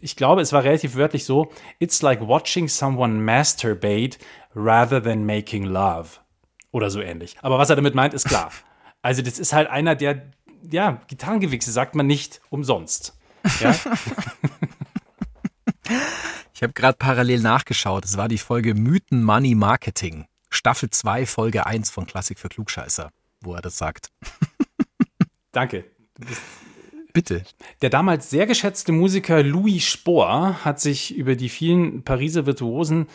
ich 0.00 0.16
glaube, 0.16 0.40
es 0.40 0.52
war 0.52 0.64
relativ 0.64 0.94
wörtlich 0.94 1.24
so, 1.24 1.50
it's 1.78 2.00
like 2.02 2.20
watching 2.20 2.68
someone 2.68 3.14
masturbate 3.20 4.18
rather 4.54 5.02
than 5.02 5.26
making 5.26 5.64
love. 5.64 6.20
Oder 6.70 6.90
so 6.90 7.00
ähnlich. 7.00 7.36
Aber 7.42 7.58
was 7.58 7.70
er 7.70 7.76
damit 7.76 7.94
meint, 7.94 8.14
ist 8.14 8.26
klar. 8.26 8.50
Also 9.02 9.20
das 9.20 9.38
ist 9.38 9.52
halt 9.52 9.68
einer, 9.68 9.94
der, 9.94 10.32
ja, 10.70 11.02
Gitarrengewichse 11.08 11.70
sagt 11.70 11.94
man 11.94 12.06
nicht 12.06 12.40
umsonst. 12.48 13.18
Ja? 13.60 13.74
Ich 16.54 16.62
habe 16.62 16.72
gerade 16.72 16.96
parallel 16.96 17.40
nachgeschaut. 17.40 18.04
Es 18.04 18.16
war 18.16 18.28
die 18.28 18.38
Folge 18.38 18.74
Mythen 18.74 19.22
Money 19.22 19.54
Marketing. 19.54 20.26
Staffel 20.50 20.90
2, 20.90 21.26
Folge 21.26 21.66
1 21.66 21.90
von 21.90 22.06
Klassik 22.06 22.38
für 22.38 22.48
Klugscheißer, 22.48 23.10
wo 23.40 23.54
er 23.54 23.62
das 23.62 23.76
sagt. 23.76 24.10
Danke. 25.52 25.84
Bitte. 27.12 27.44
Der 27.80 27.90
damals 27.90 28.30
sehr 28.30 28.46
geschätzte 28.46 28.92
Musiker 28.92 29.42
Louis 29.42 29.84
Spohr 29.84 30.64
hat 30.64 30.80
sich 30.80 31.14
über 31.14 31.36
die 31.36 31.48
vielen 31.48 32.02
Pariser 32.02 32.46
Virtuosen 32.46 33.06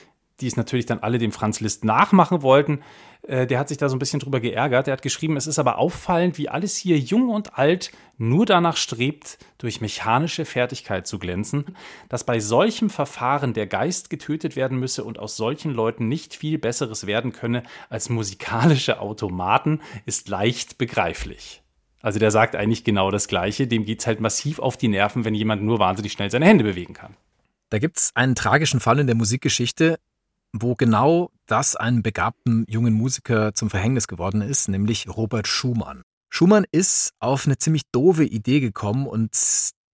die 0.41 0.47
es 0.47 0.57
natürlich 0.57 0.85
dann 0.85 0.99
alle 0.99 1.17
dem 1.17 1.31
Franz 1.31 1.59
Liszt 1.59 1.83
nachmachen 1.83 2.41
wollten. 2.41 2.81
Äh, 3.23 3.47
der 3.47 3.59
hat 3.59 3.69
sich 3.69 3.77
da 3.77 3.89
so 3.89 3.95
ein 3.95 3.99
bisschen 3.99 4.19
drüber 4.19 4.39
geärgert. 4.39 4.87
Er 4.87 4.93
hat 4.93 5.01
geschrieben, 5.01 5.37
es 5.37 5.47
ist 5.47 5.59
aber 5.59 5.77
auffallend, 5.77 6.37
wie 6.37 6.49
alles 6.49 6.75
hier 6.75 6.97
jung 6.97 7.29
und 7.29 7.57
alt 7.57 7.91
nur 8.17 8.45
danach 8.45 8.77
strebt, 8.77 9.37
durch 9.57 9.81
mechanische 9.81 10.45
Fertigkeit 10.45 11.07
zu 11.07 11.19
glänzen, 11.19 11.65
dass 12.09 12.23
bei 12.23 12.39
solchem 12.39 12.89
Verfahren 12.89 13.53
der 13.53 13.67
Geist 13.67 14.09
getötet 14.09 14.55
werden 14.55 14.79
müsse 14.79 15.03
und 15.03 15.19
aus 15.19 15.37
solchen 15.37 15.71
Leuten 15.71 16.07
nicht 16.07 16.35
viel 16.35 16.57
Besseres 16.57 17.07
werden 17.07 17.31
könne 17.31 17.63
als 17.89 18.09
musikalische 18.09 18.99
Automaten, 18.99 19.81
ist 20.05 20.29
leicht 20.29 20.77
begreiflich. 20.77 21.61
Also 22.01 22.19
der 22.19 22.31
sagt 22.31 22.55
eigentlich 22.55 22.83
genau 22.83 23.11
das 23.11 23.27
Gleiche. 23.27 23.67
Dem 23.67 23.85
geht 23.85 23.99
es 23.99 24.07
halt 24.07 24.21
massiv 24.21 24.59
auf 24.59 24.77
die 24.77 24.87
Nerven, 24.87 25.25
wenn 25.25 25.35
jemand 25.35 25.63
nur 25.63 25.79
wahnsinnig 25.79 26.13
schnell 26.13 26.31
seine 26.31 26.45
Hände 26.45 26.63
bewegen 26.63 26.93
kann. 26.93 27.15
Da 27.69 27.77
gibt 27.77 27.97
es 27.97 28.11
einen 28.15 28.35
tragischen 28.35 28.79
Fall 28.79 28.99
in 28.99 29.07
der 29.07 29.15
Musikgeschichte, 29.15 29.99
wo 30.53 30.75
genau 30.75 31.31
das 31.45 31.75
einem 31.75 32.03
begabten 32.03 32.65
jungen 32.67 32.93
Musiker 32.93 33.53
zum 33.53 33.69
Verhängnis 33.69 34.07
geworden 34.07 34.41
ist, 34.41 34.67
nämlich 34.67 35.07
Robert 35.07 35.47
Schumann. 35.47 36.01
Schumann 36.29 36.65
ist 36.71 37.13
auf 37.19 37.45
eine 37.45 37.57
ziemlich 37.57 37.83
doofe 37.91 38.23
Idee 38.23 38.59
gekommen 38.59 39.07
und 39.07 39.35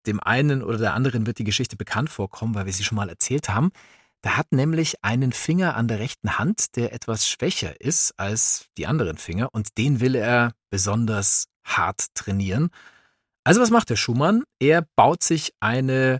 dem 0.05 0.19
einen 0.19 0.61
oder 0.61 0.77
der 0.77 0.93
anderen 0.93 1.25
wird 1.25 1.39
die 1.39 1.43
Geschichte 1.43 1.77
bekannt 1.77 2.09
vorkommen, 2.09 2.55
weil 2.55 2.65
wir 2.65 2.73
sie 2.73 2.83
schon 2.83 2.97
mal 2.97 3.09
erzählt 3.09 3.49
haben. 3.49 3.71
Der 4.23 4.37
hat 4.37 4.51
nämlich 4.51 5.03
einen 5.03 5.31
Finger 5.31 5.75
an 5.75 5.87
der 5.87 5.99
rechten 5.99 6.37
Hand, 6.37 6.75
der 6.75 6.93
etwas 6.93 7.27
schwächer 7.27 7.79
ist 7.79 8.13
als 8.17 8.67
die 8.77 8.87
anderen 8.87 9.17
Finger 9.17 9.49
und 9.53 9.77
den 9.77 9.99
will 9.99 10.15
er 10.15 10.53
besonders 10.69 11.45
hart 11.63 12.07
trainieren. 12.15 12.69
Also 13.43 13.61
was 13.61 13.69
macht 13.69 13.89
der 13.89 13.95
Schumann? 13.95 14.43
Er 14.59 14.85
baut 14.95 15.21
sich 15.21 15.53
eine 15.59 16.19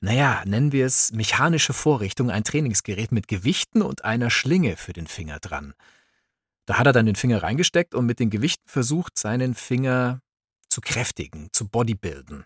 naja, 0.00 0.42
nennen 0.44 0.72
wir 0.72 0.86
es 0.86 1.12
mechanische 1.12 1.72
Vorrichtung, 1.72 2.30
ein 2.30 2.44
Trainingsgerät 2.44 3.12
mit 3.12 3.28
Gewichten 3.28 3.82
und 3.82 4.04
einer 4.04 4.30
Schlinge 4.30 4.76
für 4.76 4.92
den 4.92 5.06
Finger 5.06 5.38
dran. 5.40 5.74
Da 6.66 6.78
hat 6.78 6.86
er 6.86 6.92
dann 6.92 7.06
den 7.06 7.16
Finger 7.16 7.42
reingesteckt 7.42 7.94
und 7.94 8.06
mit 8.06 8.18
den 8.18 8.30
Gewichten 8.30 8.68
versucht, 8.68 9.18
seinen 9.18 9.54
Finger 9.54 10.20
zu 10.68 10.80
kräftigen, 10.80 11.48
zu 11.52 11.68
bodybuilden. 11.68 12.44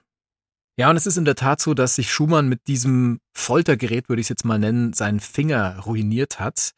Ja, 0.76 0.88
und 0.90 0.96
es 0.96 1.06
ist 1.06 1.16
in 1.16 1.24
der 1.24 1.34
Tat 1.34 1.60
so, 1.60 1.74
dass 1.74 1.96
sich 1.96 2.12
Schumann 2.12 2.48
mit 2.48 2.66
diesem 2.68 3.20
Foltergerät, 3.32 4.08
würde 4.08 4.20
ich 4.20 4.26
es 4.26 4.30
jetzt 4.30 4.44
mal 4.44 4.58
nennen, 4.58 4.92
seinen 4.92 5.20
Finger 5.20 5.80
ruiniert 5.80 6.38
hat. 6.38 6.72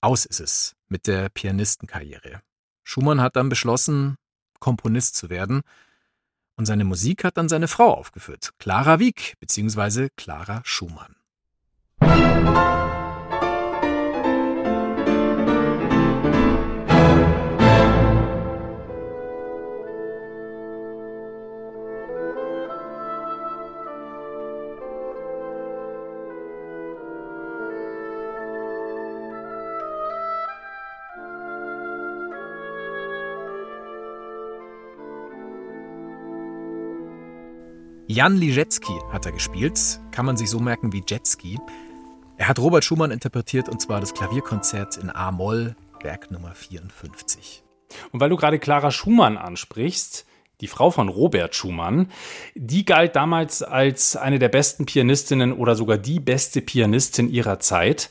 Aus 0.00 0.24
ist 0.24 0.40
es 0.40 0.76
mit 0.88 1.06
der 1.06 1.28
Pianistenkarriere. 1.30 2.42
Schumann 2.84 3.20
hat 3.20 3.36
dann 3.36 3.48
beschlossen, 3.48 4.16
Komponist 4.58 5.16
zu 5.16 5.30
werden 5.30 5.62
und 6.60 6.66
seine 6.66 6.84
Musik 6.84 7.24
hat 7.24 7.38
dann 7.38 7.48
seine 7.48 7.68
Frau 7.68 7.94
aufgeführt, 7.94 8.50
Clara 8.58 8.98
Wieck 9.00 9.34
bzw. 9.40 10.10
Clara 10.14 10.60
Schumann. 10.62 11.16
Jan 38.20 38.36
Liszewski 38.36 38.92
hat 39.10 39.24
er 39.24 39.32
gespielt, 39.32 39.98
kann 40.10 40.26
man 40.26 40.36
sich 40.36 40.50
so 40.50 40.58
merken 40.60 40.92
wie 40.92 41.02
Jetski. 41.08 41.58
Er 42.36 42.48
hat 42.48 42.58
Robert 42.58 42.84
Schumann 42.84 43.12
interpretiert 43.12 43.66
und 43.70 43.80
zwar 43.80 43.98
das 43.98 44.12
Klavierkonzert 44.12 44.98
in 44.98 45.08
A-Moll, 45.08 45.74
Werk 46.02 46.30
Nummer 46.30 46.54
54. 46.54 47.64
Und 48.12 48.20
weil 48.20 48.28
du 48.28 48.36
gerade 48.36 48.58
Clara 48.58 48.90
Schumann 48.90 49.38
ansprichst, 49.38 50.26
die 50.60 50.66
Frau 50.66 50.90
von 50.90 51.08
Robert 51.08 51.54
Schumann, 51.54 52.10
die 52.54 52.84
galt 52.84 53.16
damals 53.16 53.62
als 53.62 54.16
eine 54.16 54.38
der 54.38 54.50
besten 54.50 54.84
Pianistinnen 54.84 55.54
oder 55.54 55.74
sogar 55.74 55.96
die 55.96 56.20
beste 56.20 56.60
Pianistin 56.60 57.30
ihrer 57.30 57.58
Zeit. 57.58 58.10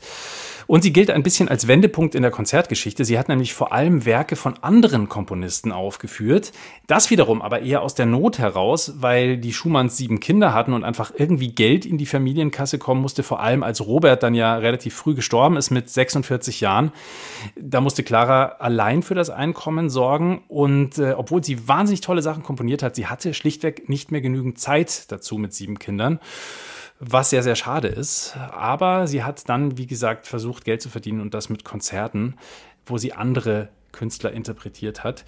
Und 0.70 0.82
sie 0.82 0.92
gilt 0.92 1.10
ein 1.10 1.24
bisschen 1.24 1.48
als 1.48 1.66
Wendepunkt 1.66 2.14
in 2.14 2.22
der 2.22 2.30
Konzertgeschichte. 2.30 3.04
Sie 3.04 3.18
hat 3.18 3.28
nämlich 3.28 3.54
vor 3.54 3.72
allem 3.72 4.04
Werke 4.04 4.36
von 4.36 4.54
anderen 4.62 5.08
Komponisten 5.08 5.72
aufgeführt. 5.72 6.52
Das 6.86 7.10
wiederum 7.10 7.42
aber 7.42 7.62
eher 7.62 7.82
aus 7.82 7.96
der 7.96 8.06
Not 8.06 8.38
heraus, 8.38 8.92
weil 9.00 9.36
die 9.36 9.52
Schumanns 9.52 9.96
sieben 9.96 10.20
Kinder 10.20 10.54
hatten 10.54 10.72
und 10.72 10.84
einfach 10.84 11.10
irgendwie 11.16 11.52
Geld 11.52 11.84
in 11.84 11.98
die 11.98 12.06
Familienkasse 12.06 12.78
kommen 12.78 13.00
musste, 13.00 13.24
vor 13.24 13.40
allem 13.40 13.64
als 13.64 13.84
Robert 13.84 14.22
dann 14.22 14.34
ja 14.34 14.58
relativ 14.58 14.94
früh 14.94 15.16
gestorben 15.16 15.56
ist 15.56 15.70
mit 15.70 15.90
46 15.90 16.60
Jahren. 16.60 16.92
Da 17.60 17.80
musste 17.80 18.04
Clara 18.04 18.54
allein 18.60 19.02
für 19.02 19.16
das 19.16 19.28
Einkommen 19.28 19.90
sorgen 19.90 20.44
und 20.46 20.98
äh, 20.98 21.14
obwohl 21.16 21.42
sie 21.42 21.66
wahnsinnig 21.66 22.00
tolle 22.00 22.22
Sachen 22.22 22.44
komponiert 22.44 22.84
hat, 22.84 22.94
sie 22.94 23.08
hatte 23.08 23.34
schlichtweg 23.34 23.88
nicht 23.88 24.12
mehr 24.12 24.20
genügend 24.20 24.60
Zeit 24.60 25.10
dazu 25.10 25.36
mit 25.36 25.52
sieben 25.52 25.80
Kindern 25.80 26.20
was 27.00 27.30
sehr, 27.30 27.42
sehr 27.42 27.56
schade 27.56 27.88
ist. 27.88 28.36
Aber 28.36 29.06
sie 29.06 29.24
hat 29.24 29.48
dann, 29.48 29.78
wie 29.78 29.86
gesagt, 29.86 30.26
versucht, 30.26 30.64
Geld 30.64 30.82
zu 30.82 30.90
verdienen 30.90 31.20
und 31.20 31.34
das 31.34 31.48
mit 31.48 31.64
Konzerten, 31.64 32.36
wo 32.86 32.98
sie 32.98 33.14
andere 33.14 33.70
Künstler 33.90 34.32
interpretiert 34.32 35.02
hat. 35.02 35.24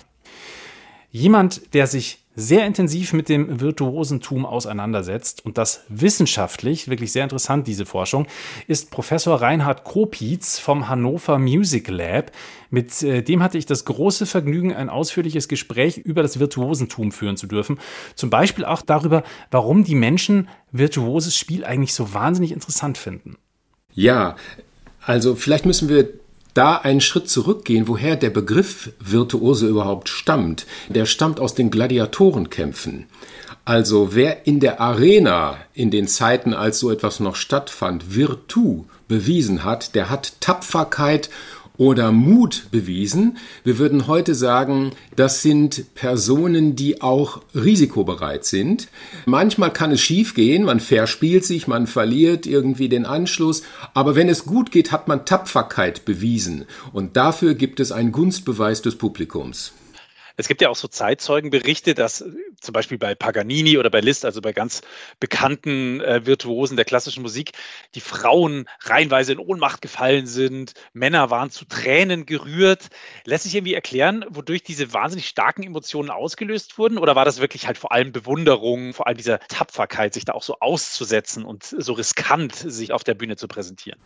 Jemand, 1.11 1.75
der 1.75 1.87
sich 1.87 2.22
sehr 2.35 2.67
intensiv 2.67 3.13
mit 3.13 3.29
dem 3.29 3.61
Virtuosentum 3.61 4.47
auseinandersetzt 4.47 5.45
und 5.45 5.59
das 5.59 5.85
wissenschaftlich, 5.89 6.89
wirklich 6.89 7.13
sehr 7.13 7.25
interessant, 7.25 7.67
diese 7.67 7.85
Forschung, 7.85 8.27
ist 8.67 8.91
Professor 8.91 9.41
Reinhard 9.41 9.85
Kopitz 9.85 10.59
vom 10.59 10.89
Hannover 10.89 11.39
Music 11.39 11.89
Lab. 11.89 12.33
Mit 12.71 13.03
äh, 13.03 13.23
dem 13.23 13.43
hatte 13.43 13.59
ich 13.59 13.67
das 13.67 13.85
große 13.85 14.25
Vergnügen, 14.25 14.73
ein 14.73 14.89
ausführliches 14.89 15.47
Gespräch 15.47 15.99
über 15.99 16.23
das 16.23 16.39
Virtuosentum 16.39 17.13
führen 17.13 17.37
zu 17.37 17.47
dürfen. 17.47 17.79
Zum 18.15 18.31
Beispiel 18.31 18.65
auch 18.65 18.81
darüber, 18.81 19.25
warum 19.51 19.85
die 19.85 19.95
Menschen 19.95 20.49
virtuoses 20.71 21.37
Spiel 21.37 21.65
eigentlich 21.65 21.93
so 21.93 22.15
wahnsinnig 22.15 22.53
interessant 22.53 22.97
finden. 22.97 23.37
Ja, 23.93 24.37
also 25.05 25.35
vielleicht 25.35 25.67
müssen 25.67 25.91
wir 25.91 26.09
da 26.55 26.77
einen 26.77 27.01
Schritt 27.01 27.29
zurückgehen, 27.29 27.89
woher 27.89 28.17
der 28.17 28.31
Begriff 28.31 28.93
Virtuose 29.01 29.67
überhaupt 29.67 30.09
stammt. 30.09 30.67
Der 30.89 31.07
stammt 31.07 31.41
aus 31.41 31.55
den 31.55 31.71
Gladiatorenkämpfen. 31.71 33.07
Also 33.65 34.15
wer 34.15 34.47
in 34.47 34.59
der 34.59 34.81
Arena 34.81 35.57
in 35.73 35.91
den 35.91 36.09
Zeiten, 36.09 36.53
als 36.53 36.81
so 36.81 36.91
etwas 36.91 37.21
noch 37.21 37.37
stattfand, 37.37 38.15
Virtu 38.15 38.85
bewiesen 39.07 39.63
hat, 39.63 39.95
der 39.95 40.11
hat 40.11 40.41
Tapferkeit 40.41 41.31
oder 41.83 42.13
Mut 42.13 42.67
bewiesen. 42.71 43.39
Wir 43.65 43.77
würden 43.77 44.07
heute 44.07 44.37
sagen, 44.37 44.93
das 45.17 45.43
sind 45.43 45.97
Personen, 45.97 46.77
die 46.77 47.03
auch 47.03 47.43
risikobereit 47.57 48.45
sind. 48.45 48.87
Manchmal 49.27 49.73
kann 49.73 49.91
es 49.91 50.01
schiefgehen, 50.01 50.63
man 50.63 50.79
verspielt 50.79 51.45
sich, 51.45 51.67
man 51.67 51.89
verliert 51.89 52.47
irgendwie 52.47 52.89
den 52.89 53.05
Anschluss, 53.05 53.65
aber 53.95 54.15
wenn 54.15 54.29
es 54.29 54.45
gut 54.45 54.71
geht, 54.71 54.93
hat 54.93 55.09
man 55.09 55.27
Tapferkeit 55.27 56.05
bewiesen 56.05 56.67
und 56.93 57.17
dafür 57.17 57.55
gibt 57.55 57.81
es 57.81 57.91
einen 57.91 58.13
Gunstbeweis 58.13 58.81
des 58.81 58.95
Publikums. 58.95 59.73
Es 60.43 60.49
gibt 60.49 60.61
ja 60.61 60.71
auch 60.71 60.77
so 60.77 60.89
Zeitzeugenberichte, 60.89 61.95
dass 61.95 62.25
zum 62.61 62.73
Beispiel 62.73 62.99
bei 62.99 63.15
Paganini 63.15 63.79
oder 63.79 63.91
bei 63.91 64.01
Liszt, 64.01 64.25
also 64.25 64.41
bei 64.41 64.53
ganz 64.53 64.81
bekannten 65.21 66.01
äh, 66.01 66.27
Virtuosen 66.27 66.75
der 66.75 66.85
klassischen 66.85 67.23
Musik, 67.23 67.53
die 67.95 68.01
Frauen 68.01 68.69
reihenweise 68.81 69.35
in 69.35 69.39
Ohnmacht 69.39 69.83
gefallen 69.83 70.27
sind, 70.27 70.75
Männer 70.95 71.31
waren 71.31 71.51
zu 71.51 71.65
Tränen 71.65 72.27
gerührt. 72.27 72.89
Lässt 73.25 73.45
sich 73.45 73.55
irgendwie 73.55 73.75
erklären, 73.75 74.25
wodurch 74.31 74.65
diese 74.65 74.93
wahnsinnig 74.93 75.29
starken 75.29 75.63
Emotionen 75.63 76.11
ausgelöst 76.11 76.77
wurden? 76.77 76.99
Oder 76.99 77.15
war 77.15 77.25
das 77.25 77.41
wirklich 77.41 77.69
halt 77.69 77.79
vor 77.79 77.93
allem 77.93 78.11
Bewunderung, 78.11 78.95
vor 78.95 79.07
allem 79.07 79.19
dieser 79.19 79.39
Tapferkeit, 79.47 80.13
sich 80.13 80.25
da 80.25 80.33
auch 80.33 80.43
so 80.43 80.57
auszusetzen 80.59 81.45
und 81.45 81.63
so 81.63 81.93
riskant 81.93 82.57
sich 82.57 82.91
auf 82.91 83.05
der 83.05 83.15
Bühne 83.15 83.37
zu 83.37 83.47
präsentieren? 83.47 84.01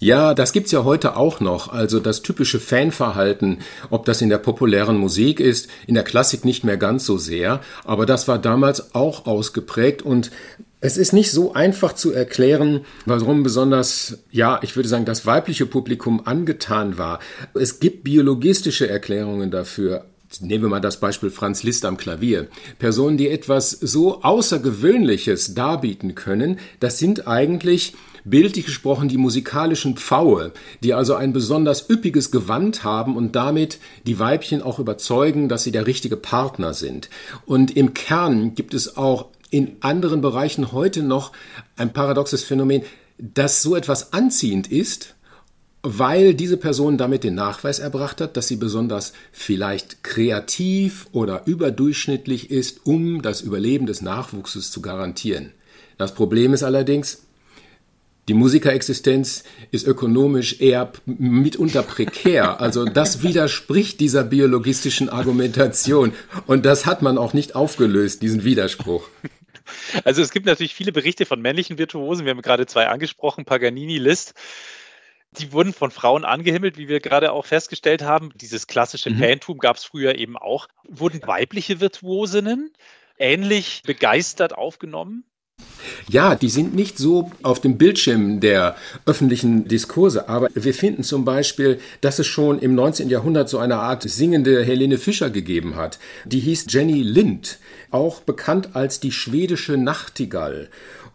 Ja, 0.00 0.34
das 0.34 0.52
gibt 0.52 0.66
es 0.66 0.72
ja 0.72 0.84
heute 0.84 1.16
auch 1.16 1.40
noch. 1.40 1.68
Also 1.68 1.98
das 1.98 2.20
typische 2.20 2.60
Fanverhalten, 2.60 3.62
ob 3.88 4.04
das 4.04 4.20
in 4.20 4.28
der 4.28 4.36
populären 4.36 4.98
Musik 4.98 5.40
ist, 5.40 5.70
in 5.86 5.94
der 5.94 6.04
Klassik 6.04 6.44
nicht 6.44 6.64
mehr 6.64 6.76
ganz 6.76 7.06
so 7.06 7.18
sehr. 7.18 7.60
Aber 7.84 8.06
das 8.06 8.28
war 8.28 8.38
damals 8.38 8.94
auch 8.94 9.26
ausgeprägt 9.26 10.02
und 10.02 10.30
es 10.80 10.96
ist 10.96 11.12
nicht 11.12 11.32
so 11.32 11.54
einfach 11.54 11.92
zu 11.94 12.12
erklären, 12.12 12.84
warum 13.04 13.42
besonders, 13.42 14.18
ja, 14.30 14.60
ich 14.62 14.76
würde 14.76 14.88
sagen, 14.88 15.04
das 15.04 15.26
weibliche 15.26 15.66
Publikum 15.66 16.22
angetan 16.24 16.98
war. 16.98 17.18
Es 17.54 17.80
gibt 17.80 18.04
biologistische 18.04 18.88
Erklärungen 18.88 19.50
dafür. 19.50 20.04
Nehmen 20.40 20.64
wir 20.64 20.68
mal 20.68 20.80
das 20.80 21.00
Beispiel 21.00 21.30
Franz 21.30 21.62
Liszt 21.62 21.84
am 21.84 21.96
Klavier. 21.96 22.48
Personen, 22.78 23.16
die 23.16 23.28
etwas 23.28 23.70
so 23.70 24.22
Außergewöhnliches 24.22 25.54
darbieten 25.54 26.14
können, 26.14 26.58
das 26.80 26.98
sind 26.98 27.26
eigentlich 27.26 27.94
bildlich 28.30 28.66
gesprochen 28.66 29.08
die 29.08 29.16
musikalischen 29.16 29.96
Pfaue, 29.96 30.52
die 30.82 30.94
also 30.94 31.14
ein 31.14 31.32
besonders 31.32 31.88
üppiges 31.88 32.30
Gewand 32.30 32.84
haben 32.84 33.16
und 33.16 33.36
damit 33.36 33.78
die 34.06 34.18
Weibchen 34.18 34.62
auch 34.62 34.78
überzeugen, 34.78 35.48
dass 35.48 35.64
sie 35.64 35.72
der 35.72 35.86
richtige 35.86 36.16
Partner 36.16 36.74
sind. 36.74 37.10
Und 37.46 37.76
im 37.76 37.94
Kern 37.94 38.54
gibt 38.54 38.74
es 38.74 38.96
auch 38.96 39.26
in 39.50 39.76
anderen 39.80 40.20
Bereichen 40.20 40.72
heute 40.72 41.02
noch 41.02 41.32
ein 41.76 41.92
paradoxes 41.92 42.44
Phänomen, 42.44 42.82
dass 43.18 43.62
so 43.62 43.74
etwas 43.76 44.12
anziehend 44.12 44.70
ist 44.70 45.14
weil 45.82 46.34
diese 46.34 46.56
Person 46.56 46.98
damit 46.98 47.24
den 47.24 47.34
Nachweis 47.34 47.78
erbracht 47.78 48.20
hat, 48.20 48.36
dass 48.36 48.48
sie 48.48 48.56
besonders 48.56 49.12
vielleicht 49.30 50.02
kreativ 50.02 51.06
oder 51.12 51.46
überdurchschnittlich 51.46 52.50
ist, 52.50 52.84
um 52.84 53.22
das 53.22 53.40
Überleben 53.40 53.86
des 53.86 54.02
Nachwuchses 54.02 54.72
zu 54.72 54.82
garantieren. 54.82 55.52
Das 55.96 56.14
Problem 56.14 56.52
ist 56.52 56.62
allerdings, 56.62 57.27
die 58.28 58.34
Musikerexistenz 58.34 59.44
ist 59.70 59.86
ökonomisch 59.86 60.60
eher 60.60 60.92
mitunter 61.06 61.82
prekär. 61.82 62.60
Also 62.60 62.84
das 62.84 63.22
widerspricht 63.22 64.00
dieser 64.00 64.22
biologistischen 64.22 65.08
Argumentation. 65.08 66.12
Und 66.46 66.66
das 66.66 66.86
hat 66.86 67.02
man 67.02 67.18
auch 67.18 67.32
nicht 67.32 67.56
aufgelöst, 67.56 68.22
diesen 68.22 68.44
Widerspruch. 68.44 69.08
Also 70.04 70.22
es 70.22 70.30
gibt 70.30 70.46
natürlich 70.46 70.74
viele 70.74 70.92
Berichte 70.92 71.26
von 71.26 71.40
männlichen 71.42 71.78
Virtuosen. 71.78 72.24
Wir 72.24 72.30
haben 72.30 72.42
gerade 72.42 72.66
zwei 72.66 72.88
angesprochen, 72.88 73.44
Paganini, 73.44 73.98
Liszt. 73.98 74.34
Die 75.32 75.52
wurden 75.52 75.74
von 75.74 75.90
Frauen 75.90 76.24
angehimmelt, 76.24 76.78
wie 76.78 76.88
wir 76.88 77.00
gerade 77.00 77.32
auch 77.32 77.44
festgestellt 77.44 78.02
haben. 78.02 78.30
Dieses 78.34 78.66
klassische 78.66 79.10
mhm. 79.10 79.18
Fantum 79.18 79.58
gab 79.58 79.76
es 79.76 79.84
früher 79.84 80.16
eben 80.16 80.36
auch. 80.36 80.68
Wurden 80.84 81.20
weibliche 81.26 81.80
Virtuosinnen 81.80 82.72
ähnlich 83.18 83.82
begeistert 83.84 84.54
aufgenommen? 84.54 85.24
Ja, 86.10 86.34
die 86.34 86.48
sind 86.48 86.74
nicht 86.74 86.98
so 86.98 87.30
auf 87.42 87.60
dem 87.60 87.78
Bildschirm 87.78 88.40
der 88.40 88.76
öffentlichen 89.06 89.68
Diskurse, 89.68 90.28
aber 90.28 90.48
wir 90.54 90.74
finden 90.74 91.02
zum 91.02 91.24
Beispiel, 91.24 91.78
dass 92.00 92.18
es 92.18 92.26
schon 92.26 92.58
im 92.58 92.74
19. 92.74 93.08
Jahrhundert 93.08 93.48
so 93.48 93.58
eine 93.58 93.76
Art 93.76 94.02
singende 94.02 94.64
Helene 94.64 94.98
Fischer 94.98 95.30
gegeben 95.30 95.76
hat. 95.76 95.98
Die 96.24 96.40
hieß 96.40 96.66
Jenny 96.68 97.02
Lind, 97.02 97.58
auch 97.90 98.20
bekannt 98.20 98.70
als 98.74 99.00
die 99.00 99.12
schwedische 99.12 99.76
Nachtigall. 99.76 100.68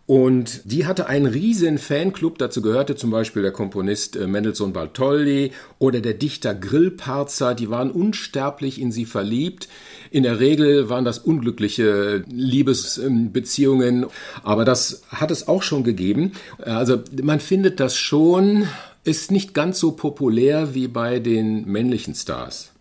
Und 0.05 0.61
die 0.65 0.85
hatte 0.85 1.07
einen 1.07 1.25
riesen 1.25 1.77
Fanclub, 1.77 2.37
dazu 2.37 2.61
gehörte 2.61 2.97
zum 2.97 3.09
Beispiel 3.09 3.41
der 3.41 3.53
Komponist 3.53 4.17
äh, 4.17 4.27
Mendelssohn 4.27 4.73
Bartholdy 4.73 5.51
oder 5.79 6.01
der 6.01 6.13
Dichter 6.13 6.53
Grillparzer, 6.53 7.55
die 7.55 7.69
waren 7.69 7.89
unsterblich 7.89 8.81
in 8.81 8.91
sie 8.91 9.05
verliebt. 9.05 9.69
In 10.11 10.23
der 10.23 10.41
Regel 10.41 10.89
waren 10.89 11.05
das 11.05 11.19
unglückliche 11.19 12.25
Liebesbeziehungen, 12.29 14.07
aber 14.43 14.65
das 14.65 15.03
hat 15.07 15.31
es 15.31 15.47
auch 15.47 15.63
schon 15.63 15.85
gegeben. 15.85 16.33
Also 16.59 17.01
man 17.21 17.39
findet 17.39 17.79
das 17.79 17.95
schon, 17.95 18.67
ist 19.05 19.31
nicht 19.31 19.53
ganz 19.53 19.79
so 19.79 19.93
populär 19.93 20.75
wie 20.75 20.89
bei 20.89 21.19
den 21.19 21.65
männlichen 21.65 22.13
Stars. 22.13 22.73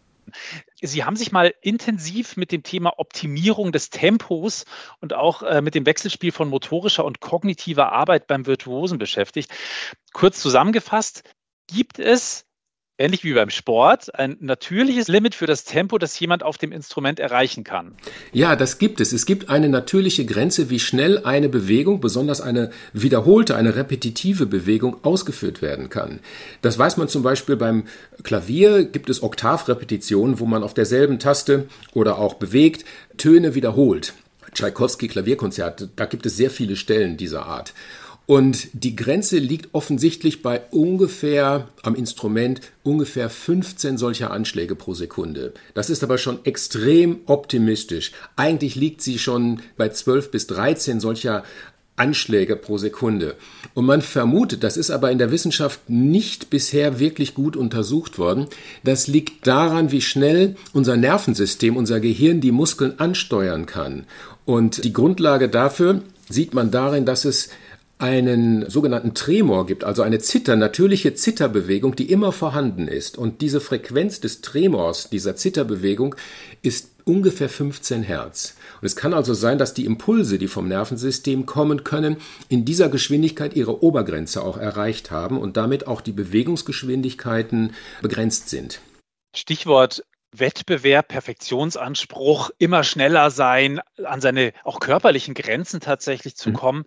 Sie 0.85 1.05
haben 1.05 1.15
sich 1.15 1.31
mal 1.31 1.55
intensiv 1.61 2.37
mit 2.37 2.51
dem 2.51 2.65
Thema 2.65 2.99
Optimierung 2.99 3.71
des 3.71 3.91
Tempos 3.91 4.65
und 5.01 5.15
auch 5.15 5.43
äh, 5.45 5.63
mit 5.63 5.77
dem 5.77 5.87
Wechselspiel 5.87 6.33
von 6.33 6.49
motorischer 6.49 7.05
und 7.05 7.21
kognitiver 7.21 7.93
Arbeit 7.93 8.27
beim 8.27 8.47
Virtuosen 8.47 8.99
beschäftigt. 8.99 9.53
Kurz 10.13 10.41
zusammengefasst, 10.41 11.23
gibt 11.69 12.01
es 12.01 12.47
ähnlich 12.99 13.25
wie 13.25 13.33
beim 13.33 13.51
Sport, 13.51 14.15
ein 14.15 14.37
natürliches 14.41 15.09
Limit 15.09 15.35
für 15.35 15.47
das 15.47 15.65
Tempo, 15.65 15.99
das 15.99 16.19
jemand 16.21 16.43
auf 16.43 16.59
dem 16.59 16.73
Instrument 16.73 17.19
erreichen 17.19 17.65
kann. 17.65 17.95
Ja, 18.33 18.55
das 18.55 18.79
gibt 18.79 19.01
es. 19.01 19.13
Es 19.13 19.27
gibt 19.27 19.49
eine 19.49 19.69
natürliche 19.69 20.25
Grenze, 20.25 20.71
wie 20.71 20.79
schnell 20.79 21.25
eine 21.25 21.49
Bewegung, 21.49 22.01
besonders 22.01 22.41
eine 22.41 22.71
wiederholte, 22.93 23.57
eine 23.57 23.75
repetitive 23.75 24.47
Bewegung 24.47 24.99
ausgeführt 25.05 25.63
werden 25.63 25.89
kann. 25.89 26.21
Das 26.61 26.79
weiß 26.79 26.97
man 26.97 27.09
zum 27.09 27.23
Beispiel 27.23 27.57
beim 27.57 27.85
Klavier, 28.23 28.85
gibt 28.85 29.11
es 29.11 29.23
Oktavrepetitionen, 29.23 30.39
wo 30.39 30.47
man 30.47 30.63
auf 30.63 30.75
derselben 30.75 31.19
Taste 31.19 31.67
oder 31.95 32.19
auch 32.19 32.35
bewegt 32.35 32.85
Töne 33.17 33.55
wiederholt. 33.55 34.15
Tschaikowski 34.55 35.09
Klavierkonzert, 35.09 35.89
da 35.97 36.05
gibt 36.05 36.27
es 36.27 36.37
sehr 36.37 36.51
viele 36.51 36.77
Stellen 36.77 37.17
dieser 37.17 37.47
Art. 37.47 37.73
Und 38.33 38.69
die 38.73 38.97
Grenze 38.97 39.37
liegt 39.37 39.75
offensichtlich 39.75 40.41
bei 40.41 40.63
ungefähr 40.71 41.69
am 41.83 41.95
Instrument 41.95 42.63
ungefähr 42.83 43.29
15 43.29 43.99
solcher 43.99 44.31
Anschläge 44.31 44.75
pro 44.75 44.95
Sekunde. 44.95 45.53
Das 45.75 45.91
ist 45.91 46.03
aber 46.03 46.17
schon 46.17 46.43
extrem 46.47 47.21
optimistisch. 47.27 48.13
Eigentlich 48.37 48.75
liegt 48.75 49.03
sie 49.03 49.19
schon 49.19 49.61
bei 49.77 49.91
12 49.91 50.31
bis 50.31 50.47
13 50.47 50.99
solcher 50.99 51.45
Anschläge 51.97 52.57
pro 52.57 52.79
Sekunde. 52.79 53.37
Und 53.75 53.85
man 53.85 54.01
vermutet, 54.01 54.65
das 54.65 54.79
ist 54.79 54.91
aber 54.91 55.11
in 55.11 55.19
der 55.19 55.31
Wissenschaft 55.31 55.91
nicht 55.91 56.49
bisher 56.49 56.99
wirklich 56.99 57.35
gut 57.35 57.55
untersucht 57.55 58.19
worden, 58.19 58.47
das 58.83 59.09
liegt 59.09 59.47
daran, 59.47 59.93
wie 59.93 60.01
schnell 60.01 60.57
unser 60.73 60.97
Nervensystem, 60.97 61.77
unser 61.77 62.01
Gehirn 62.01 62.41
die 62.41 62.51
Muskeln 62.51 62.99
ansteuern 62.99 63.67
kann. 63.67 64.07
Und 64.47 64.85
die 64.85 64.95
Grundlage 64.95 65.51
dafür 65.51 66.01
sieht 66.31 66.55
man 66.55 66.71
darin, 66.71 67.05
dass 67.05 67.27
es 67.27 67.51
einen 68.03 68.69
sogenannten 68.69 69.15
Tremor 69.15 69.65
gibt, 69.65 69.85
also 69.85 70.03
eine 70.03 70.19
Zitter, 70.19 70.57
natürliche 70.57 71.15
Zitterbewegung, 71.15 71.95
die 71.95 72.11
immer 72.11 72.33
vorhanden 72.33 72.89
ist. 72.89 73.17
Und 73.17 73.41
diese 73.41 73.61
Frequenz 73.61 74.19
des 74.19 74.41
Tremors, 74.41 75.09
dieser 75.09 75.37
Zitterbewegung, 75.37 76.17
ist 76.63 76.91
ungefähr 77.05 77.49
15 77.49 78.03
Hertz. 78.03 78.57
Und 78.81 78.87
es 78.87 78.97
kann 78.97 79.15
also 79.15 79.35
sein, 79.35 79.57
dass 79.57 79.73
die 79.73 79.85
Impulse, 79.85 80.39
die 80.39 80.49
vom 80.49 80.67
Nervensystem 80.67 81.47
kommen 81.47 81.85
können, 81.85 82.17
in 82.49 82.65
dieser 82.65 82.89
Geschwindigkeit 82.89 83.55
ihre 83.55 83.85
Obergrenze 83.85 84.43
auch 84.43 84.57
erreicht 84.57 85.13
haben 85.13 85.39
und 85.39 85.57
damit 85.57 85.87
auch 85.87 86.01
die 86.01 86.13
Bewegungsgeschwindigkeiten 86.13 87.73
begrenzt 88.01 88.49
sind. 88.49 88.81
Stichwort 89.33 90.03
Wettbewerb, 90.35 91.09
Perfektionsanspruch, 91.09 92.51
immer 92.59 92.85
schneller 92.85 93.31
sein, 93.31 93.81
an 94.03 94.21
seine 94.21 94.53
auch 94.65 94.81
körperlichen 94.81 95.35
Grenzen 95.35 95.81
tatsächlich 95.81 96.37
zu 96.37 96.51
mhm. 96.51 96.55
kommen. 96.55 96.85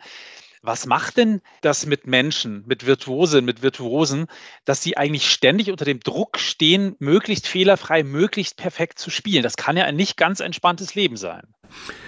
Was 0.65 0.87
macht 0.87 1.17
denn 1.17 1.41
das 1.61 1.85
mit 1.85 2.07
Menschen, 2.07 2.63
mit 2.65 2.87
Virtuosen, 2.87 3.45
mit 3.45 3.61
Virtuosen, 3.61 4.25
dass 4.65 4.81
sie 4.81 4.97
eigentlich 4.97 5.29
ständig 5.29 5.69
unter 5.69 5.85
dem 5.85 5.99
Druck 5.99 6.39
stehen, 6.39 6.95
möglichst 6.97 7.47
fehlerfrei, 7.47 8.03
möglichst 8.03 8.57
perfekt 8.57 8.97
zu 8.97 9.11
spielen? 9.11 9.43
Das 9.43 9.57
kann 9.57 9.77
ja 9.77 9.83
ein 9.83 9.95
nicht 9.95 10.17
ganz 10.17 10.39
entspanntes 10.39 10.95
Leben 10.95 11.17
sein. 11.17 11.43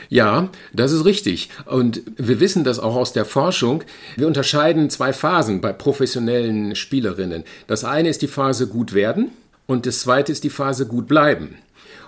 Ja, 0.09 0.49
das 0.73 0.91
ist 0.91 1.05
richtig. 1.05 1.49
Und 1.65 2.01
wir 2.17 2.39
wissen 2.39 2.63
das 2.63 2.79
auch 2.79 2.95
aus 2.95 3.13
der 3.13 3.25
Forschung. 3.25 3.83
Wir 4.15 4.25
unterscheiden 4.25 4.89
zwei 4.89 5.13
Phasen 5.13 5.61
bei 5.61 5.71
professionellen 5.71 6.75
Spielerinnen. 6.75 7.43
Das 7.67 7.83
eine 7.83 8.09
ist 8.09 8.23
die 8.23 8.27
Phase 8.27 8.67
gut 8.67 8.93
werden 8.93 9.31
und 9.67 9.85
das 9.85 9.99
zweite 9.99 10.31
ist 10.31 10.43
die 10.43 10.49
Phase 10.49 10.87
gut 10.87 11.07
bleiben. 11.07 11.57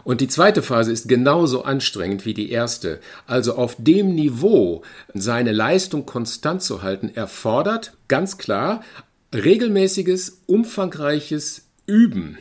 Und 0.04 0.22
die 0.22 0.28
zweite 0.28 0.62
Phase 0.62 0.91
ist 0.91 1.08
genauso 1.08 1.64
anstrengend 1.64 2.26
wie 2.26 2.34
die 2.34 2.52
erste. 2.52 3.00
Also 3.28 3.56
auf 3.56 3.76
dem 3.78 4.16
Niveau 4.16 4.84
seine 5.14 5.52
Leistung 5.52 6.06
konstant 6.06 6.62
zu 6.62 6.82
halten, 6.82 7.10
erfordert 7.14 7.93
ganz 8.08 8.38
klar 8.38 8.82
regelmäßiges, 9.34 10.41
umfangreiches 10.47 11.68
Üben. 11.86 12.38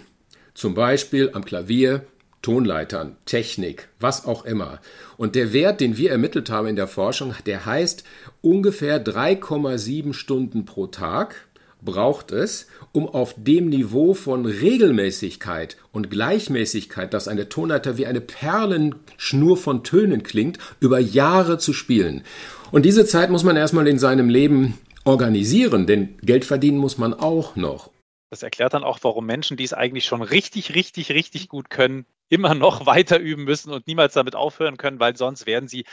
Zum 0.54 0.74
Beispiel 0.74 1.30
am 1.34 1.44
Klavier, 1.44 2.04
Tonleitern, 2.42 3.16
Technik, 3.26 3.88
was 3.98 4.24
auch 4.24 4.44
immer. 4.44 4.80
Und 5.16 5.34
der 5.34 5.52
Wert, 5.52 5.80
den 5.80 5.96
wir 5.96 6.10
ermittelt 6.10 6.50
haben 6.50 6.68
in 6.68 6.76
der 6.76 6.86
Forschung, 6.86 7.34
der 7.46 7.66
heißt 7.66 8.04
ungefähr 8.40 9.04
3,7 9.04 10.12
Stunden 10.12 10.64
pro 10.64 10.86
Tag 10.86 11.47
braucht 11.82 12.32
es, 12.32 12.66
um 12.92 13.08
auf 13.08 13.34
dem 13.36 13.68
Niveau 13.68 14.14
von 14.14 14.46
Regelmäßigkeit 14.46 15.76
und 15.92 16.10
Gleichmäßigkeit, 16.10 17.14
dass 17.14 17.28
eine 17.28 17.48
Tonleiter 17.48 17.98
wie 17.98 18.06
eine 18.06 18.20
Perlenschnur 18.20 19.56
von 19.56 19.84
Tönen 19.84 20.22
klingt, 20.22 20.58
über 20.80 20.98
Jahre 20.98 21.58
zu 21.58 21.72
spielen. 21.72 22.22
Und 22.70 22.84
diese 22.84 23.06
Zeit 23.06 23.30
muss 23.30 23.44
man 23.44 23.56
erstmal 23.56 23.86
in 23.86 23.98
seinem 23.98 24.28
Leben 24.28 24.78
organisieren, 25.04 25.86
denn 25.86 26.18
Geld 26.22 26.44
verdienen 26.44 26.78
muss 26.78 26.98
man 26.98 27.14
auch 27.14 27.56
noch. 27.56 27.90
Das 28.30 28.42
erklärt 28.42 28.74
dann 28.74 28.84
auch, 28.84 28.98
warum 29.02 29.24
Menschen, 29.24 29.56
die 29.56 29.64
es 29.64 29.72
eigentlich 29.72 30.04
schon 30.04 30.20
richtig, 30.20 30.74
richtig, 30.74 31.10
richtig 31.12 31.48
gut 31.48 31.70
können, 31.70 32.04
immer 32.28 32.54
noch 32.54 32.86
weiter 32.86 33.18
üben 33.18 33.44
müssen 33.44 33.72
und 33.72 33.86
niemals 33.86 34.14
damit 34.14 34.36
aufhören 34.36 34.76
können, 34.76 35.00
weil 35.00 35.16
sonst 35.16 35.46
werden 35.46 35.68
sie, 35.68 35.84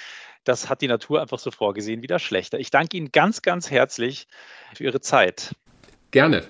das 0.44 0.70
hat 0.70 0.82
die 0.82 0.88
Natur 0.88 1.22
einfach 1.22 1.40
so 1.40 1.50
vorgesehen, 1.52 2.02
wieder 2.02 2.20
schlechter. 2.20 2.60
Ich 2.60 2.72
danke 2.72 2.98
Ihnen 2.98 3.12
ganz, 3.12 3.42
ganz 3.42 3.72
herzlich 3.72 4.28
für 4.76 4.84
Ihre 4.84 5.02
Zeit. 5.02 5.56
Gerne. 6.16 6.44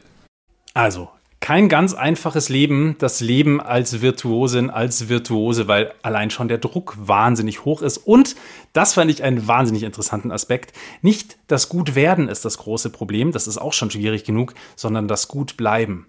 Also, 0.75 1.09
kein 1.39 1.69
ganz 1.69 1.95
einfaches 1.95 2.49
Leben, 2.49 2.97
das 2.99 3.19
Leben 3.19 3.59
als 3.59 3.99
Virtuosin, 3.99 4.69
als 4.69 5.09
Virtuose, 5.09 5.67
weil 5.67 5.91
allein 6.03 6.29
schon 6.29 6.47
der 6.47 6.59
Druck 6.59 6.93
wahnsinnig 6.99 7.65
hoch 7.65 7.81
ist. 7.81 7.97
Und, 7.97 8.35
das 8.73 8.93
fand 8.93 9.09
ich 9.09 9.23
einen 9.23 9.47
wahnsinnig 9.47 9.81
interessanten 9.81 10.31
Aspekt, 10.31 10.73
nicht 11.01 11.37
das 11.47 11.67
Gutwerden 11.67 12.29
ist 12.29 12.45
das 12.45 12.59
große 12.59 12.91
Problem, 12.91 13.31
das 13.31 13.47
ist 13.47 13.57
auch 13.57 13.73
schon 13.73 13.89
schwierig 13.89 14.23
genug, 14.23 14.53
sondern 14.75 15.07
das 15.07 15.29
Gutbleiben 15.29 16.05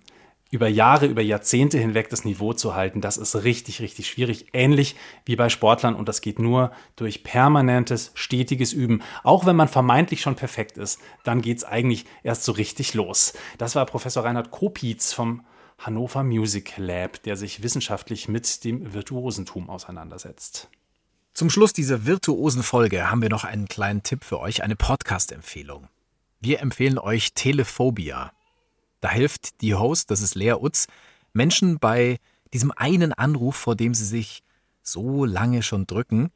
über 0.50 0.68
Jahre, 0.68 1.06
über 1.06 1.22
Jahrzehnte 1.22 1.78
hinweg 1.78 2.08
das 2.08 2.24
Niveau 2.24 2.52
zu 2.52 2.74
halten, 2.74 3.00
das 3.00 3.16
ist 3.16 3.34
richtig, 3.42 3.80
richtig 3.80 4.08
schwierig. 4.08 4.46
Ähnlich 4.52 4.94
wie 5.24 5.36
bei 5.36 5.48
Sportlern 5.48 5.94
und 5.94 6.08
das 6.08 6.20
geht 6.20 6.38
nur 6.38 6.70
durch 6.94 7.24
permanentes, 7.24 8.12
stetiges 8.14 8.72
Üben. 8.72 9.02
Auch 9.24 9.44
wenn 9.44 9.56
man 9.56 9.68
vermeintlich 9.68 10.20
schon 10.20 10.36
perfekt 10.36 10.78
ist, 10.78 11.00
dann 11.24 11.42
geht 11.42 11.58
es 11.58 11.64
eigentlich 11.64 12.04
erst 12.22 12.44
so 12.44 12.52
richtig 12.52 12.94
los. 12.94 13.34
Das 13.58 13.74
war 13.74 13.86
Professor 13.86 14.24
Reinhard 14.24 14.50
Kopitz 14.50 15.12
vom 15.12 15.44
Hannover 15.78 16.22
Music 16.22 16.74
Lab, 16.76 17.22
der 17.24 17.36
sich 17.36 17.62
wissenschaftlich 17.62 18.28
mit 18.28 18.64
dem 18.64 18.94
Virtuosentum 18.94 19.68
auseinandersetzt. 19.68 20.70
Zum 21.34 21.50
Schluss 21.50 21.74
dieser 21.74 22.06
virtuosen 22.06 22.62
Folge 22.62 23.10
haben 23.10 23.20
wir 23.20 23.28
noch 23.28 23.44
einen 23.44 23.68
kleinen 23.68 24.02
Tipp 24.02 24.24
für 24.24 24.40
euch, 24.40 24.62
eine 24.62 24.74
Podcast-Empfehlung. 24.74 25.88
Wir 26.40 26.60
empfehlen 26.60 26.98
euch 26.98 27.34
Telephobia 27.34 28.32
Da 29.00 29.10
hilft 29.10 29.60
die 29.60 29.74
Host, 29.74 30.10
das 30.10 30.20
ist 30.20 30.34
Lea 30.34 30.54
Utz, 30.54 30.86
Menschen 31.32 31.78
bei 31.78 32.18
diesem 32.52 32.72
einen 32.72 33.12
Anruf, 33.12 33.56
vor 33.56 33.76
dem 33.76 33.94
sie 33.94 34.04
sich 34.04 34.42
so 34.82 35.24
lange 35.24 35.62
schon 35.62 35.86
drücken, 35.86 36.30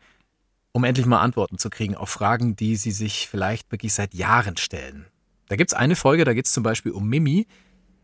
um 0.72 0.84
endlich 0.84 1.06
mal 1.06 1.20
Antworten 1.20 1.58
zu 1.58 1.70
kriegen 1.70 1.94
auf 1.94 2.10
Fragen, 2.10 2.56
die 2.56 2.76
sie 2.76 2.90
sich 2.90 3.28
vielleicht 3.28 3.70
wirklich 3.72 3.92
seit 3.92 4.14
Jahren 4.14 4.56
stellen. 4.56 5.06
Da 5.48 5.56
gibt 5.56 5.72
es 5.72 5.74
eine 5.74 5.96
Folge, 5.96 6.24
da 6.24 6.32
geht 6.32 6.46
es 6.46 6.52
zum 6.52 6.62
Beispiel 6.62 6.92
um 6.92 7.08
Mimi. 7.08 7.46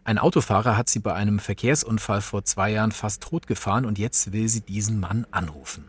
Ein 0.05 0.19
Autofahrer 0.19 0.77
hat 0.77 0.89
sie 0.89 1.01
bei 1.01 1.15
einem 1.15 1.39
Verkehrsunfall 1.39 2.21
vor 2.21 2.45
zwei 2.45 2.71
Jahren 2.71 2.93
fast 2.93 3.23
tot 3.23 3.47
gefahren 3.47 3.85
und 3.85 3.99
jetzt 3.99 4.33
will 4.33 4.49
sie 4.49 4.61
diesen 4.63 4.99
Mann 4.99 5.27
anrufen. 5.31 5.85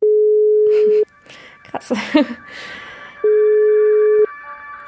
Krass. 1.64 1.92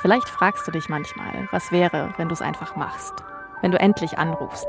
Vielleicht 0.02 0.28
fragst 0.28 0.66
du 0.66 0.72
dich 0.72 0.88
manchmal, 0.88 1.48
was 1.52 1.70
wäre, 1.70 2.12
wenn 2.16 2.26
du 2.26 2.34
es 2.34 2.42
einfach 2.42 2.74
machst, 2.74 3.14
wenn 3.60 3.70
du 3.70 3.78
endlich 3.78 4.18
anrufst. 4.18 4.66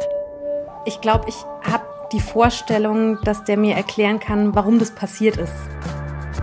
Ich 0.86 1.02
glaube, 1.02 1.28
ich 1.28 1.44
habe 1.64 1.84
die 2.12 2.20
Vorstellung, 2.20 3.20
dass 3.24 3.44
der 3.44 3.58
mir 3.58 3.76
erklären 3.76 4.20
kann, 4.20 4.54
warum 4.54 4.78
das 4.78 4.94
passiert 4.94 5.38
ist. 5.38 5.56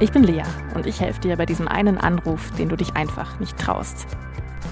Ich 0.01 0.11
bin 0.11 0.24
Lea 0.24 0.43
und 0.74 0.86
ich 0.86 1.01
helfe 1.01 1.20
dir 1.20 1.36
bei 1.36 1.47
diesem 1.47 1.68
einen 1.68 1.99
Anruf, 1.99 2.51
den 2.59 2.68
du 2.68 2.74
dich 2.74 2.97
einfach 2.97 3.38
nicht 3.38 3.57
traust. 3.57 4.09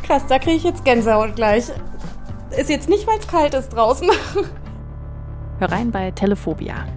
Krass, 0.02 0.26
da 0.26 0.40
kriege 0.40 0.56
ich 0.56 0.64
jetzt 0.64 0.84
Gänsehaut 0.84 1.36
gleich. 1.36 1.70
Ist 2.50 2.70
jetzt 2.70 2.88
nicht, 2.88 3.06
weil 3.06 3.20
es 3.20 3.28
kalt 3.28 3.54
ist 3.54 3.68
draußen. 3.68 4.10
Hör 5.60 5.70
rein 5.70 5.92
bei 5.92 6.10
Telephobia 6.10 6.88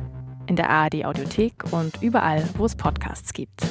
in 0.48 0.56
der 0.56 0.72
ARD 0.72 1.06
Audiothek 1.06 1.66
und 1.70 2.02
überall, 2.02 2.44
wo 2.58 2.66
es 2.66 2.76
Podcasts 2.76 3.32
gibt. 3.32 3.62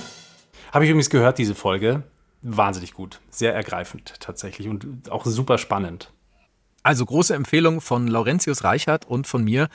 Habe 0.72 0.84
ich 0.84 0.90
übrigens 0.90 1.10
gehört, 1.10 1.38
diese 1.38 1.56
Folge. 1.56 2.04
Wahnsinnig 2.42 2.94
gut. 2.94 3.20
Sehr 3.30 3.54
ergreifend 3.54 4.14
tatsächlich 4.20 4.68
und 4.68 5.10
auch 5.10 5.26
super 5.26 5.58
spannend. 5.58 6.12
Also 6.82 7.04
große 7.04 7.34
Empfehlung 7.34 7.80
von 7.80 8.06
Laurentius 8.06 8.64
Reichert 8.64 9.04
und 9.04 9.26
von 9.26 9.44
mir. 9.44 9.68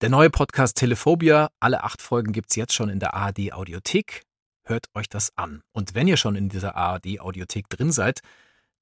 Der 0.00 0.08
neue 0.08 0.30
Podcast 0.30 0.76
Telephobia. 0.76 1.50
Alle 1.58 1.82
acht 1.82 2.00
Folgen 2.00 2.32
gibt 2.32 2.50
es 2.50 2.56
jetzt 2.56 2.72
schon 2.72 2.88
in 2.88 3.00
der 3.00 3.14
ARD 3.14 3.52
Audiothek. 3.52 4.22
Hört 4.62 4.86
euch 4.94 5.08
das 5.08 5.36
an. 5.36 5.62
Und 5.72 5.94
wenn 5.94 6.06
ihr 6.06 6.16
schon 6.16 6.36
in 6.36 6.48
dieser 6.48 6.76
ARD 6.76 7.20
Audiothek 7.20 7.68
drin 7.68 7.90
seid, 7.90 8.20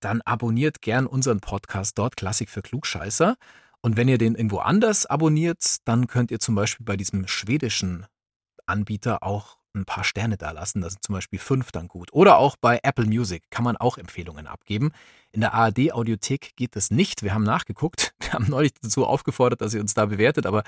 dann 0.00 0.20
abonniert 0.22 0.82
gern 0.82 1.06
unseren 1.06 1.40
Podcast 1.40 1.98
dort, 1.98 2.16
Klassik 2.16 2.50
für 2.50 2.62
Klugscheißer. 2.62 3.36
Und 3.80 3.96
wenn 3.96 4.08
ihr 4.08 4.18
den 4.18 4.34
irgendwo 4.34 4.58
anders 4.58 5.06
abonniert, 5.06 5.78
dann 5.86 6.06
könnt 6.06 6.30
ihr 6.30 6.40
zum 6.40 6.54
Beispiel 6.54 6.84
bei 6.84 6.96
diesem 6.96 7.26
schwedischen 7.26 8.06
Anbieter 8.66 9.22
auch 9.22 9.57
ein 9.74 9.84
paar 9.84 10.04
Sterne 10.04 10.36
da 10.36 10.50
lassen. 10.50 10.80
Da 10.80 10.90
sind 10.90 11.02
zum 11.02 11.14
Beispiel 11.14 11.38
fünf 11.38 11.72
dann 11.72 11.88
gut. 11.88 12.12
Oder 12.12 12.38
auch 12.38 12.56
bei 12.56 12.80
Apple 12.82 13.06
Music 13.06 13.44
kann 13.50 13.64
man 13.64 13.76
auch 13.76 13.98
Empfehlungen 13.98 14.46
abgeben. 14.46 14.92
In 15.32 15.40
der 15.40 15.54
ARD 15.54 15.92
Audiothek 15.92 16.56
geht 16.56 16.76
das 16.76 16.90
nicht. 16.90 17.22
Wir 17.22 17.34
haben 17.34 17.44
nachgeguckt. 17.44 18.14
Wir 18.20 18.32
haben 18.32 18.46
neulich 18.48 18.72
dazu 18.80 19.06
aufgefordert, 19.06 19.60
dass 19.60 19.74
ihr 19.74 19.80
uns 19.80 19.94
da 19.94 20.06
bewertet, 20.06 20.46
aber 20.46 20.62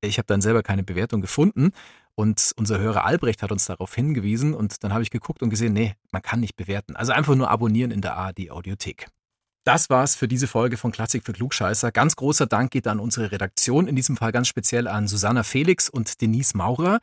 ich 0.00 0.18
habe 0.18 0.26
dann 0.26 0.40
selber 0.40 0.62
keine 0.62 0.82
Bewertung 0.82 1.20
gefunden. 1.20 1.72
Und 2.14 2.52
unser 2.56 2.78
Hörer 2.78 3.04
Albrecht 3.04 3.42
hat 3.42 3.52
uns 3.52 3.66
darauf 3.66 3.94
hingewiesen 3.94 4.54
und 4.54 4.82
dann 4.84 4.92
habe 4.92 5.02
ich 5.02 5.10
geguckt 5.10 5.42
und 5.42 5.50
gesehen, 5.50 5.72
nee, 5.72 5.94
man 6.10 6.22
kann 6.22 6.40
nicht 6.40 6.56
bewerten. 6.56 6.96
Also 6.96 7.12
einfach 7.12 7.34
nur 7.34 7.50
abonnieren 7.50 7.90
in 7.90 8.00
der 8.00 8.16
ARD 8.16 8.50
Audiothek. 8.50 9.08
Das 9.64 9.90
war's 9.90 10.16
für 10.16 10.26
diese 10.26 10.46
Folge 10.46 10.76
von 10.76 10.90
Klassik 10.90 11.24
für 11.24 11.32
Klugscheißer. 11.32 11.92
Ganz 11.92 12.16
großer 12.16 12.46
Dank 12.46 12.70
geht 12.70 12.86
an 12.86 12.98
unsere 12.98 13.30
Redaktion, 13.30 13.86
in 13.88 13.96
diesem 13.96 14.16
Fall 14.16 14.32
ganz 14.32 14.48
speziell 14.48 14.88
an 14.88 15.06
Susanna 15.06 15.42
Felix 15.42 15.88
und 15.88 16.20
Denise 16.20 16.56
Maurer. 16.56 16.98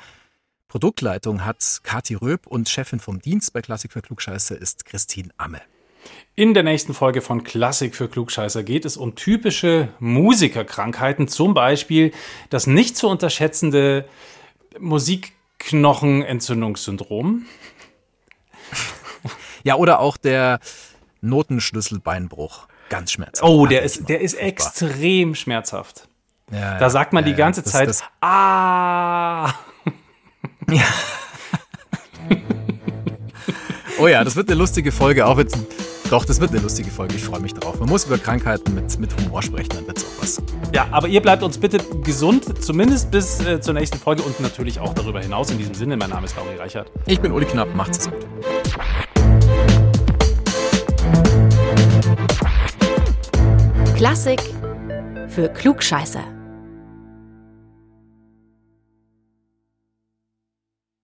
Produktleitung 0.68 1.46
hat 1.46 1.80
Kathi 1.84 2.16
Röb 2.16 2.48
und 2.48 2.68
Chefin 2.68 3.00
vom 3.00 3.22
Dienst 3.22 3.54
bei 3.54 3.62
Klassik 3.62 3.94
für 3.94 4.02
Klugscheißer 4.02 4.60
ist 4.60 4.86
Christine 4.86 5.30
Amme. 5.38 5.62
In 6.36 6.54
der 6.54 6.64
nächsten 6.64 6.94
Folge 6.94 7.22
von 7.22 7.44
Klassik 7.44 7.96
für 7.96 8.10
Klugscheißer 8.10 8.64
geht 8.64 8.86
es 8.86 8.98
um 8.98 9.16
typische 9.16 9.90
Musikerkrankheiten, 10.00 11.28
zum 11.28 11.54
Beispiel 11.54 12.12
das 12.50 12.66
nicht 12.68 12.96
zu 12.98 13.08
unterschätzende 13.08 14.06
Musikknochenentzündungssyndrom. 14.80 17.46
Ja, 19.64 19.76
oder 19.76 20.00
auch 20.00 20.18
der 20.18 20.60
Notenschlüsselbeinbruch. 21.22 22.68
Ganz 22.90 23.12
schmerzhaft. 23.12 23.50
Oh, 23.50 23.66
der 23.66 23.82
ist, 23.82 24.08
der 24.08 24.22
ist 24.22 24.36
extrem 24.36 25.36
schmerzhaft. 25.36 26.08
Ja, 26.52 26.78
da 26.78 26.90
sagt 26.90 27.12
man 27.12 27.26
ja, 27.26 27.32
die 27.32 27.36
ganze 27.36 27.64
das, 27.64 27.74
Zeit, 27.74 27.90
das, 27.90 28.02
ah. 28.22 29.52
Ja. 30.70 30.84
oh 34.00 34.08
ja, 34.08 34.24
das 34.24 34.36
wird 34.36 34.50
eine 34.50 34.58
lustige 34.60 34.92
Folge, 34.92 35.26
auch 35.26 35.38
jetzt. 35.38 35.58
Doch, 36.10 36.24
das 36.24 36.40
wird 36.40 36.52
eine 36.52 36.62
lustige 36.62 36.90
Folge. 36.90 37.16
Ich 37.16 37.24
freue 37.24 37.42
mich 37.42 37.54
drauf. 37.54 37.80
Man 37.80 37.90
muss 37.90 38.06
über 38.06 38.18
Krankheiten 38.18 38.74
mit, 38.74 38.98
mit 38.98 39.12
Humor 39.18 39.42
sprechen, 39.42 39.70
dann 39.74 39.88
wird 39.88 39.98
es 39.98 40.06
auch 40.06 40.22
was. 40.22 40.42
Ja, 40.74 40.88
aber 40.92 41.08
ihr 41.08 41.22
bleibt 41.22 41.44
uns 41.44 41.58
bitte 41.58 41.80
gesund, 42.04 42.64
zumindest 42.64 43.12
bis 43.12 43.42
äh, 43.42 43.60
zur 43.60 43.74
nächsten 43.74 43.98
Folge 43.98 44.24
und 44.24 44.40
natürlich 44.40 44.80
auch 44.80 44.94
darüber 44.94 45.20
hinaus. 45.20 45.52
In 45.52 45.58
diesem 45.58 45.74
Sinne, 45.74 45.98
mein 45.98 46.10
Name 46.10 46.26
ist 46.26 46.36
Lauri 46.38 46.56
Reichert. 46.58 46.90
Ich 47.06 47.20
bin 47.20 47.32
Uli 47.32 47.46
Knapp, 47.46 47.74
macht's 47.76 48.00
es 48.00 48.10
gut. 48.10 48.26
Klassik 53.96 54.42
für 55.28 55.50
Klugscheißer. 55.50 56.37